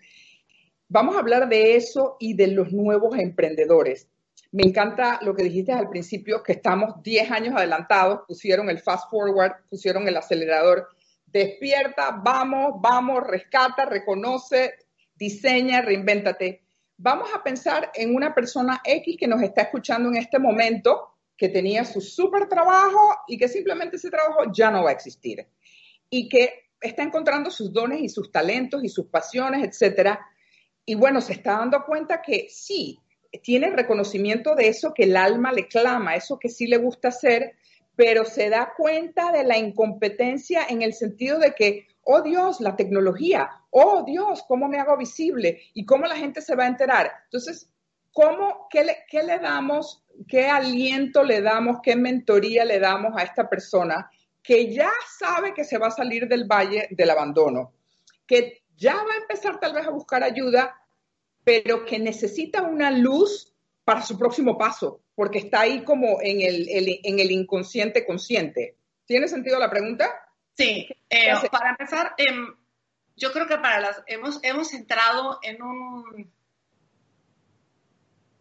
vamos 0.88 1.16
a 1.16 1.20
hablar 1.20 1.48
de 1.48 1.76
eso 1.76 2.16
y 2.18 2.34
de 2.34 2.48
los 2.48 2.72
nuevos 2.72 3.18
emprendedores. 3.18 4.08
Me 4.52 4.64
encanta 4.64 5.20
lo 5.22 5.34
que 5.34 5.44
dijiste 5.44 5.72
al 5.72 5.88
principio, 5.88 6.42
que 6.42 6.52
estamos 6.52 7.02
10 7.02 7.30
años 7.30 7.54
adelantados, 7.56 8.20
pusieron 8.26 8.68
el 8.68 8.80
fast 8.80 9.08
forward, 9.10 9.52
pusieron 9.68 10.08
el 10.08 10.16
acelerador. 10.16 10.88
Despierta, 11.26 12.20
vamos, 12.24 12.80
vamos, 12.80 13.22
rescata, 13.24 13.84
reconoce, 13.84 14.72
diseña, 15.14 15.82
reinvéntate. 15.82 16.62
Vamos 16.96 17.28
a 17.32 17.42
pensar 17.44 17.92
en 17.94 18.14
una 18.14 18.34
persona 18.34 18.80
X 18.84 19.16
que 19.18 19.28
nos 19.28 19.42
está 19.42 19.62
escuchando 19.62 20.08
en 20.08 20.16
este 20.16 20.38
momento, 20.38 21.14
que 21.36 21.48
tenía 21.48 21.84
su 21.84 22.00
súper 22.00 22.48
trabajo 22.48 23.16
y 23.28 23.38
que 23.38 23.48
simplemente 23.48 23.96
ese 23.96 24.10
trabajo 24.10 24.50
ya 24.52 24.70
no 24.70 24.82
va 24.82 24.90
a 24.90 24.94
existir 24.94 25.46
y 26.10 26.28
que 26.28 26.70
está 26.80 27.02
encontrando 27.02 27.50
sus 27.50 27.72
dones 27.72 28.00
y 28.00 28.08
sus 28.08 28.32
talentos 28.32 28.82
y 28.84 28.88
sus 28.88 29.06
pasiones, 29.06 29.64
etcétera. 29.64 30.20
Y 30.84 30.96
bueno, 30.96 31.20
se 31.20 31.34
está 31.34 31.52
dando 31.52 31.84
cuenta 31.84 32.20
que 32.20 32.48
sí, 32.50 32.98
tiene 33.42 33.70
reconocimiento 33.70 34.54
de 34.54 34.68
eso 34.68 34.92
que 34.92 35.04
el 35.04 35.16
alma 35.16 35.52
le 35.52 35.68
clama, 35.68 36.16
eso 36.16 36.38
que 36.38 36.48
sí 36.48 36.66
le 36.66 36.78
gusta 36.78 37.08
hacer, 37.08 37.54
pero 37.94 38.24
se 38.24 38.48
da 38.48 38.72
cuenta 38.76 39.30
de 39.30 39.44
la 39.44 39.58
incompetencia 39.58 40.66
en 40.68 40.82
el 40.82 40.94
sentido 40.94 41.38
de 41.38 41.54
que, 41.54 41.86
oh 42.02 42.22
Dios, 42.22 42.60
la 42.60 42.74
tecnología, 42.74 43.50
oh 43.70 44.02
Dios, 44.04 44.42
¿cómo 44.48 44.68
me 44.68 44.78
hago 44.78 44.96
visible? 44.96 45.62
¿Y 45.74 45.84
cómo 45.84 46.06
la 46.06 46.16
gente 46.16 46.40
se 46.40 46.56
va 46.56 46.64
a 46.64 46.68
enterar? 46.68 47.12
Entonces, 47.24 47.70
¿cómo, 48.12 48.66
qué, 48.70 48.84
le, 48.84 48.96
qué 49.08 49.22
le 49.22 49.38
damos, 49.38 50.02
qué 50.26 50.48
aliento 50.48 51.22
le 51.22 51.40
damos, 51.42 51.78
qué 51.82 51.94
mentoría 51.94 52.64
le 52.64 52.80
damos 52.80 53.12
a 53.16 53.22
esta 53.22 53.48
persona 53.48 54.10
que 54.42 54.72
ya 54.72 54.90
sabe 55.18 55.54
que 55.54 55.64
se 55.64 55.78
va 55.78 55.88
a 55.88 55.92
salir 55.92 56.26
del 56.28 56.44
valle 56.44 56.88
del 56.90 57.10
abandono, 57.10 57.72
que 58.26 58.62
ya 58.76 58.94
va 58.94 59.12
a 59.12 59.22
empezar 59.22 59.60
tal 59.60 59.74
vez 59.74 59.86
a 59.86 59.90
buscar 59.90 60.22
ayuda, 60.22 60.76
pero 61.44 61.84
que 61.84 61.98
necesita 61.98 62.62
una 62.62 62.90
luz 62.90 63.54
para 63.84 64.02
su 64.02 64.18
próximo 64.18 64.56
paso, 64.56 65.02
porque 65.14 65.38
está 65.38 65.60
ahí 65.60 65.84
como 65.84 66.20
en 66.22 66.40
el, 66.40 66.66
en 66.68 67.18
el 67.18 67.30
inconsciente 67.30 68.06
consciente. 68.06 68.76
¿Tiene 69.04 69.28
sentido 69.28 69.58
la 69.58 69.70
pregunta? 69.70 70.08
Sí, 70.56 70.88
eh, 71.08 71.32
para 71.50 71.70
empezar, 71.70 72.14
em, 72.16 72.54
yo 73.16 73.32
creo 73.32 73.46
que 73.46 73.58
para 73.58 73.80
las 73.80 74.02
hemos, 74.06 74.38
hemos 74.42 74.72
entrado 74.72 75.38
en 75.42 75.62
un 75.62 76.32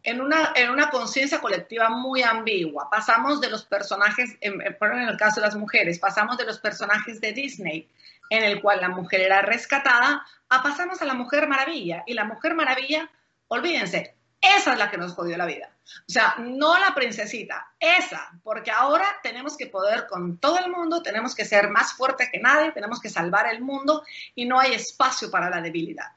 en 0.10 0.22
una, 0.22 0.54
en 0.56 0.72
una 0.72 0.89
conciencia 0.89 1.39
colectiva 1.39 1.89
muy 1.89 2.24
ambigua. 2.24 2.89
Pasamos 2.89 3.39
de 3.39 3.50
los 3.50 3.65
personajes, 3.65 4.38
en, 4.41 4.60
en 4.62 5.00
el 5.00 5.17
caso 5.17 5.39
de 5.39 5.45
las 5.48 5.56
mujeres, 5.56 6.00
pasamos 6.00 6.38
de 6.38 6.45
los 6.45 6.60
personajes 6.60 7.22
de 7.22 7.32
Disney, 7.32 7.88
en 8.30 8.43
el 8.43 8.62
cual 8.62 8.82
la 8.82 8.89
mujer 8.89 9.22
era 9.22 9.41
rescatada, 9.41 10.26
a 10.50 10.63
pasamos 10.63 11.02
a 11.02 11.06
la 11.06 11.13
Mujer 11.13 11.48
Maravilla. 11.48 12.04
Y 12.08 12.13
la 12.13 12.26
Mujer 12.26 12.56
Maravilla, 12.56 13.10
olvídense, 13.48 14.15
esa 14.41 14.74
es 14.74 14.80
la 14.80 14.89
que 14.89 14.98
nos 14.98 15.13
jodió 15.13 15.38
la 15.38 15.45
vida. 15.45 15.69
O 16.08 16.12
sea, 16.12 16.36
no 16.39 16.78
la 16.80 16.93
princesita, 16.95 17.72
esa, 17.80 18.32
porque 18.43 18.72
ahora 18.72 19.06
tenemos 19.22 19.58
que 19.58 19.67
poder 19.67 20.08
con 20.08 20.38
todo 20.38 20.58
el 20.60 20.72
mundo, 20.72 21.02
tenemos 21.04 21.36
que 21.36 21.45
ser 21.45 21.69
más 21.69 21.93
fuerte 21.93 22.30
que 22.32 22.39
nadie, 22.39 22.72
tenemos 22.72 23.00
que 23.00 23.10
salvar 23.10 23.48
el 23.48 23.62
mundo 23.62 24.04
y 24.36 24.45
no 24.45 24.60
hay 24.60 24.74
espacio 24.74 25.30
para 25.30 25.50
la 25.50 25.62
debilidad. 25.62 26.13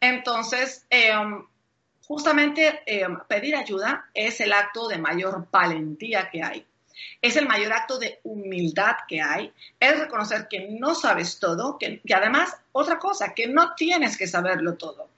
Entonces, 0.00 0.86
em, 0.90 1.46
justamente 2.06 2.82
em, 2.86 3.18
pedir 3.28 3.56
ayuda 3.56 4.08
es 4.14 4.40
el 4.40 4.52
acto 4.52 4.88
de 4.88 4.98
mayor 4.98 5.48
valentía 5.50 6.30
que 6.30 6.42
hay. 6.42 6.66
Es 7.20 7.36
el 7.36 7.46
mayor 7.46 7.72
acto 7.72 7.98
de 7.98 8.20
humildad 8.22 8.96
que 9.08 9.20
hay. 9.20 9.52
Es 9.78 9.98
reconocer 9.98 10.48
que 10.48 10.68
no 10.70 10.94
sabes 10.94 11.38
todo, 11.38 11.78
que 11.78 12.00
además, 12.14 12.56
otra 12.72 12.98
cosa, 12.98 13.34
que 13.34 13.46
no 13.46 13.74
tienes 13.74 14.16
que 14.16 14.26
saberlo 14.26 14.74
todo. 14.76 15.08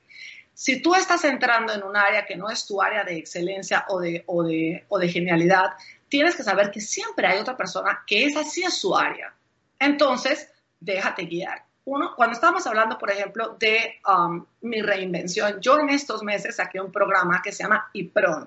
Si 0.55 0.83
tú 0.83 0.97
estás 0.97 1.23
entrando 1.25 1.73
en 1.73 1.85
un 1.85 1.97
área 1.97 2.27
que 2.27 2.35
no 2.35 2.51
es 2.51 2.67
tu 2.67 2.83
área 2.83 3.05
de 3.05 3.17
excelencia 3.17 3.85
o 3.91 4.01
de, 4.01 4.25
o 4.27 4.43
de, 4.43 4.85
o 4.89 4.99
de 4.99 5.09
genialidad, 5.09 5.71
tienes 6.09 6.35
que 6.35 6.43
saber 6.43 6.73
que 6.73 6.81
siempre 6.81 7.29
hay 7.29 7.39
otra 7.39 7.57
persona 7.57 8.03
que 8.05 8.25
esa 8.25 8.43
sí 8.43 8.65
es 8.65 8.75
su 8.75 8.97
área. 8.97 9.33
Entonces, 9.79 10.51
déjate 10.81 11.27
guiar. 11.27 11.68
Uno, 11.91 12.15
cuando 12.15 12.35
estamos 12.35 12.67
hablando, 12.67 12.99
por 12.99 13.11
ejemplo, 13.11 13.57
de 13.59 13.99
um, 14.07 14.45
mi 14.61 14.83
reinvención, 14.83 15.59
yo 15.59 15.79
en 15.79 15.89
estos 15.89 16.23
meses 16.23 16.57
saqué 16.57 16.79
un 16.79 16.93
programa 16.93 17.41
que 17.43 17.51
se 17.51 17.63
llama 17.63 17.89
IPRON. 17.95 18.47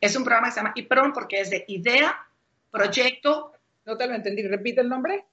Es 0.00 0.16
un 0.16 0.24
programa 0.24 0.48
que 0.48 0.54
se 0.54 0.58
llama 0.58 0.72
IPRON 0.74 1.12
porque 1.12 1.40
es 1.40 1.50
de 1.50 1.64
idea, 1.68 2.18
proyecto. 2.68 3.52
No 3.84 3.96
te 3.96 4.08
lo 4.08 4.14
entendí, 4.14 4.42
repite 4.42 4.80
el 4.80 4.88
nombre. 4.88 5.24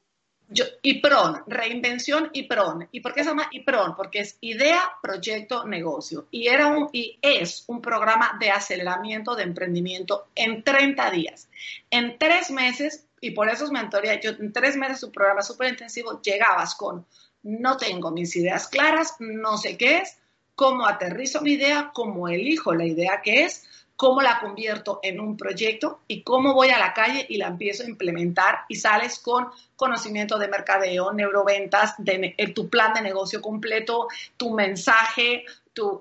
Yo, 0.49 0.65
IPRON, 0.83 1.45
reinvención 1.47 2.29
IPRON. 2.31 2.89
¿Y 2.91 2.99
por 2.99 3.15
qué 3.15 3.23
se 3.23 3.31
llama 3.31 3.49
IPRON? 3.51 3.95
Porque 3.95 4.19
es 4.19 4.37
idea, 4.41 4.91
proyecto, 5.01 5.65
negocio. 5.65 6.27
Y, 6.29 6.49
era 6.49 6.67
un, 6.67 6.89
y 6.93 7.17
es 7.23 7.63
un 7.65 7.81
programa 7.81 8.37
de 8.39 8.51
aceleramiento 8.51 9.35
de 9.35 9.41
emprendimiento 9.41 10.27
en 10.35 10.63
30 10.63 11.09
días. 11.09 11.49
En 11.89 12.19
tres 12.19 12.51
meses, 12.51 13.07
y 13.19 13.31
por 13.31 13.49
eso 13.49 13.65
es 13.65 13.71
mentoría, 13.71 14.19
yo 14.19 14.29
en 14.29 14.53
tres 14.53 14.77
meses 14.77 15.01
un 15.01 15.11
programa 15.11 15.41
súper 15.41 15.69
intensivo, 15.69 16.21
llegabas 16.21 16.75
con, 16.75 17.03
no 17.43 17.77
tengo 17.77 18.11
mis 18.11 18.35
ideas 18.35 18.67
claras, 18.67 19.15
no 19.19 19.57
sé 19.57 19.77
qué 19.77 19.99
es, 19.99 20.17
cómo 20.55 20.87
aterrizo 20.87 21.41
mi 21.41 21.53
idea, 21.53 21.91
cómo 21.93 22.27
elijo 22.27 22.73
la 22.73 22.85
idea 22.85 23.21
que 23.23 23.45
es, 23.45 23.63
cómo 23.97 24.21
la 24.21 24.39
convierto 24.39 24.99
en 25.01 25.19
un 25.19 25.35
proyecto 25.35 26.01
y 26.07 26.21
cómo 26.21 26.53
voy 26.53 26.69
a 26.69 26.77
la 26.77 26.93
calle 26.93 27.25
y 27.27 27.37
la 27.37 27.47
empiezo 27.47 27.83
a 27.83 27.89
implementar 27.89 28.59
y 28.69 28.75
sales 28.75 29.19
con 29.19 29.47
conocimiento 29.75 30.37
de 30.37 30.47
mercadeo, 30.47 31.11
neuroventas, 31.13 31.95
de, 31.97 32.35
eh, 32.37 32.53
tu 32.53 32.69
plan 32.69 32.93
de 32.93 33.01
negocio 33.01 33.41
completo, 33.41 34.07
tu 34.37 34.53
mensaje, 34.53 35.45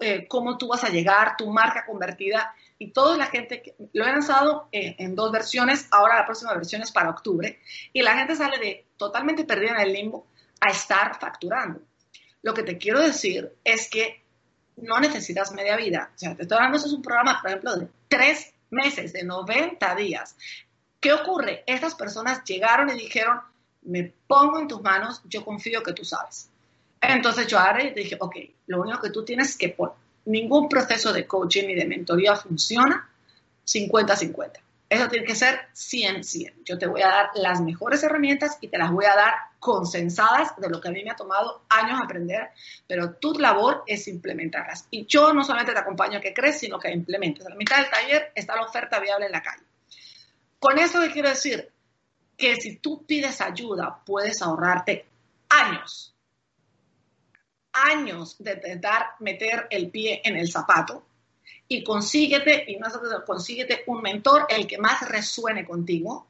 eh, 0.01 0.27
cómo 0.29 0.59
tú 0.59 0.69
vas 0.69 0.85
a 0.85 0.91
llegar, 0.91 1.37
tu 1.37 1.51
marca 1.51 1.85
convertida. 1.87 2.55
Y 2.79 2.91
toda 2.91 3.17
la 3.17 3.27
gente, 3.27 3.63
que, 3.63 3.75
lo 3.95 4.05
he 4.05 4.09
lanzado 4.09 4.69
en, 4.73 4.89
eh, 4.89 4.97
en 4.99 5.15
dos 5.15 5.33
versiones, 5.33 5.89
ahora 5.91 6.17
la 6.17 6.27
próxima 6.27 6.53
versión 6.53 6.83
es 6.83 6.93
para 6.93 7.09
octubre 7.09 7.59
y 7.95 8.03
la 8.03 8.19
gente 8.19 8.37
sale 8.37 8.59
de 8.59 8.85
totalmente 8.99 9.45
perdida 9.45 9.71
en 9.71 9.81
el 9.81 9.93
limbo 9.95 10.27
a 10.61 10.71
estar 10.71 11.19
facturando. 11.19 11.81
Lo 12.43 12.55
que 12.55 12.63
te 12.63 12.79
quiero 12.79 13.01
decir 13.01 13.53
es 13.65 13.89
que 13.91 14.23
no 14.77 15.01
necesitas 15.01 15.53
media 15.53 15.77
vida. 15.77 16.11
O 16.15 16.19
sea, 16.19 16.35
te 16.35 16.43
estoy 16.43 16.57
hablando, 16.57 16.79
eso 16.79 16.87
es 16.87 16.93
un 16.93 17.03
programa, 17.03 17.41
por 17.41 17.51
ejemplo, 17.51 17.77
de 17.77 17.89
tres 18.09 18.53
meses, 18.71 19.13
de 19.13 19.25
90 19.25 19.95
días. 19.95 20.37
¿Qué 21.01 21.13
ocurre? 21.13 21.65
Estas 21.67 21.95
personas 21.95 22.45
llegaron 22.45 22.91
y 22.91 22.95
dijeron, 22.95 23.41
me 23.83 24.13
pongo 24.27 24.59
en 24.59 24.69
tus 24.69 24.83
manos, 24.83 25.23
yo 25.25 25.45
confío 25.45 25.83
que 25.83 25.93
tú 25.93 26.05
sabes. 26.05 26.49
Entonces 27.01 27.47
yo 27.47 27.59
ahora 27.59 27.85
dije, 27.95 28.17
ok, 28.19 28.37
lo 28.67 28.81
único 28.81 29.01
que 29.01 29.11
tú 29.11 29.25
tienes 29.25 29.57
que 29.57 29.69
por 29.69 29.95
ningún 30.25 30.69
proceso 30.69 31.13
de 31.13 31.27
coaching 31.27 31.67
ni 31.67 31.75
de 31.75 31.85
mentoría 31.85 32.35
funciona 32.35 33.09
50-50. 33.65 34.53
Eso 34.89 35.09
tiene 35.09 35.27
que 35.27 35.35
ser 35.35 35.69
100-100. 35.75 36.63
Yo 36.65 36.79
te 36.79 36.87
voy 36.87 37.03
a 37.03 37.09
dar 37.09 37.31
las 37.35 37.61
mejores 37.61 38.03
herramientas 38.05 38.59
y 38.61 38.69
te 38.69 38.79
las 38.79 38.93
voy 38.93 39.05
a 39.07 39.17
dar 39.17 39.35
consensadas 39.59 40.55
de 40.59 40.69
lo 40.69 40.81
que 40.81 40.89
a 40.89 40.93
mí 40.93 41.03
me 41.03 41.11
ha 41.11 41.17
tomado 41.17 41.65
años 41.69 42.01
aprender, 42.01 42.51
pero 42.87 43.15
tu 43.15 43.33
labor 43.35 43.83
es 43.87 44.07
implementarlas. 44.07 44.87
Y 44.91 45.07
yo 45.07 45.33
no 45.33 45.43
solamente 45.43 45.73
te 45.73 45.81
acompaño 45.81 46.19
a 46.19 46.21
que 46.21 46.33
crees, 46.33 46.61
sino 46.61 46.79
que 46.79 46.93
implementes. 46.93 47.45
A 47.45 47.51
la 47.51 47.57
mitad 47.57 47.79
del 47.79 47.91
taller 47.91 48.33
está 48.35 48.55
la 48.55 48.63
oferta 48.63 49.01
viable 49.01 49.27
en 49.27 49.33
la 49.33 49.43
calle. 49.43 49.65
Con 50.61 50.79
eso 50.79 51.01
que 51.01 51.11
quiero 51.11 51.31
decir 51.31 51.69
que 52.37 52.55
si 52.57 52.77
tú 52.77 53.05
pides 53.05 53.41
ayuda, 53.41 54.03
puedes 54.07 54.41
ahorrarte 54.41 55.07
años, 55.49 56.15
años 57.73 58.37
de 58.39 58.53
intentar 58.53 59.17
meter 59.19 59.67
el 59.71 59.91
pie 59.91 60.23
en 60.25 60.37
el 60.37 60.51
zapato 60.51 61.05
y 61.69 61.83
consíguete, 61.83 62.65
y 62.69 62.77
no 62.77 62.87
consíguete 63.25 63.85
un 63.87 64.03
mentor, 64.03 64.47
el 64.49 64.67
que 64.67 64.79
más 64.79 65.09
resuene 65.09 65.67
contigo. 65.67 66.27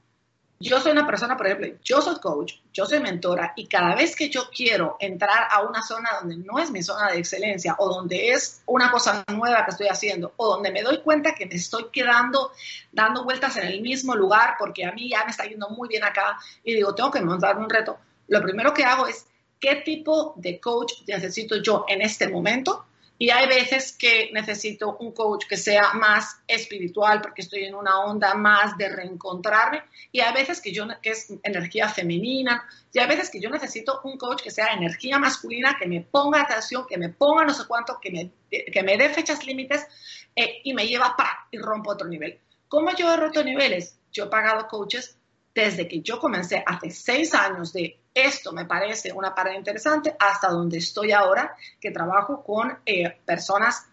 Yo 0.59 0.81
soy 0.81 0.92
una 0.92 1.07
persona, 1.07 1.37
por 1.37 1.46
ejemplo, 1.46 1.68
yo 1.85 2.01
soy 2.01 2.18
coach, 2.18 2.55
yo 2.72 2.87
soy 2.87 3.01
mentora 3.01 3.53
y 3.57 3.66
cada 3.66 3.94
vez 3.94 4.16
que 4.16 4.31
yo 4.31 4.49
quiero 4.49 4.96
entrar 5.01 5.49
a 5.51 5.61
una 5.61 5.83
zona 5.83 6.09
donde 6.18 6.38
no 6.38 6.59
es 6.59 6.70
mi 6.70 6.83
zona 6.83 7.11
de 7.11 7.18
excelencia 7.18 7.77
o 7.79 7.90
donde 7.90 8.31
es 8.31 8.62
una 8.64 8.90
cosa 8.90 9.22
nueva 9.35 9.66
que 9.66 9.72
estoy 9.72 9.88
haciendo 9.88 10.33
o 10.37 10.49
donde 10.49 10.72
me 10.72 10.83
doy 10.83 11.03
cuenta 11.03 11.35
que 11.35 11.44
me 11.44 11.57
estoy 11.57 11.90
quedando 11.92 12.53
dando 12.90 13.25
vueltas 13.25 13.59
en 13.59 13.66
el 13.66 13.83
mismo 13.83 14.14
lugar 14.14 14.55
porque 14.59 14.87
a 14.87 14.92
mí 14.92 15.11
ya 15.11 15.25
me 15.25 15.31
está 15.31 15.44
yendo 15.44 15.68
muy 15.68 15.88
bien 15.90 16.05
acá 16.05 16.38
y 16.64 16.72
digo, 16.72 16.94
tengo 16.94 17.11
que 17.11 17.20
montar 17.20 17.59
un 17.59 17.68
reto, 17.68 17.99
lo 18.29 18.40
primero 18.40 18.72
que 18.72 18.85
hago 18.85 19.07
es, 19.07 19.27
¿qué 19.61 19.77
tipo 19.85 20.33
de 20.37 20.59
coach 20.59 21.03
necesito 21.07 21.57
yo 21.57 21.85
en 21.87 22.01
este 22.01 22.29
momento? 22.29 22.87
Y 23.18 23.31
hay 23.31 23.46
veces 23.48 23.96
que 23.96 24.31
necesito 24.33 24.96
un 24.98 25.12
coach 25.12 25.46
que 25.48 25.57
sea 25.57 25.94
más 25.94 26.38
espiritual 26.46 27.22
porque 27.22 27.42
estoy 27.42 27.64
en 27.64 27.74
una 27.74 28.00
onda 28.00 28.35
más 28.35 28.76
de 28.76 28.90
reencontrarme. 28.90 29.83
Y 30.12 30.20
hay 30.20 30.35
veces 30.35 30.61
que, 30.61 30.72
yo, 30.72 30.87
que 31.00 31.11
es 31.11 31.33
energía 31.42 31.88
femenina. 31.88 32.68
Y 32.92 32.98
hay 32.98 33.07
veces 33.07 33.31
que 33.31 33.40
yo 33.40 33.48
necesito 33.48 34.00
un 34.05 34.18
coach 34.18 34.42
que 34.42 34.50
sea 34.50 34.74
energía 34.74 35.18
masculina, 35.18 35.76
que 35.79 35.87
me 35.87 36.02
ponga 36.02 36.42
atención, 36.42 36.87
que 36.87 36.98
me 36.98 37.09
ponga 37.09 37.44
no 37.44 37.55
sé 37.55 37.64
cuánto, 37.67 37.98
que 38.00 38.10
me, 38.10 38.31
que 38.50 38.83
me 38.83 38.98
dé 38.98 39.08
fechas 39.08 39.46
límites 39.46 39.87
eh, 40.35 40.60
y 40.64 40.75
me 40.75 40.87
lleva 40.87 41.17
para 41.17 41.46
y 41.50 41.58
rompo 41.58 41.92
otro 41.92 42.06
nivel. 42.08 42.38
¿Cómo 42.69 42.94
yo 42.94 43.12
he 43.12 43.17
roto 43.17 43.42
niveles? 43.42 43.98
Yo 44.12 44.25
he 44.25 44.29
pagado 44.29 44.69
coaches 44.69 45.19
desde 45.57 45.88
que 45.88 46.02
yo 46.02 46.21
comencé 46.21 46.63
hace 46.67 46.90
seis 46.90 47.35
años 47.35 47.73
de 47.73 47.98
esto 48.13 48.52
me 48.52 48.67
parece 48.67 49.11
una 49.13 49.35
parada 49.35 49.57
interesante 49.57 50.15
hasta 50.19 50.48
donde 50.48 50.77
estoy 50.79 51.13
ahora, 51.13 51.57
que 51.81 51.90
trabajo 51.90 52.44
con 52.44 52.79
eh, 52.85 53.17
personas 53.25 53.88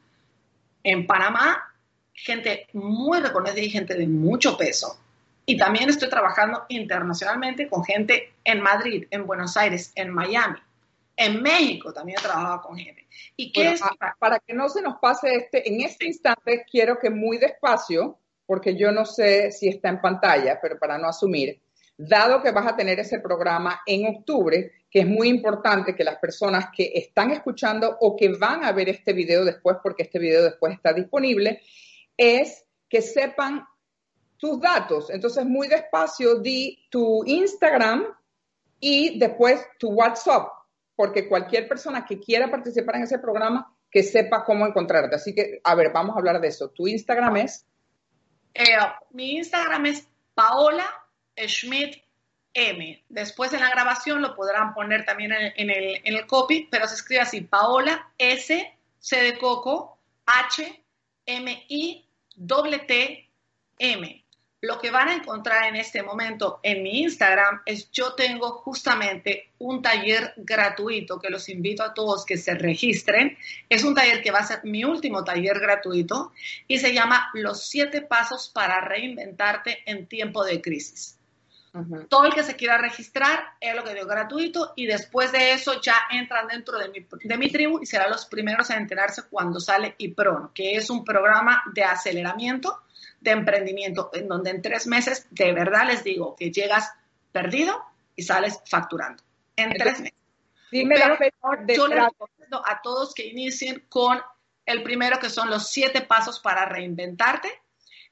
en 0.83 1.07
Panamá, 1.07 1.73
gente 2.13 2.67
muy 2.73 3.21
reconocida 3.21 3.61
y 3.61 3.69
gente 3.69 3.93
de 3.95 4.07
mucho 4.07 4.57
peso. 4.57 4.99
Y 5.45 5.57
también 5.57 5.89
estoy 5.89 6.09
trabajando 6.09 6.65
internacionalmente 6.67 7.69
con 7.69 7.83
gente 7.85 8.33
en 8.43 8.59
Madrid, 8.59 9.07
en 9.09 9.25
Buenos 9.25 9.55
Aires, 9.55 9.93
en 9.95 10.09
Miami. 10.09 10.59
En 11.15 11.41
México 11.41 11.93
también 11.93 12.17
he 12.19 12.21
trabajado 12.21 12.61
con 12.61 12.77
gente. 12.77 13.07
¿Y 13.37 13.53
qué 13.53 13.71
es? 13.71 13.81
Para, 13.81 14.15
para 14.19 14.39
que 14.39 14.53
no 14.53 14.67
se 14.67 14.81
nos 14.81 14.99
pase 14.99 15.33
este, 15.35 15.69
en 15.69 15.81
este 15.81 16.07
instante 16.07 16.65
quiero 16.69 16.99
que 16.99 17.09
muy 17.09 17.37
despacio 17.37 18.17
porque 18.53 18.75
yo 18.75 18.91
no 18.91 19.03
sé 19.03 19.51
si 19.51 19.67
está 19.67 19.89
en 19.89 19.99
pantalla, 19.99 20.59
pero 20.61 20.77
para 20.77 20.99
no 20.99 21.07
asumir, 21.07 21.59
dado 21.97 22.39
que 22.39 22.51
vas 22.51 22.67
a 22.67 22.75
tener 22.75 22.99
ese 22.99 23.19
programa 23.19 23.81
en 23.83 24.15
octubre, 24.15 24.73
que 24.91 24.99
es 24.99 25.07
muy 25.07 25.27
importante 25.27 25.95
que 25.95 26.03
las 26.03 26.17
personas 26.17 26.67
que 26.71 26.91
están 26.93 27.31
escuchando 27.31 27.97
o 27.99 28.15
que 28.15 28.29
van 28.29 28.63
a 28.63 28.71
ver 28.71 28.89
este 28.89 29.11
video 29.11 29.43
después, 29.43 29.77
porque 29.81 30.03
este 30.03 30.19
video 30.19 30.43
después 30.43 30.71
está 30.71 30.93
disponible, 30.93 31.61
es 32.15 32.63
que 32.87 33.01
sepan 33.01 33.65
tus 34.37 34.61
datos. 34.61 35.09
Entonces, 35.09 35.47
muy 35.47 35.67
despacio, 35.67 36.35
di 36.35 36.85
tu 36.91 37.23
Instagram 37.25 38.05
y 38.79 39.17
después 39.17 39.65
tu 39.79 39.93
WhatsApp, 39.93 40.47
porque 40.95 41.27
cualquier 41.27 41.67
persona 41.67 42.05
que 42.05 42.19
quiera 42.19 42.51
participar 42.51 42.97
en 42.97 43.03
ese 43.05 43.17
programa, 43.17 43.75
que 43.89 44.03
sepa 44.03 44.45
cómo 44.45 44.67
encontrarte. 44.67 45.15
Así 45.15 45.33
que, 45.33 45.59
a 45.63 45.73
ver, 45.73 45.91
vamos 45.91 46.15
a 46.15 46.19
hablar 46.19 46.39
de 46.39 46.49
eso. 46.49 46.69
¿Tu 46.69 46.87
Instagram 46.87 47.37
es? 47.37 47.65
Eh, 48.53 48.77
mi 49.11 49.37
Instagram 49.37 49.85
es 49.87 50.07
Paola 50.33 50.85
Schmidt 51.37 52.03
M. 52.53 53.03
Después 53.09 53.51
en 53.53 53.61
la 53.61 53.69
grabación 53.69 54.21
lo 54.21 54.35
podrán 54.35 54.73
poner 54.73 55.05
también 55.05 55.31
en, 55.31 55.69
el, 55.69 56.01
en 56.03 56.15
el 56.15 56.27
copy, 56.27 56.67
pero 56.69 56.87
se 56.87 56.95
escribe 56.95 57.21
así, 57.21 57.41
Paola 57.41 58.11
S, 58.17 58.77
C 58.99 59.23
de 59.23 59.37
Coco, 59.37 59.97
H, 60.25 60.83
M, 61.25 61.65
I, 61.67 62.05
T, 62.87 63.29
M. 63.79 64.22
Lo 64.63 64.79
que 64.79 64.91
van 64.91 65.09
a 65.09 65.15
encontrar 65.15 65.67
en 65.67 65.75
este 65.75 66.03
momento 66.03 66.61
en 66.63 66.83
mi 66.83 67.01
Instagram 67.01 67.63
es 67.65 67.91
yo 67.91 68.13
tengo 68.13 68.49
justamente 68.59 69.49
un 69.59 69.81
taller 69.81 70.33
gratuito 70.37 71.19
que 71.19 71.29
los 71.29 71.49
invito 71.49 71.83
a 71.83 71.93
todos 71.93 72.25
que 72.25 72.37
se 72.37 72.55
registren. 72.55 73.37
Es 73.67 73.83
un 73.83 73.93
taller 73.93 74.23
que 74.23 74.31
va 74.31 74.39
a 74.39 74.47
ser 74.47 74.63
mi 74.63 74.85
último 74.85 75.25
taller 75.25 75.59
gratuito 75.59 76.31
y 76.65 76.79
se 76.79 76.93
llama 76.93 77.29
Los 77.33 77.67
siete 77.67 77.99
pasos 78.03 78.47
para 78.47 78.79
reinventarte 78.79 79.79
en 79.85 80.07
tiempo 80.07 80.45
de 80.45 80.61
crisis. 80.61 81.19
Todo 82.07 82.25
el 82.25 82.33
que 82.35 82.43
se 82.43 82.55
quiera 82.55 82.77
registrar 82.77 83.55
es 83.59 83.75
lo 83.75 83.83
que 83.83 83.95
digo 83.95 84.05
gratuito 84.05 84.73
y 84.75 84.85
después 84.85 85.31
de 85.31 85.53
eso 85.53 85.81
ya 85.81 85.95
entran 86.11 86.47
dentro 86.47 86.77
de 86.77 86.89
mi, 86.89 87.07
de 87.23 87.37
mi 87.37 87.49
tribu 87.49 87.79
y 87.81 87.87
serán 87.87 88.11
los 88.11 88.27
primeros 88.27 88.69
en 88.69 88.77
enterarse 88.77 89.23
cuando 89.27 89.59
sale 89.59 89.95
IPRON, 89.97 90.51
que 90.53 90.75
es 90.75 90.91
un 90.91 91.03
programa 91.03 91.63
de 91.73 91.83
aceleramiento 91.83 92.83
de 93.21 93.31
emprendimiento, 93.31 94.11
en 94.13 94.27
donde 94.27 94.51
en 94.51 94.61
tres 94.61 94.85
meses, 94.85 95.25
de 95.31 95.51
verdad 95.53 95.87
les 95.87 96.03
digo 96.03 96.35
que 96.35 96.51
llegas 96.51 96.91
perdido 97.31 97.83
y 98.15 98.21
sales 98.21 98.59
facturando. 98.69 99.23
En 99.55 99.73
tres 99.73 99.99
meses. 99.99 100.17
Dime 100.71 100.95
yo 100.97 101.87
les 101.87 101.99
recomiendo 102.03 102.61
a 102.65 102.81
todos 102.83 103.15
que 103.15 103.25
inicien 103.25 103.85
con 103.89 104.19
el 104.65 104.83
primero, 104.83 105.19
que 105.19 105.29
son 105.29 105.49
los 105.49 105.69
siete 105.69 106.01
pasos 106.01 106.39
para 106.39 106.65
reinventarte. 106.65 107.49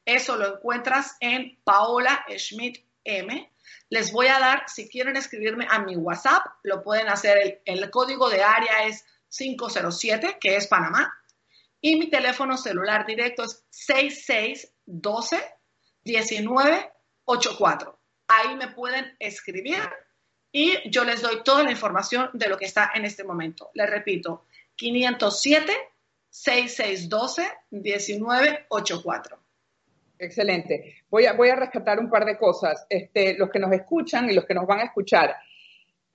Eso 0.03 0.35
lo 0.35 0.55
encuentras 0.55 1.15
en 1.19 1.59
Paola 1.63 2.25
Schmidt 2.37 2.79
M. 3.03 3.50
Les 3.91 4.11
voy 4.13 4.27
a 4.27 4.39
dar, 4.39 4.63
si 4.67 4.87
quieren 4.87 5.17
escribirme 5.17 5.67
a 5.69 5.79
mi 5.79 5.97
WhatsApp, 5.97 6.45
lo 6.63 6.81
pueden 6.81 7.09
hacer. 7.09 7.61
El, 7.65 7.89
código 7.89 8.29
de 8.29 8.41
área 8.41 8.85
es 8.85 9.03
507, 9.29 10.37
que 10.39 10.55
es 10.55 10.67
Panamá. 10.67 11.13
Y 11.81 11.97
mi 11.97 12.09
teléfono 12.09 12.55
celular 12.55 13.05
directo 13.05 13.43
es 13.43 13.65
6612 13.69 15.43
1984. 16.05 17.99
Ahí 18.29 18.55
me 18.55 18.69
pueden 18.69 19.13
escribir 19.19 19.81
y 20.53 20.89
yo 20.89 21.03
les 21.03 21.21
doy 21.21 21.43
toda 21.43 21.63
la 21.63 21.71
información 21.71 22.29
de 22.31 22.47
lo 22.47 22.57
que 22.57 22.67
está 22.67 22.91
en 22.95 23.03
este 23.03 23.25
momento. 23.25 23.71
Les 23.73 23.89
repito, 23.89 24.45
507 24.77 25.73
6612 26.29 27.51
1984. 27.71 29.40
Excelente. 30.21 30.97
Voy 31.09 31.25
a, 31.25 31.33
voy 31.33 31.49
a 31.49 31.55
rescatar 31.55 31.99
un 31.99 32.07
par 32.07 32.25
de 32.25 32.37
cosas. 32.37 32.85
Este, 32.87 33.33
los 33.33 33.49
que 33.49 33.57
nos 33.57 33.71
escuchan 33.71 34.29
y 34.29 34.33
los 34.33 34.45
que 34.45 34.53
nos 34.53 34.67
van 34.67 34.79
a 34.79 34.83
escuchar. 34.83 35.35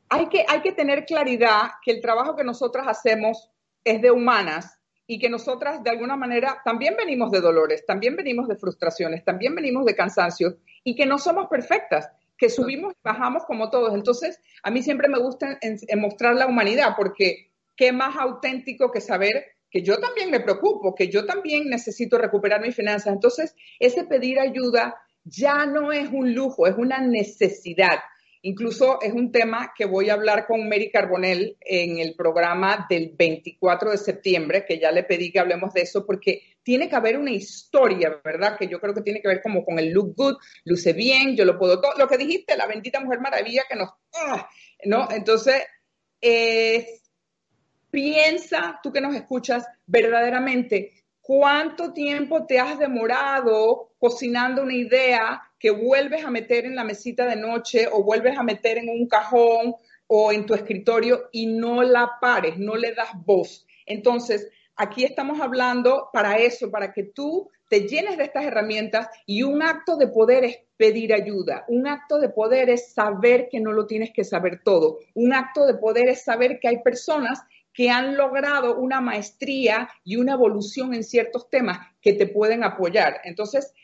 Hay 0.09 0.29
que, 0.29 0.73
tener 0.73 1.05
claridad 1.05 1.73
que 1.85 1.91
el 1.91 2.01
trabajo 2.01 2.37
que 2.37 2.45
nosotras 2.45 2.87
hacemos 2.87 3.51
es 3.83 4.01
de 4.01 4.13
humanas 4.13 4.79
y 5.09 5.19
que 5.19 5.29
nosotras 5.29 5.83
de 5.83 5.91
alguna 5.91 6.17
manera 6.17 6.63
también 6.65 6.95
venimos 6.97 7.33
de 7.33 7.41
dolores, 7.41 7.85
también 7.85 8.15
venimos 8.15 8.47
de 8.47 8.55
frustraciones, 8.55 9.25
también 9.25 9.57
venimos 9.57 9.85
de 9.85 9.97
cansancios 9.97 10.55
y 10.85 10.95
que 10.95 11.07
no 11.07 11.19
somos 11.19 11.49
perfectas, 11.49 12.09
que 12.39 12.49
subimos 12.49 12.93
y 12.93 12.99
bajamos 13.03 13.45
como 13.45 13.71
todos. 13.71 13.93
Entonces, 13.93 14.41
a 14.63 14.71
mí 14.71 14.85
siempre 14.85 15.09
me 15.09 15.19
gusta 15.19 15.59
mostrar 15.97 16.37
la 16.37 16.47
humanidad 16.47 16.95
porque 16.97 17.51
qué 17.75 17.91
más 17.91 18.17
auténtico 18.17 18.93
que 18.93 19.01
saber 19.01 19.56
que 19.77 19.83
yo 19.83 19.99
también 19.99 20.31
me 20.31 20.41
preocupo, 20.41 20.95
que 20.95 21.09
yo 21.09 21.27
también 21.27 21.69
necesito 21.69 22.17
recuperar 22.17 22.63
mis 22.63 22.75
finanzas. 22.75 23.13
Entonces, 23.13 23.55
ese 23.79 24.05
pedir 24.05 24.41
ayuda 24.41 24.97
ya 25.23 25.67
no 25.67 25.93
es 25.93 26.09
un 26.11 26.35
lujo, 26.35 26.67
es 26.67 26.77
una 26.79 26.99
necesidad. 26.99 27.99
Incluso 28.41 29.03
es 29.03 29.13
un 29.13 29.31
tema 29.31 29.75
que 29.77 29.85
voy 29.85 30.09
a 30.09 30.15
hablar 30.15 30.47
con 30.47 30.67
Mary 30.67 30.91
Carbonell 30.91 31.59
en 31.61 31.99
el 31.99 32.15
programa 32.15 32.87
del 32.89 33.13
24 33.19 33.91
de 33.91 33.99
septiembre, 33.99 34.65
que 34.67 34.79
ya 34.79 34.91
le 34.91 35.03
pedí 35.03 35.31
que 35.31 35.41
hablemos 35.41 35.75
de 35.75 35.83
eso, 35.83 36.07
porque 36.07 36.41
tiene 36.63 36.89
que 36.89 36.97
haber 36.97 37.19
una 37.19 37.33
historia, 37.33 38.19
¿verdad? 38.25 38.57
Que 38.57 38.69
yo 38.69 38.81
creo 38.81 38.95
que 38.95 39.03
tiene 39.03 39.21
que 39.21 39.29
ver 39.29 39.43
como 39.43 39.63
con 39.63 39.79
el 39.79 39.91
look 39.91 40.15
good, 40.17 40.37
luce 40.65 40.95
bien, 40.95 41.37
yo 41.37 41.45
lo 41.45 41.59
puedo 41.59 41.83
todo. 41.83 41.93
Lo 41.99 42.09
que 42.09 42.17
dijiste, 42.17 42.57
la 42.57 42.67
bendita 42.67 42.99
Mujer 43.01 43.21
Maravilla 43.21 43.65
que 43.69 43.77
nos... 43.77 43.91
¡ah! 44.15 44.49
¿No? 44.87 45.07
Entonces, 45.11 45.65
piensa, 47.91 48.81
tú 48.83 48.93
que 48.93 49.01
nos 49.01 49.15
escuchas, 49.15 49.67
verdaderamente, 49.87 50.93
¿cuánto 51.21 51.93
tiempo 51.93 52.47
te 52.47 52.59
has 52.59 52.79
demorado 52.79 53.93
cocinando 53.99 54.63
una 54.63 54.75
idea 54.75 55.43
que 55.59 55.71
vuelves 55.71 56.25
a 56.25 56.31
meter 56.31 56.67
en 56.67 56.77
la 56.77 56.85
mesita 56.85 57.27
de 57.27 57.37
noche 57.37 57.89
o 57.91 58.03
vuelves 58.03 58.37
a 58.39 58.43
meter 58.43 58.79
en 58.79 58.89
un 58.89 59.09
cajón 59.09 59.75
o 60.07 60.33
en 60.33 60.47
tu 60.47 60.55
escritorio 60.55 61.29
y 61.33 61.47
no 61.47 61.83
la 61.83 62.19
pares, 62.21 62.59
no 62.59 62.77
le 62.77 62.93
das 62.93 63.11
voz. 63.25 63.67
Entonces, 63.87 64.51
aquí 64.77 65.05
estamos 65.05 65.41
hablando 65.41 66.11
para 66.13 66.37
eso, 66.39 66.71
para 66.71 66.93
que 66.93 67.05
tú 67.05 67.51
te 67.69 67.89
llenes 67.89 68.17
de 68.17 68.25
estas 68.25 68.45
herramientas 68.45 69.09
y 69.27 69.43
un 69.43 69.63
acto 69.63 69.97
de 69.97 70.09
poder 70.09 70.45
es 70.45 70.59
pedir 70.77 71.13
ayuda, 71.13 71.65
un 71.69 71.89
acto 71.89 72.19
de 72.19 72.29
poder 72.29 72.71
es 72.71 72.93
saber 72.93 73.49
que 73.51 73.61
no 73.61 73.73
lo 73.73 73.87
tienes 73.87 74.13
que 74.13 74.25
saber 74.25 74.61
todo, 74.63 74.99
un 75.15 75.33
acto 75.33 75.67
de 75.67 75.75
poder 75.75 76.09
es 76.09 76.23
saber 76.23 76.59
que 76.61 76.69
hay 76.69 76.83
personas 76.83 77.43
que 77.77 77.91
han 77.91 78.17
logrado 78.17 78.79
una 78.79 79.03
maestría 79.03 79.91
y 80.03 80.17
una 80.17 80.33
evolución 80.33 80.95
en 80.95 81.05
ciertos 81.05 81.51
temas 81.51 81.79
que 82.01 82.15
te 82.15 82.27
pueden 82.27 82.65
apoyar. 82.65 83.21
Entonces, 83.25 83.75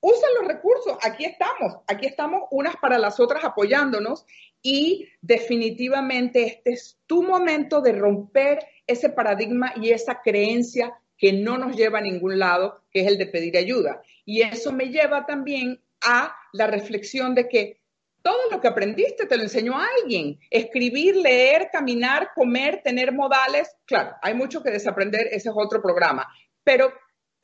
usa 0.00 0.26
los 0.40 0.48
recursos, 0.48 0.96
aquí 1.02 1.26
estamos, 1.26 1.76
aquí 1.86 2.06
estamos 2.06 2.44
unas 2.50 2.76
para 2.76 2.96
las 2.96 3.20
otras 3.20 3.44
apoyándonos 3.44 4.24
y 4.62 5.06
definitivamente 5.20 6.46
este 6.46 6.72
es 6.72 6.98
tu 7.06 7.22
momento 7.22 7.82
de 7.82 7.92
romper 7.92 8.60
ese 8.86 9.10
paradigma 9.10 9.74
y 9.76 9.90
esa 9.90 10.22
creencia 10.22 10.94
que 11.18 11.34
no 11.34 11.58
nos 11.58 11.76
lleva 11.76 11.98
a 11.98 12.02
ningún 12.02 12.38
lado, 12.38 12.82
que 12.90 13.02
es 13.02 13.06
el 13.06 13.18
de 13.18 13.26
pedir 13.26 13.58
ayuda. 13.58 14.00
Y 14.24 14.40
eso 14.40 14.72
me 14.72 14.86
lleva 14.86 15.26
también 15.26 15.82
a 16.00 16.34
la 16.54 16.68
reflexión 16.68 17.34
de 17.34 17.48
que 17.48 17.81
todo 18.22 18.50
lo 18.50 18.60
que 18.60 18.68
aprendiste 18.68 19.26
te 19.26 19.36
lo 19.36 19.42
enseñó 19.42 19.74
alguien. 19.78 20.38
Escribir, 20.50 21.16
leer, 21.16 21.68
caminar, 21.72 22.30
comer, 22.34 22.80
tener 22.82 23.12
modales. 23.12 23.74
Claro, 23.84 24.14
hay 24.22 24.34
mucho 24.34 24.62
que 24.62 24.70
desaprender, 24.70 25.28
ese 25.30 25.48
es 25.48 25.54
otro 25.54 25.82
programa. 25.82 26.26
Pero 26.64 26.92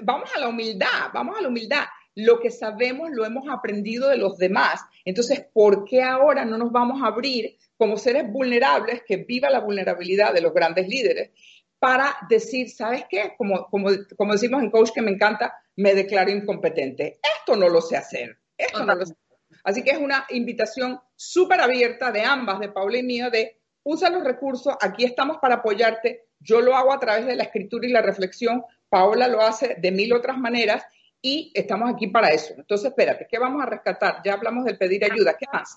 vamos 0.02 0.30
a 0.34 0.40
la 0.40 0.48
humildad, 0.48 1.10
vamos 1.12 1.38
a 1.38 1.42
la 1.42 1.48
humildad 1.48 1.84
lo 2.20 2.40
que 2.40 2.50
sabemos 2.50 3.10
lo 3.12 3.24
hemos 3.24 3.44
aprendido 3.48 4.08
de 4.08 4.16
los 4.16 4.38
demás. 4.38 4.80
Entonces, 5.04 5.46
¿por 5.52 5.84
qué 5.84 6.02
ahora 6.02 6.44
no 6.44 6.58
nos 6.58 6.72
vamos 6.72 7.00
a 7.00 7.06
abrir 7.06 7.56
como 7.76 7.96
seres 7.96 8.28
vulnerables, 8.28 9.02
que 9.06 9.18
viva 9.18 9.48
la 9.50 9.60
vulnerabilidad 9.60 10.34
de 10.34 10.40
los 10.40 10.52
grandes 10.52 10.88
líderes, 10.88 11.30
para 11.78 12.16
decir, 12.28 12.70
¿sabes 12.70 13.04
qué? 13.08 13.36
Como 13.36 14.32
decimos 14.32 14.62
en 14.64 14.70
coach 14.72 14.90
que 14.92 15.00
me 15.00 15.12
encanta, 15.12 15.54
me 15.76 15.94
declaro 15.94 16.32
incompetente. 16.32 17.20
Esto 17.38 17.54
no 17.54 17.68
lo 17.68 17.80
sé 17.80 17.96
hacer. 17.96 18.36
Esto 18.56 18.84
no 18.84 18.96
lo 18.96 19.06
sé. 19.06 19.14
Así 19.64 19.82
que 19.82 19.90
es 19.90 19.98
una 19.98 20.26
invitación 20.30 21.00
súper 21.16 21.60
abierta 21.60 22.12
de 22.12 22.24
ambas, 22.24 22.60
de 22.60 22.68
Paula 22.68 22.98
y 22.98 23.02
mía, 23.02 23.30
de 23.30 23.58
usa 23.88 24.10
los 24.10 24.22
recursos, 24.22 24.74
aquí 24.80 25.04
estamos 25.04 25.38
para 25.38 25.56
apoyarte. 25.56 26.26
Yo 26.40 26.60
lo 26.60 26.76
hago 26.76 26.92
a 26.92 27.00
través 27.00 27.26
de 27.26 27.36
la 27.36 27.44
escritura 27.44 27.86
y 27.86 27.90
la 27.90 28.02
reflexión. 28.02 28.62
Paola 28.88 29.28
lo 29.28 29.40
hace 29.40 29.76
de 29.78 29.90
mil 29.90 30.12
otras 30.12 30.36
maneras 30.36 30.84
y 31.22 31.50
estamos 31.54 31.90
aquí 31.92 32.08
para 32.08 32.30
eso. 32.30 32.54
Entonces, 32.56 32.90
espérate, 32.90 33.26
¿qué 33.28 33.38
vamos 33.38 33.62
a 33.62 33.66
rescatar? 33.66 34.20
Ya 34.24 34.34
hablamos 34.34 34.64
del 34.64 34.78
pedir 34.78 35.04
ayuda. 35.04 35.36
¿Qué 35.38 35.46
más? 35.52 35.74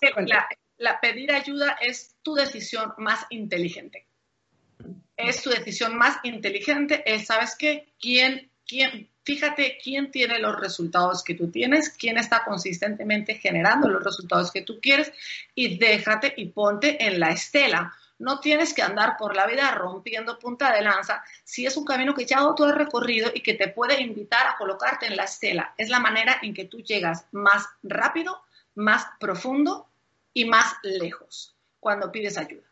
La, 0.78 1.00
pedir 1.00 1.32
ayuda 1.32 1.78
es 1.82 2.18
tu 2.22 2.36
decisión 2.36 2.94
más 2.98 3.26
inteligente. 3.30 4.08
Es 5.16 5.42
tu 5.42 5.50
decisión 5.50 5.96
más 5.96 6.18
inteligente. 6.24 7.04
Es, 7.06 7.28
¿sabes 7.28 7.56
qué? 7.58 7.94
¿Quién, 8.00 8.51
quién, 8.72 9.10
fíjate 9.26 9.78
quién 9.84 10.12
tiene 10.12 10.40
los 10.40 10.58
resultados 10.58 11.26
que 11.26 11.36
tú 11.36 11.52
tienes, 11.52 11.90
quién 11.90 12.18
está 12.18 12.46
consistentemente 12.46 13.36
generando 13.36 13.90
los 13.90 14.02
resultados 14.02 14.50
que 14.50 14.62
tú 14.62 14.80
quieres 14.82 15.12
y 15.54 15.78
déjate 15.78 16.34
y 16.38 16.46
ponte 16.46 17.06
en 17.06 17.20
la 17.20 17.32
estela 17.32 17.94
no 18.18 18.40
tienes 18.40 18.74
que 18.74 18.84
andar 18.84 19.18
por 19.18 19.36
la 19.36 19.46
vida 19.48 19.72
rompiendo 19.72 20.40
punta 20.40 20.72
de 20.72 20.84
lanza 20.84 21.24
si 21.44 21.66
es 21.66 21.76
un 21.76 21.84
camino 21.84 22.14
que 22.14 22.26
ya 22.26 22.38
tú 22.56 22.64
has 22.64 22.76
recorrido 22.76 23.32
y 23.34 23.42
que 23.42 23.56
te 23.56 23.68
puede 23.68 24.00
invitar 24.00 24.48
a 24.48 24.58
colocarte 24.58 25.08
en 25.08 25.18
la 25.18 25.24
estela. 25.24 25.74
Es 25.76 25.90
la 25.90 26.00
manera 26.00 26.38
en 26.44 26.54
que 26.54 26.66
tú 26.66 26.78
llegas 26.82 27.26
más 27.32 27.68
rápido, 27.82 28.44
más 28.76 29.08
profundo 29.20 29.90
y 30.34 30.46
más 30.46 30.76
lejos 30.84 31.56
cuando 31.80 32.12
pides 32.12 32.38
ayuda. 32.38 32.71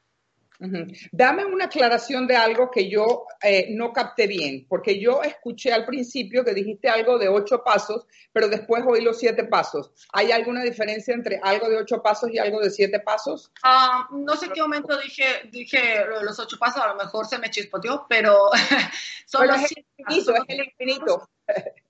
Dame 1.12 1.46
una 1.46 1.66
aclaración 1.66 2.28
de 2.28 2.36
algo 2.36 2.70
que 2.70 2.90
yo 2.90 3.26
eh, 3.42 3.68
no 3.72 3.94
capté 3.94 4.28
bien, 4.28 4.66
porque 4.68 5.00
yo 5.00 5.24
escuché 5.24 5.72
al 5.72 5.86
principio 5.86 6.44
que 6.44 6.54
dijiste 6.54 6.90
algo 6.90 7.18
de 7.18 7.30
ocho 7.30 7.64
pasos, 7.64 8.06
pero 8.34 8.50
después 8.50 8.84
oí 8.86 9.02
los 9.02 9.18
siete 9.18 9.46
pasos. 9.46 9.92
¿Hay 10.12 10.34
alguna 10.34 10.62
diferencia 10.64 11.14
entre 11.14 11.40
algo 11.42 11.70
de 11.70 11.78
ocho 11.78 12.02
pasos 12.04 12.30
y 12.34 12.40
algo 12.40 12.60
de 12.60 12.72
siete 12.72 13.00
pasos? 13.00 13.52
Ah, 13.64 14.10
no 14.12 14.36
sé 14.36 14.50
qué 14.50 14.62
momento 14.62 14.98
dije, 14.98 15.24
dije 15.50 16.06
los 16.22 16.38
ocho 16.40 16.58
pasos, 16.60 16.82
a 16.82 16.90
lo 16.90 16.96
mejor 16.96 17.26
se 17.26 17.40
me 17.40 17.50
chispoteó, 17.50 18.06
pero 18.10 18.50
son 19.26 19.48
los 19.48 19.64
es 19.64 19.74
infinito, 19.98 20.36
es 20.36 20.44
el 20.48 20.66
infinito. 20.66 21.30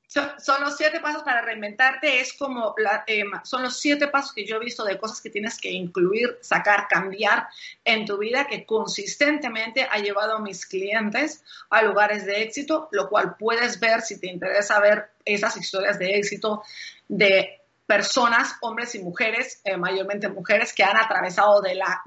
Son, 0.10 0.62
los 0.62 0.76
siete 0.76 1.02
pasos 1.02 1.22
para 1.22 1.44
reinventarte, 1.44 2.20
es 2.20 2.34
como, 2.34 2.74
la, 2.80 3.04
eh, 3.06 3.24
son 3.44 3.62
los 3.62 3.80
siete 3.80 4.08
pasos 4.08 4.34
que 4.34 4.44
yo 4.44 4.56
he 4.56 4.60
visto 4.60 4.84
de 4.84 4.98
cosas 4.98 5.22
que 5.22 5.30
tienes 5.30 5.60
que 5.60 5.70
incluir, 5.70 6.40
sacar, 6.42 6.88
cambiar 6.88 7.48
en 7.86 8.08
tu 8.08 8.18
vida, 8.18 8.48
que 8.48 8.66
consistentemente 8.66 9.88
ha 9.88 10.00
llevado 10.00 10.38
a 10.38 10.42
mis 10.42 10.66
clientes 10.66 11.44
a 11.70 11.84
lugares 11.84 12.26
de 12.26 12.42
éxito, 12.42 12.90
lo 12.92 13.08
cual 13.08 13.36
puedes 13.38 13.80
ver 13.80 14.02
si 14.02 14.20
te 14.20 14.26
interesa 14.26 14.80
ver 14.80 15.12
esas 15.24 15.56
historias 15.58 16.00
de 16.00 16.18
éxito 16.18 16.64
de 17.08 17.62
personas, 17.86 18.56
hombres 18.62 18.96
y 18.96 19.04
mujeres, 19.04 19.62
eh, 19.64 19.78
mayormente 19.78 20.28
mujeres, 20.28 20.74
que 20.74 20.84
han 20.84 20.98
atravesado 20.98 21.62
de 21.62 21.76
la, 21.76 22.02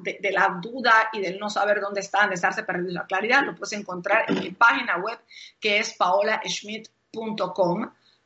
duda 0.60 1.08
y 1.12 1.20
del 1.20 1.38
no 1.38 1.48
saber 1.48 1.80
dónde 1.80 2.00
están, 2.00 2.30
de 2.30 2.34
estarse 2.34 2.64
perdiendo 2.64 2.94
la 2.94 3.06
claridad, 3.06 3.44
lo 3.44 3.54
puedes 3.54 3.78
encontrar 3.78 4.24
en 4.26 4.40
mi 4.40 4.50
página 4.50 4.96
web, 4.96 5.20
que 5.60 5.78
es 5.78 5.94
paolaschmidt.com 5.94 7.01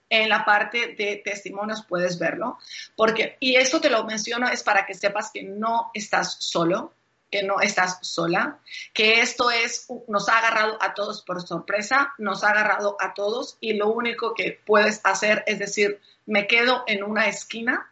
en 0.08 0.28
la 0.28 0.44
parte 0.44 0.94
de 0.96 1.20
testimonios 1.24 1.84
puedes 1.86 2.18
verlo. 2.18 2.58
Porque, 2.96 3.36
y 3.40 3.56
esto 3.56 3.80
te 3.80 3.90
lo 3.90 4.04
menciono 4.04 4.48
es 4.48 4.62
para 4.62 4.86
que 4.86 4.94
sepas 4.94 5.30
que 5.32 5.42
no 5.42 5.90
estás 5.94 6.36
solo, 6.38 6.92
que 7.30 7.42
no 7.42 7.60
estás 7.60 7.98
sola, 8.02 8.60
que 8.92 9.20
esto 9.20 9.50
es, 9.50 9.88
nos 10.06 10.28
ha 10.28 10.38
agarrado 10.38 10.78
a 10.80 10.94
todos 10.94 11.22
por 11.22 11.42
sorpresa, 11.42 12.14
nos 12.18 12.44
ha 12.44 12.50
agarrado 12.50 12.96
a 13.00 13.14
todos 13.14 13.56
y 13.60 13.72
lo 13.72 13.88
único 13.88 14.32
que 14.34 14.60
puedes 14.64 15.00
hacer 15.04 15.42
es 15.46 15.58
decir, 15.58 16.00
me 16.26 16.46
quedo 16.46 16.84
en 16.86 17.02
una 17.02 17.26
esquina 17.26 17.90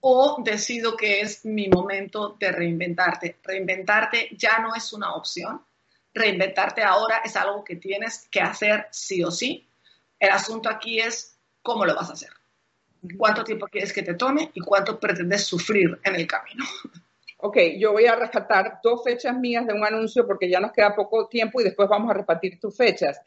o 0.00 0.42
decido 0.44 0.96
que 0.96 1.20
es 1.20 1.44
mi 1.44 1.68
momento 1.68 2.36
de 2.38 2.50
reinventarte. 2.50 3.38
Reinventarte 3.42 4.30
ya 4.36 4.58
no 4.58 4.74
es 4.74 4.92
una 4.92 5.14
opción. 5.14 5.64
Reinventarte 6.14 6.82
ahora 6.82 7.22
es 7.24 7.36
algo 7.36 7.64
que 7.64 7.76
tienes 7.76 8.28
que 8.30 8.40
hacer 8.40 8.88
sí 8.90 9.22
o 9.24 9.30
sí 9.30 9.66
el 10.22 10.30
asunto 10.30 10.68
aquí 10.68 11.00
es 11.00 11.36
cómo 11.62 11.84
lo 11.84 11.96
vas 11.96 12.08
a 12.08 12.12
hacer. 12.12 12.30
¿Cuánto 13.18 13.42
tiempo 13.42 13.66
quieres 13.66 13.92
que 13.92 14.04
te 14.04 14.14
tome 14.14 14.52
y 14.54 14.60
cuánto 14.60 15.00
pretendes 15.00 15.44
sufrir 15.44 15.98
en 16.04 16.14
el 16.14 16.26
camino? 16.26 16.64
Ok, 17.44 17.58
yo 17.76 17.90
voy 17.90 18.06
a 18.06 18.14
rescatar 18.14 18.78
dos 18.84 19.02
fechas 19.02 19.36
mías 19.36 19.66
de 19.66 19.72
un 19.72 19.84
anuncio 19.84 20.24
porque 20.28 20.48
ya 20.48 20.60
nos 20.60 20.70
queda 20.70 20.94
poco 20.94 21.26
tiempo 21.26 21.60
y 21.60 21.64
después 21.64 21.88
vamos 21.88 22.08
a 22.08 22.14
repartir 22.14 22.60
tus 22.60 22.76
fechas. 22.76 23.20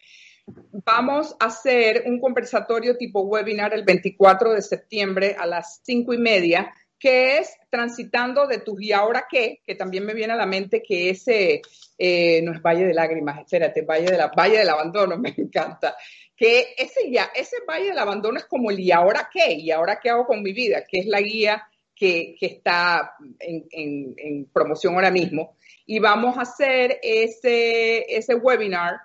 Vamos 0.85 1.35
a 1.37 1.47
hacer 1.47 2.03
un 2.05 2.21
conversatorio 2.21 2.95
tipo 2.95 3.23
webinar 3.23 3.73
el 3.73 3.83
24 3.83 4.53
de 4.53 4.61
septiembre 4.61 5.35
a 5.37 5.45
las 5.45 5.81
cinco 5.83 6.13
y 6.13 6.17
media, 6.17 6.73
que 6.97 7.39
es 7.39 7.57
transitando 7.69 8.47
de 8.47 8.59
tus 8.59 8.81
y 8.81 8.93
ahora 8.93 9.25
qué, 9.29 9.59
que 9.65 9.75
también 9.75 10.05
me 10.05 10.13
viene 10.13 10.31
a 10.31 10.37
la 10.37 10.45
mente 10.45 10.81
que 10.81 11.09
ese 11.09 11.61
eh, 11.97 12.41
no 12.41 12.53
es 12.53 12.61
Valle 12.61 12.85
de 12.85 12.93
Lágrimas, 12.93 13.39
espérate, 13.39 13.81
Valle, 13.81 14.11
de 14.11 14.17
la, 14.17 14.27
Valle 14.27 14.59
del 14.59 14.69
Abandono, 14.69 15.17
me 15.19 15.33
encanta 15.35 15.95
que 16.35 16.75
ese 16.77 17.09
ya, 17.11 17.31
ese 17.35 17.57
valle 17.67 17.89
del 17.89 17.99
abandono 17.99 18.37
es 18.37 18.45
como 18.45 18.71
el 18.71 18.79
y 18.79 18.91
ahora 18.91 19.29
qué, 19.31 19.53
y 19.53 19.71
ahora 19.71 19.99
qué 20.01 20.09
hago 20.09 20.25
con 20.25 20.43
mi 20.43 20.53
vida, 20.53 20.83
que 20.87 20.99
es 20.99 21.05
la 21.05 21.21
guía 21.21 21.67
que, 21.95 22.35
está 22.41 23.15
en, 23.39 24.49
promoción 24.53 24.95
ahora 24.95 25.11
mismo. 25.11 25.55
Y 25.85 25.99
vamos 25.99 26.37
a 26.37 26.41
hacer 26.41 26.99
ese, 27.01 28.05
ese 28.15 28.35
webinar 28.35 28.99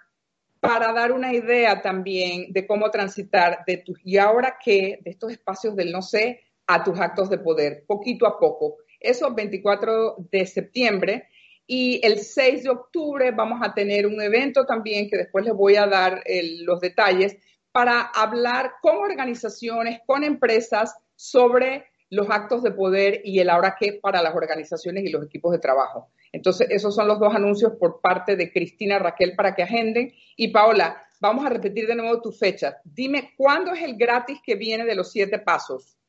para 0.58 0.92
dar 0.92 1.12
una 1.12 1.32
idea 1.32 1.80
también 1.80 2.52
de 2.52 2.66
cómo 2.66 2.90
transitar 2.90 3.60
de 3.66 3.78
tus 3.78 3.98
y 4.04 4.18
ahora 4.18 4.56
qué, 4.62 4.98
de 5.02 5.10
estos 5.10 5.32
espacios 5.32 5.74
del 5.76 5.92
no 5.92 6.02
sé, 6.02 6.42
a 6.66 6.84
tus 6.84 6.98
actos 7.00 7.30
de 7.30 7.38
poder, 7.38 7.84
poquito 7.86 8.26
a 8.26 8.38
poco. 8.38 8.76
Eso 9.00 9.34
24 9.34 10.16
de 10.30 10.46
septiembre. 10.46 11.28
Y 11.72 12.04
el 12.04 12.18
6 12.18 12.64
de 12.64 12.70
octubre 12.70 13.30
vamos 13.30 13.60
a 13.62 13.72
tener 13.72 14.04
un 14.04 14.20
evento 14.20 14.66
también 14.66 15.08
que 15.08 15.16
después 15.16 15.44
les 15.44 15.54
voy 15.54 15.76
a 15.76 15.86
dar 15.86 16.20
los 16.62 16.80
detalles 16.80 17.36
para 17.70 18.00
hablar 18.00 18.72
con 18.82 18.96
organizaciones, 18.96 20.00
con 20.04 20.24
empresas 20.24 20.96
sobre 21.14 21.84
los 22.08 22.28
actos 22.28 22.64
de 22.64 22.72
poder 22.72 23.20
y 23.22 23.38
el 23.38 23.48
ahora 23.48 23.76
qué 23.78 23.92
para 24.02 24.20
las 24.20 24.34
organizaciones 24.34 25.04
y 25.04 25.10
los 25.10 25.24
equipos 25.24 25.52
de 25.52 25.60
trabajo. 25.60 26.10
Entonces, 26.32 26.66
esos 26.70 26.92
son 26.92 27.06
los 27.06 27.20
dos 27.20 27.32
anuncios 27.32 27.74
por 27.78 28.00
parte 28.00 28.34
de 28.34 28.52
Cristina 28.52 28.98
Raquel 28.98 29.36
para 29.36 29.54
que 29.54 29.62
agenden. 29.62 30.12
Y 30.34 30.48
Paola, 30.48 31.00
vamos 31.20 31.46
a 31.46 31.50
repetir 31.50 31.86
de 31.86 31.94
nuevo 31.94 32.20
tu 32.20 32.32
fecha. 32.32 32.78
Dime, 32.82 33.34
¿cuándo 33.36 33.74
es 33.74 33.82
el 33.82 33.96
gratis 33.96 34.40
que 34.44 34.56
viene 34.56 34.84
de 34.84 34.96
los 34.96 35.12
siete 35.12 35.38
pasos? 35.38 35.99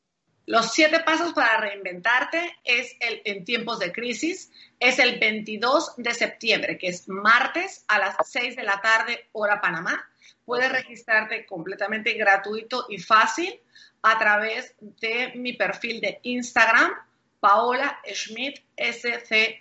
Los 0.48 0.74
siete 0.74 1.02
pasos 1.02 1.34
para 1.34 1.60
reinventarte 1.60 2.58
es 2.64 2.96
el, 3.00 3.22
en 3.26 3.46
tiempos 3.46 3.80
de 3.80 3.92
crisis, 3.92 4.52
es 4.80 4.98
el 5.00 5.20
22 5.20 5.94
de 5.98 6.14
septiembre, 6.14 6.78
que 6.78 6.88
es 6.88 7.08
martes 7.08 7.86
a 7.88 8.00
las 8.00 8.16
6 8.24 8.56
de 8.56 8.64
la 8.64 8.82
tarde, 8.82 9.28
hora 9.34 9.62
Panamá. 9.62 10.10
Puedes 10.44 10.72
registrarte 10.72 11.46
completamente 11.46 12.14
gratuito 12.14 12.88
y 12.90 12.98
fácil 12.98 13.60
a 14.02 14.18
través 14.18 14.74
de 14.80 15.34
mi 15.36 15.54
perfil 15.54 16.02
de 16.02 16.20
Instagram, 16.24 16.92
Paola 17.40 18.00
Schmidt, 18.12 18.62
S-C-H-M-I-T-M. 18.76 19.60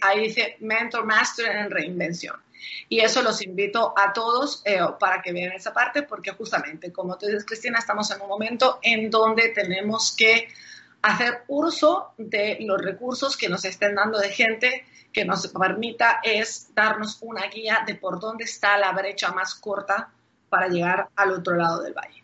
Ahí 0.00 0.20
dice 0.20 0.56
Mentor 0.60 1.04
Master 1.06 1.56
en 1.56 1.70
Reinvención. 1.70 2.36
Y 2.88 3.00
eso 3.00 3.22
los 3.22 3.42
invito 3.42 3.94
a 3.96 4.12
todos 4.12 4.62
eh, 4.64 4.80
para 4.98 5.22
que 5.22 5.32
vean 5.32 5.52
esa 5.52 5.72
parte, 5.72 6.02
porque 6.02 6.32
justamente, 6.32 6.92
como 6.92 7.16
tú 7.18 7.26
dices, 7.26 7.44
Cristina, 7.44 7.78
estamos 7.78 8.10
en 8.10 8.20
un 8.20 8.28
momento 8.28 8.78
en 8.82 9.10
donde 9.10 9.48
tenemos 9.50 10.14
que 10.16 10.48
hacer 11.02 11.44
uso 11.48 12.12
de 12.18 12.58
los 12.60 12.80
recursos 12.80 13.36
que 13.36 13.48
nos 13.48 13.64
estén 13.64 13.94
dando 13.94 14.18
de 14.18 14.30
gente 14.30 14.84
que 15.12 15.24
nos 15.24 15.48
permita 15.48 16.20
es 16.22 16.74
darnos 16.74 17.18
una 17.22 17.46
guía 17.48 17.82
de 17.86 17.94
por 17.96 18.20
dónde 18.20 18.44
está 18.44 18.78
la 18.78 18.92
brecha 18.92 19.32
más 19.32 19.54
corta 19.54 20.12
para 20.48 20.68
llegar 20.68 21.08
al 21.16 21.32
otro 21.32 21.56
lado 21.56 21.82
del 21.82 21.94
valle. 21.94 22.22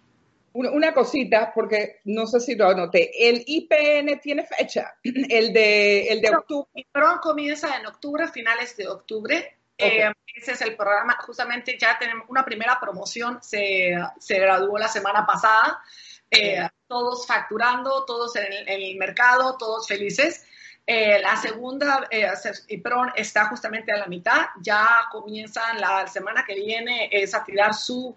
Una 0.52 0.94
cosita, 0.94 1.52
porque 1.54 2.00
no 2.04 2.26
sé 2.26 2.40
si 2.40 2.54
lo 2.54 2.70
anoté. 2.70 3.28
El 3.28 3.44
IPN 3.46 4.18
tiene 4.20 4.46
fecha, 4.46 4.96
el 5.02 5.52
de, 5.52 6.08
el 6.08 6.22
de 6.22 6.30
octubre. 6.30 6.68
El 6.74 6.86
comienza 7.20 7.76
en 7.76 7.86
octubre, 7.86 8.26
finales 8.28 8.74
de 8.76 8.88
octubre. 8.88 9.58
Eh, 9.78 10.10
ese 10.34 10.52
es 10.52 10.60
el 10.62 10.76
programa, 10.76 11.16
justamente 11.20 11.76
ya 11.78 11.98
tenemos 11.98 12.26
una 12.28 12.44
primera 12.44 12.78
promoción, 12.80 13.42
se, 13.42 13.94
se 14.18 14.38
graduó 14.38 14.78
la 14.78 14.88
semana 14.88 15.26
pasada, 15.26 15.82
eh, 16.30 16.68
todos 16.86 17.26
facturando, 17.26 18.04
todos 18.04 18.36
en 18.36 18.68
el, 18.68 18.96
mercado, 18.96 19.56
todos 19.56 19.86
felices. 19.86 20.44
Eh, 20.86 21.20
la 21.20 21.36
segunda, 21.36 22.06
eh, 22.10 22.28
PRON 22.82 23.12
está 23.16 23.46
justamente 23.46 23.92
a 23.92 23.98
la 23.98 24.06
mitad, 24.06 24.46
ya 24.60 25.08
comienzan 25.10 25.80
la 25.80 26.06
semana 26.06 26.44
que 26.44 26.54
viene 26.54 27.08
es 27.10 27.34
a 27.34 27.42
tirar 27.42 27.74
su 27.74 28.16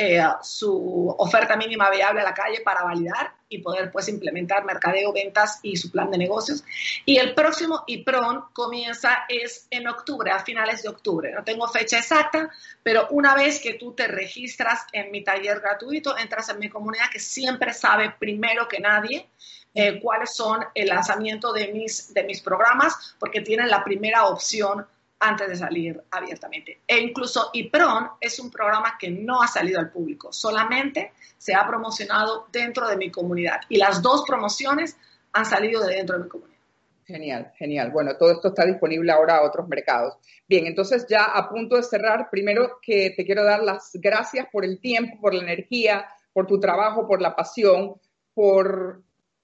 eh, 0.00 0.22
su 0.42 1.12
oferta 1.18 1.56
mínima 1.56 1.90
viable 1.90 2.20
a 2.20 2.24
la 2.24 2.32
calle 2.32 2.60
para 2.60 2.84
validar 2.84 3.34
y 3.48 3.58
poder 3.58 3.90
pues 3.90 4.08
implementar 4.08 4.64
mercadeo, 4.64 5.12
ventas 5.12 5.60
y 5.62 5.76
su 5.76 5.90
plan 5.90 6.10
de 6.10 6.18
negocios. 6.18 6.64
Y 7.04 7.18
el 7.18 7.34
próximo 7.34 7.84
IPRON 7.86 8.44
comienza 8.52 9.24
es 9.28 9.66
en 9.70 9.88
octubre, 9.88 10.30
a 10.30 10.40
finales 10.40 10.82
de 10.82 10.88
octubre. 10.88 11.32
No 11.32 11.44
tengo 11.44 11.66
fecha 11.68 11.98
exacta, 11.98 12.50
pero 12.82 13.08
una 13.10 13.34
vez 13.34 13.60
que 13.60 13.74
tú 13.74 13.92
te 13.92 14.06
registras 14.06 14.86
en 14.92 15.10
mi 15.10 15.24
taller 15.24 15.60
gratuito, 15.60 16.16
entras 16.16 16.48
en 16.50 16.58
mi 16.58 16.68
comunidad 16.68 17.10
que 17.10 17.20
siempre 17.20 17.72
sabe 17.72 18.14
primero 18.18 18.68
que 18.68 18.80
nadie 18.80 19.28
eh, 19.74 20.00
cuáles 20.00 20.34
son 20.34 20.64
el 20.74 20.88
lanzamiento 20.88 21.52
de 21.52 21.68
mis, 21.68 22.12
de 22.12 22.24
mis 22.24 22.40
programas, 22.40 23.14
porque 23.18 23.40
tienen 23.42 23.68
la 23.68 23.84
primera 23.84 24.26
opción 24.26 24.86
antes 25.20 25.48
de 25.48 25.56
salir 25.56 26.02
abiertamente. 26.10 26.80
E 26.86 26.98
incluso 26.98 27.50
IPRON 27.52 28.10
es 28.20 28.38
un 28.38 28.50
programa 28.50 28.96
que 28.98 29.10
no 29.10 29.42
ha 29.42 29.48
salido 29.48 29.80
al 29.80 29.90
público, 29.90 30.32
solamente 30.32 31.12
se 31.36 31.54
ha 31.54 31.66
promocionado 31.66 32.46
dentro 32.52 32.88
de 32.88 32.96
mi 32.96 33.10
comunidad 33.10 33.60
y 33.68 33.76
las 33.76 34.02
dos 34.02 34.24
promociones 34.26 34.96
han 35.32 35.44
salido 35.44 35.84
de 35.84 35.96
dentro 35.96 36.18
de 36.18 36.24
mi 36.24 36.30
comunidad. 36.30 36.58
Genial, 37.04 37.52
genial. 37.56 37.90
Bueno, 37.90 38.16
todo 38.18 38.32
esto 38.32 38.48
está 38.48 38.66
disponible 38.66 39.10
ahora 39.10 39.38
a 39.38 39.42
otros 39.42 39.66
mercados. 39.66 40.18
Bien, 40.46 40.66
entonces 40.66 41.06
ya 41.08 41.24
a 41.24 41.48
punto 41.48 41.76
de 41.76 41.82
cerrar, 41.82 42.28
primero 42.30 42.78
que 42.82 43.14
te 43.16 43.24
quiero 43.24 43.44
dar 43.44 43.62
las 43.62 43.92
gracias 43.94 44.46
por 44.52 44.62
el 44.62 44.78
tiempo, 44.78 45.18
por 45.18 45.32
la 45.32 45.42
energía, 45.42 46.06
por 46.34 46.46
tu 46.46 46.60
trabajo, 46.60 47.06
por 47.06 47.22
la 47.22 47.34
pasión, 47.34 47.94
por 48.34 49.02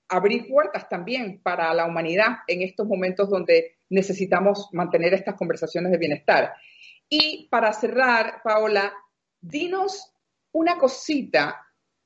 abrir 0.08 0.46
puertas 0.46 0.88
también 0.90 1.40
para 1.42 1.72
la 1.72 1.86
humanidad 1.86 2.38
en 2.46 2.60
estos 2.60 2.86
momentos 2.86 3.30
donde 3.30 3.73
necesitamos 3.90 4.68
mantener 4.72 5.14
estas 5.14 5.34
conversaciones 5.34 5.92
de 5.92 5.98
bienestar. 5.98 6.54
Y 7.08 7.48
para 7.50 7.72
cerrar, 7.72 8.40
Paola, 8.42 8.92
dinos 9.40 10.12
una 10.52 10.78
cosita 10.78 11.60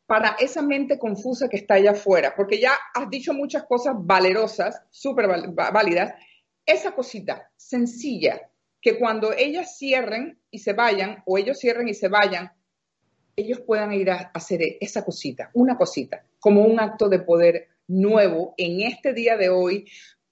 para 0.07 0.37
esa 0.41 0.63
mente 0.63 0.99
confusa 0.99 1.49
que 1.49 1.59
está 1.59 1.75
allá 1.75 1.91
afuera, 1.91 2.35
porque 2.35 2.59
ya 2.59 2.73
has 2.95 3.11
dicho 3.11 3.35
muchas 3.35 3.65
cosas 3.65 3.95
valerosas, 3.99 4.83
súper 4.91 5.29
válidas. 5.55 6.15
esa 6.65 6.93
cosita 6.93 7.51
sencilla 7.57 8.51
que 8.81 8.99
cuando 8.99 9.33
ellas 9.33 9.77
cierren 9.77 10.41
y 10.51 10.61
se 10.61 10.73
vayan, 10.73 11.23
o 11.27 11.37
ellos 11.37 11.59
cierren 11.59 11.89
y 11.89 11.95
se 11.95 12.09
vayan, 12.09 12.53
ellos 13.37 13.61
puedan 13.61 13.93
ir 13.93 14.11
a 14.11 14.31
hacer 14.35 14.61
esa 14.81 15.05
cosita, 15.05 15.51
una 15.55 15.77
cosita, 15.77 16.25
como 16.41 16.63
un 16.63 16.81
acto 16.81 17.09
de 17.09 17.21
poder 17.21 17.69
nuevo 17.87 18.55
en 18.57 18.83
este 18.83 19.13
día 19.13 19.37
de 19.37 19.49
hoy. 19.49 19.91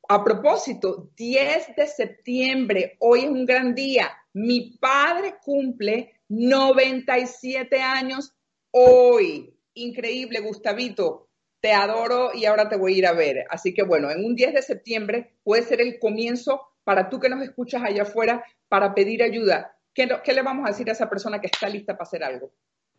A 0.09 0.22
propósito, 0.22 1.11
10 1.16 1.74
de 1.74 1.86
septiembre, 1.88 2.96
hoy 3.00 3.24
es 3.24 3.28
un 3.28 3.44
gran 3.44 3.74
día. 3.74 4.12
Mi 4.34 4.76
padre 4.78 5.34
cumple 5.44 6.20
97 6.28 7.80
años 7.80 8.32
hoy. 8.70 9.52
Increíble, 9.74 10.38
Gustavito. 10.38 11.28
Te 11.61 11.72
adoro 11.72 12.30
y 12.32 12.44
ahora 12.44 12.68
te 12.68 12.76
voy 12.76 12.94
a 12.94 12.98
ir 12.98 13.07
a 13.07 13.14
ver. 13.14 13.46
Así 13.50 13.74
que 13.74 13.82
bueno, 13.82 14.09
en 14.09 14.24
un 14.24 14.36
10 14.36 14.54
de 14.54 14.62
septiembre 14.62 15.38
puede 15.42 15.62
ser 15.62 15.80
el 15.80 15.98
comienzo 15.98 16.61
para 16.84 17.09
tú 17.09 17.18
que 17.18 17.28
nos 17.28 17.42
escuchas 17.42 17.82
allá 17.82 18.02
afuera 18.02 18.44
para 18.68 18.94
pedir 18.94 19.24
ayuda. 19.24 19.76
¿Qué, 19.92 20.09
¿Qué, 20.22 20.32
le 20.32 20.42
vamos 20.42 20.66
a 20.66 20.70
decir 20.70 20.88
a 20.88 20.92
esa 20.92 21.11
persona 21.11 21.40
que 21.40 21.48
está 21.48 21.68
lista 21.68 21.94
para 21.94 22.07
hacer 22.07 22.22
algo? 22.22 22.52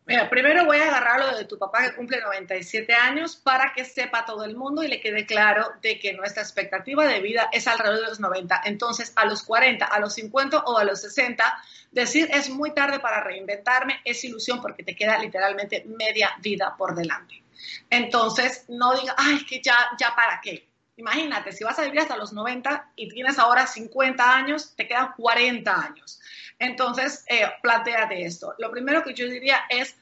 Mira, 0.08 0.30
primero 0.30 0.64
voy 0.64 0.78
a 0.78 0.88
agarrar 0.88 1.20
lo 1.20 1.36
de 1.36 1.44
tu 1.44 1.58
papá 1.58 1.82
que 1.82 1.94
cumple 1.94 2.22
97 2.22 2.94
años 2.94 3.36
para 3.36 3.74
que 3.74 3.84
sepa 3.84 4.24
todo 4.24 4.42
el 4.42 4.56
mundo 4.56 4.82
y 4.82 4.88
le 4.88 5.02
quede 5.02 5.26
claro 5.26 5.70
de 5.82 5.98
que 5.98 6.14
nuestra 6.14 6.42
expectativa 6.42 7.06
de 7.06 7.20
vida 7.20 7.50
es 7.52 7.68
alrededor 7.68 8.00
de 8.00 8.06
los 8.06 8.18
90. 8.18 8.62
Entonces, 8.64 9.12
a 9.16 9.26
los 9.26 9.42
40, 9.42 9.84
a 9.84 10.00
los 10.00 10.14
50 10.14 10.60
o 10.60 10.78
a 10.78 10.84
los 10.84 11.02
60, 11.02 11.44
decir 11.92 12.26
es 12.32 12.48
muy 12.48 12.72
tarde 12.72 13.00
para 13.00 13.22
reinventarme 13.22 14.00
es 14.02 14.24
ilusión 14.24 14.62
porque 14.62 14.82
te 14.82 14.96
queda 14.96 15.18
literalmente 15.18 15.84
media 15.84 16.30
vida 16.40 16.74
por 16.78 16.94
delante. 16.94 17.42
Entonces, 17.90 18.64
no 18.68 18.98
diga, 18.98 19.14
ay, 19.18 19.44
que 19.44 19.60
ya, 19.60 19.76
ya 20.00 20.14
para 20.16 20.40
qué. 20.40 20.66
Imagínate, 20.96 21.52
si 21.52 21.64
vas 21.64 21.78
a 21.78 21.82
vivir 21.82 22.00
hasta 22.00 22.16
los 22.16 22.32
90 22.32 22.92
y 22.96 23.08
tienes 23.08 23.38
ahora 23.38 23.66
50 23.66 24.34
años, 24.34 24.74
te 24.74 24.88
quedan 24.88 25.12
40 25.18 25.70
años. 25.70 26.18
Entonces, 26.58 27.24
eh, 27.28 27.46
planteate 27.62 28.24
esto. 28.24 28.54
Lo 28.58 28.70
primero 28.70 29.02
que 29.02 29.14
yo 29.14 29.28
diría 29.28 29.60
es, 29.70 29.96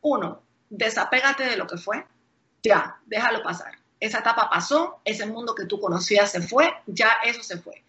uno, 0.00 0.42
desapégate 0.68 1.44
de 1.44 1.56
lo 1.56 1.66
que 1.66 1.76
fue, 1.76 2.04
ya, 2.62 3.00
déjalo 3.06 3.42
pasar. 3.42 3.78
Esa 3.98 4.20
etapa 4.20 4.48
pasó, 4.48 5.00
ese 5.04 5.26
mundo 5.26 5.54
que 5.54 5.66
tú 5.66 5.78
conocías 5.78 6.30
se 6.32 6.40
fue, 6.40 6.72
ya 6.86 7.12
eso 7.24 7.42
se 7.42 7.58
fue. 7.58 7.84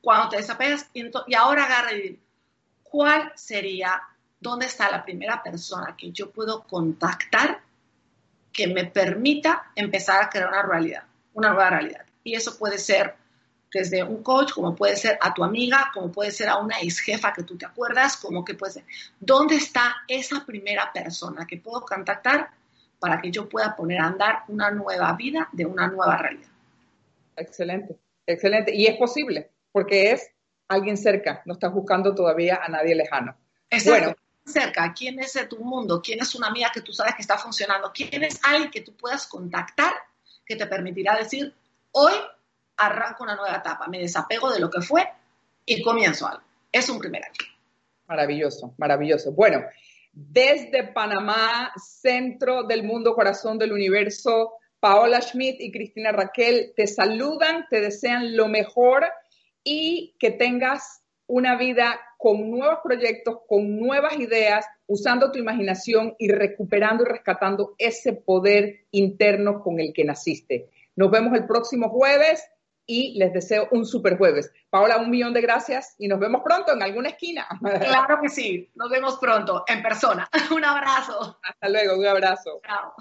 Cuando 0.00 0.30
te 0.30 0.36
desapegas 0.38 0.88
y, 0.92 1.10
ahora 1.34 1.64
agarra 1.64 1.92
y 1.92 2.20
¿cuál 2.82 3.32
sería, 3.36 4.02
dónde 4.40 4.66
está 4.66 4.90
la 4.90 5.04
primera 5.04 5.42
persona 5.42 5.96
que 5.96 6.10
yo 6.10 6.30
puedo 6.30 6.64
contactar 6.64 7.62
que 8.52 8.66
me 8.66 8.84
permita 8.84 9.70
empezar 9.76 10.22
a 10.22 10.28
crear 10.28 10.48
una 10.48 10.62
realidad, 10.62 11.04
una 11.32 11.50
nueva 11.50 11.70
realidad? 11.70 12.04
Y 12.24 12.34
eso 12.34 12.58
puede 12.58 12.78
ser 12.78 13.14
desde 13.72 14.02
un 14.02 14.22
coach, 14.22 14.52
como 14.52 14.74
puede 14.74 14.96
ser 14.96 15.18
a 15.20 15.32
tu 15.32 15.42
amiga, 15.42 15.90
como 15.94 16.12
puede 16.12 16.30
ser 16.30 16.48
a 16.48 16.58
una 16.58 16.80
ex 16.80 17.00
jefa 17.00 17.32
que 17.32 17.42
tú 17.42 17.56
te 17.56 17.66
acuerdas, 17.66 18.16
como 18.16 18.44
que 18.44 18.54
puede 18.54 18.72
ser. 18.74 18.84
¿Dónde 19.18 19.56
está 19.56 19.96
esa 20.06 20.44
primera 20.44 20.92
persona 20.92 21.46
que 21.46 21.56
puedo 21.56 21.82
contactar 21.82 22.50
para 22.98 23.20
que 23.20 23.30
yo 23.30 23.48
pueda 23.48 23.74
poner 23.74 24.00
a 24.00 24.06
andar 24.06 24.44
una 24.48 24.70
nueva 24.70 25.12
vida 25.14 25.48
de 25.52 25.66
una 25.66 25.88
nueva 25.88 26.16
realidad? 26.18 26.50
Excelente, 27.36 27.96
excelente. 28.26 28.74
Y 28.74 28.86
es 28.86 28.96
posible, 28.96 29.50
porque 29.72 30.12
es 30.12 30.30
alguien 30.68 30.96
cerca, 30.96 31.42
no 31.46 31.54
estás 31.54 31.72
buscando 31.72 32.14
todavía 32.14 32.60
a 32.62 32.68
nadie 32.68 32.94
lejano. 32.94 33.36
Bueno, 33.86 34.14
cerca, 34.44 34.92
quién 34.92 35.18
es 35.20 35.32
de 35.32 35.46
tu 35.46 35.58
mundo, 35.58 36.02
quién 36.02 36.20
es 36.20 36.34
una 36.34 36.48
amiga 36.48 36.70
que 36.72 36.82
tú 36.82 36.92
sabes 36.92 37.14
que 37.14 37.22
está 37.22 37.38
funcionando, 37.38 37.90
quién 37.94 38.22
es 38.22 38.38
alguien 38.44 38.70
que 38.70 38.82
tú 38.82 38.94
puedas 38.94 39.26
contactar 39.26 39.92
que 40.44 40.56
te 40.56 40.66
permitirá 40.66 41.16
decir, 41.16 41.54
hoy 41.92 42.12
arranco 42.86 43.22
una 43.24 43.36
nueva 43.36 43.56
etapa, 43.56 43.86
me 43.88 43.98
desapego 43.98 44.50
de 44.50 44.60
lo 44.60 44.70
que 44.70 44.80
fue 44.80 45.08
y 45.64 45.82
comienzo 45.82 46.26
algo. 46.26 46.42
Es 46.70 46.88
un 46.88 46.98
primer 46.98 47.22
año. 47.24 47.52
Maravilloso, 48.08 48.74
maravilloso. 48.78 49.32
Bueno, 49.32 49.62
desde 50.12 50.84
Panamá, 50.84 51.72
centro 51.76 52.64
del 52.64 52.82
mundo, 52.82 53.14
corazón 53.14 53.58
del 53.58 53.72
universo, 53.72 54.54
Paola 54.80 55.20
Schmidt 55.20 55.60
y 55.60 55.70
Cristina 55.70 56.12
Raquel 56.12 56.72
te 56.76 56.86
saludan, 56.86 57.66
te 57.70 57.80
desean 57.80 58.36
lo 58.36 58.48
mejor 58.48 59.06
y 59.62 60.16
que 60.18 60.32
tengas 60.32 61.02
una 61.28 61.56
vida 61.56 62.00
con 62.18 62.50
nuevos 62.50 62.80
proyectos, 62.82 63.38
con 63.46 63.78
nuevas 63.78 64.18
ideas, 64.18 64.66
usando 64.86 65.30
tu 65.30 65.38
imaginación 65.38 66.14
y 66.18 66.28
recuperando 66.28 67.04
y 67.04 67.06
rescatando 67.06 67.74
ese 67.78 68.12
poder 68.12 68.80
interno 68.90 69.62
con 69.62 69.80
el 69.80 69.92
que 69.92 70.04
naciste. 70.04 70.68
Nos 70.94 71.10
vemos 71.10 71.32
el 71.34 71.46
próximo 71.46 71.88
jueves 71.88 72.44
y 72.86 73.18
les 73.18 73.32
deseo 73.32 73.68
un 73.70 73.86
super 73.86 74.18
jueves. 74.18 74.52
Paola, 74.70 74.98
un 74.98 75.10
millón 75.10 75.32
de 75.32 75.40
gracias 75.40 75.94
y 75.98 76.08
nos 76.08 76.18
vemos 76.18 76.42
pronto 76.44 76.72
en 76.72 76.82
alguna 76.82 77.10
esquina. 77.10 77.46
Claro 77.60 78.20
que 78.20 78.28
sí, 78.28 78.70
nos 78.74 78.90
vemos 78.90 79.18
pronto 79.18 79.64
en 79.66 79.82
persona. 79.82 80.28
Un 80.54 80.64
abrazo. 80.64 81.38
Hasta 81.42 81.68
luego, 81.68 81.98
un 81.98 82.06
abrazo. 82.06 82.60
Chao. 82.66 82.94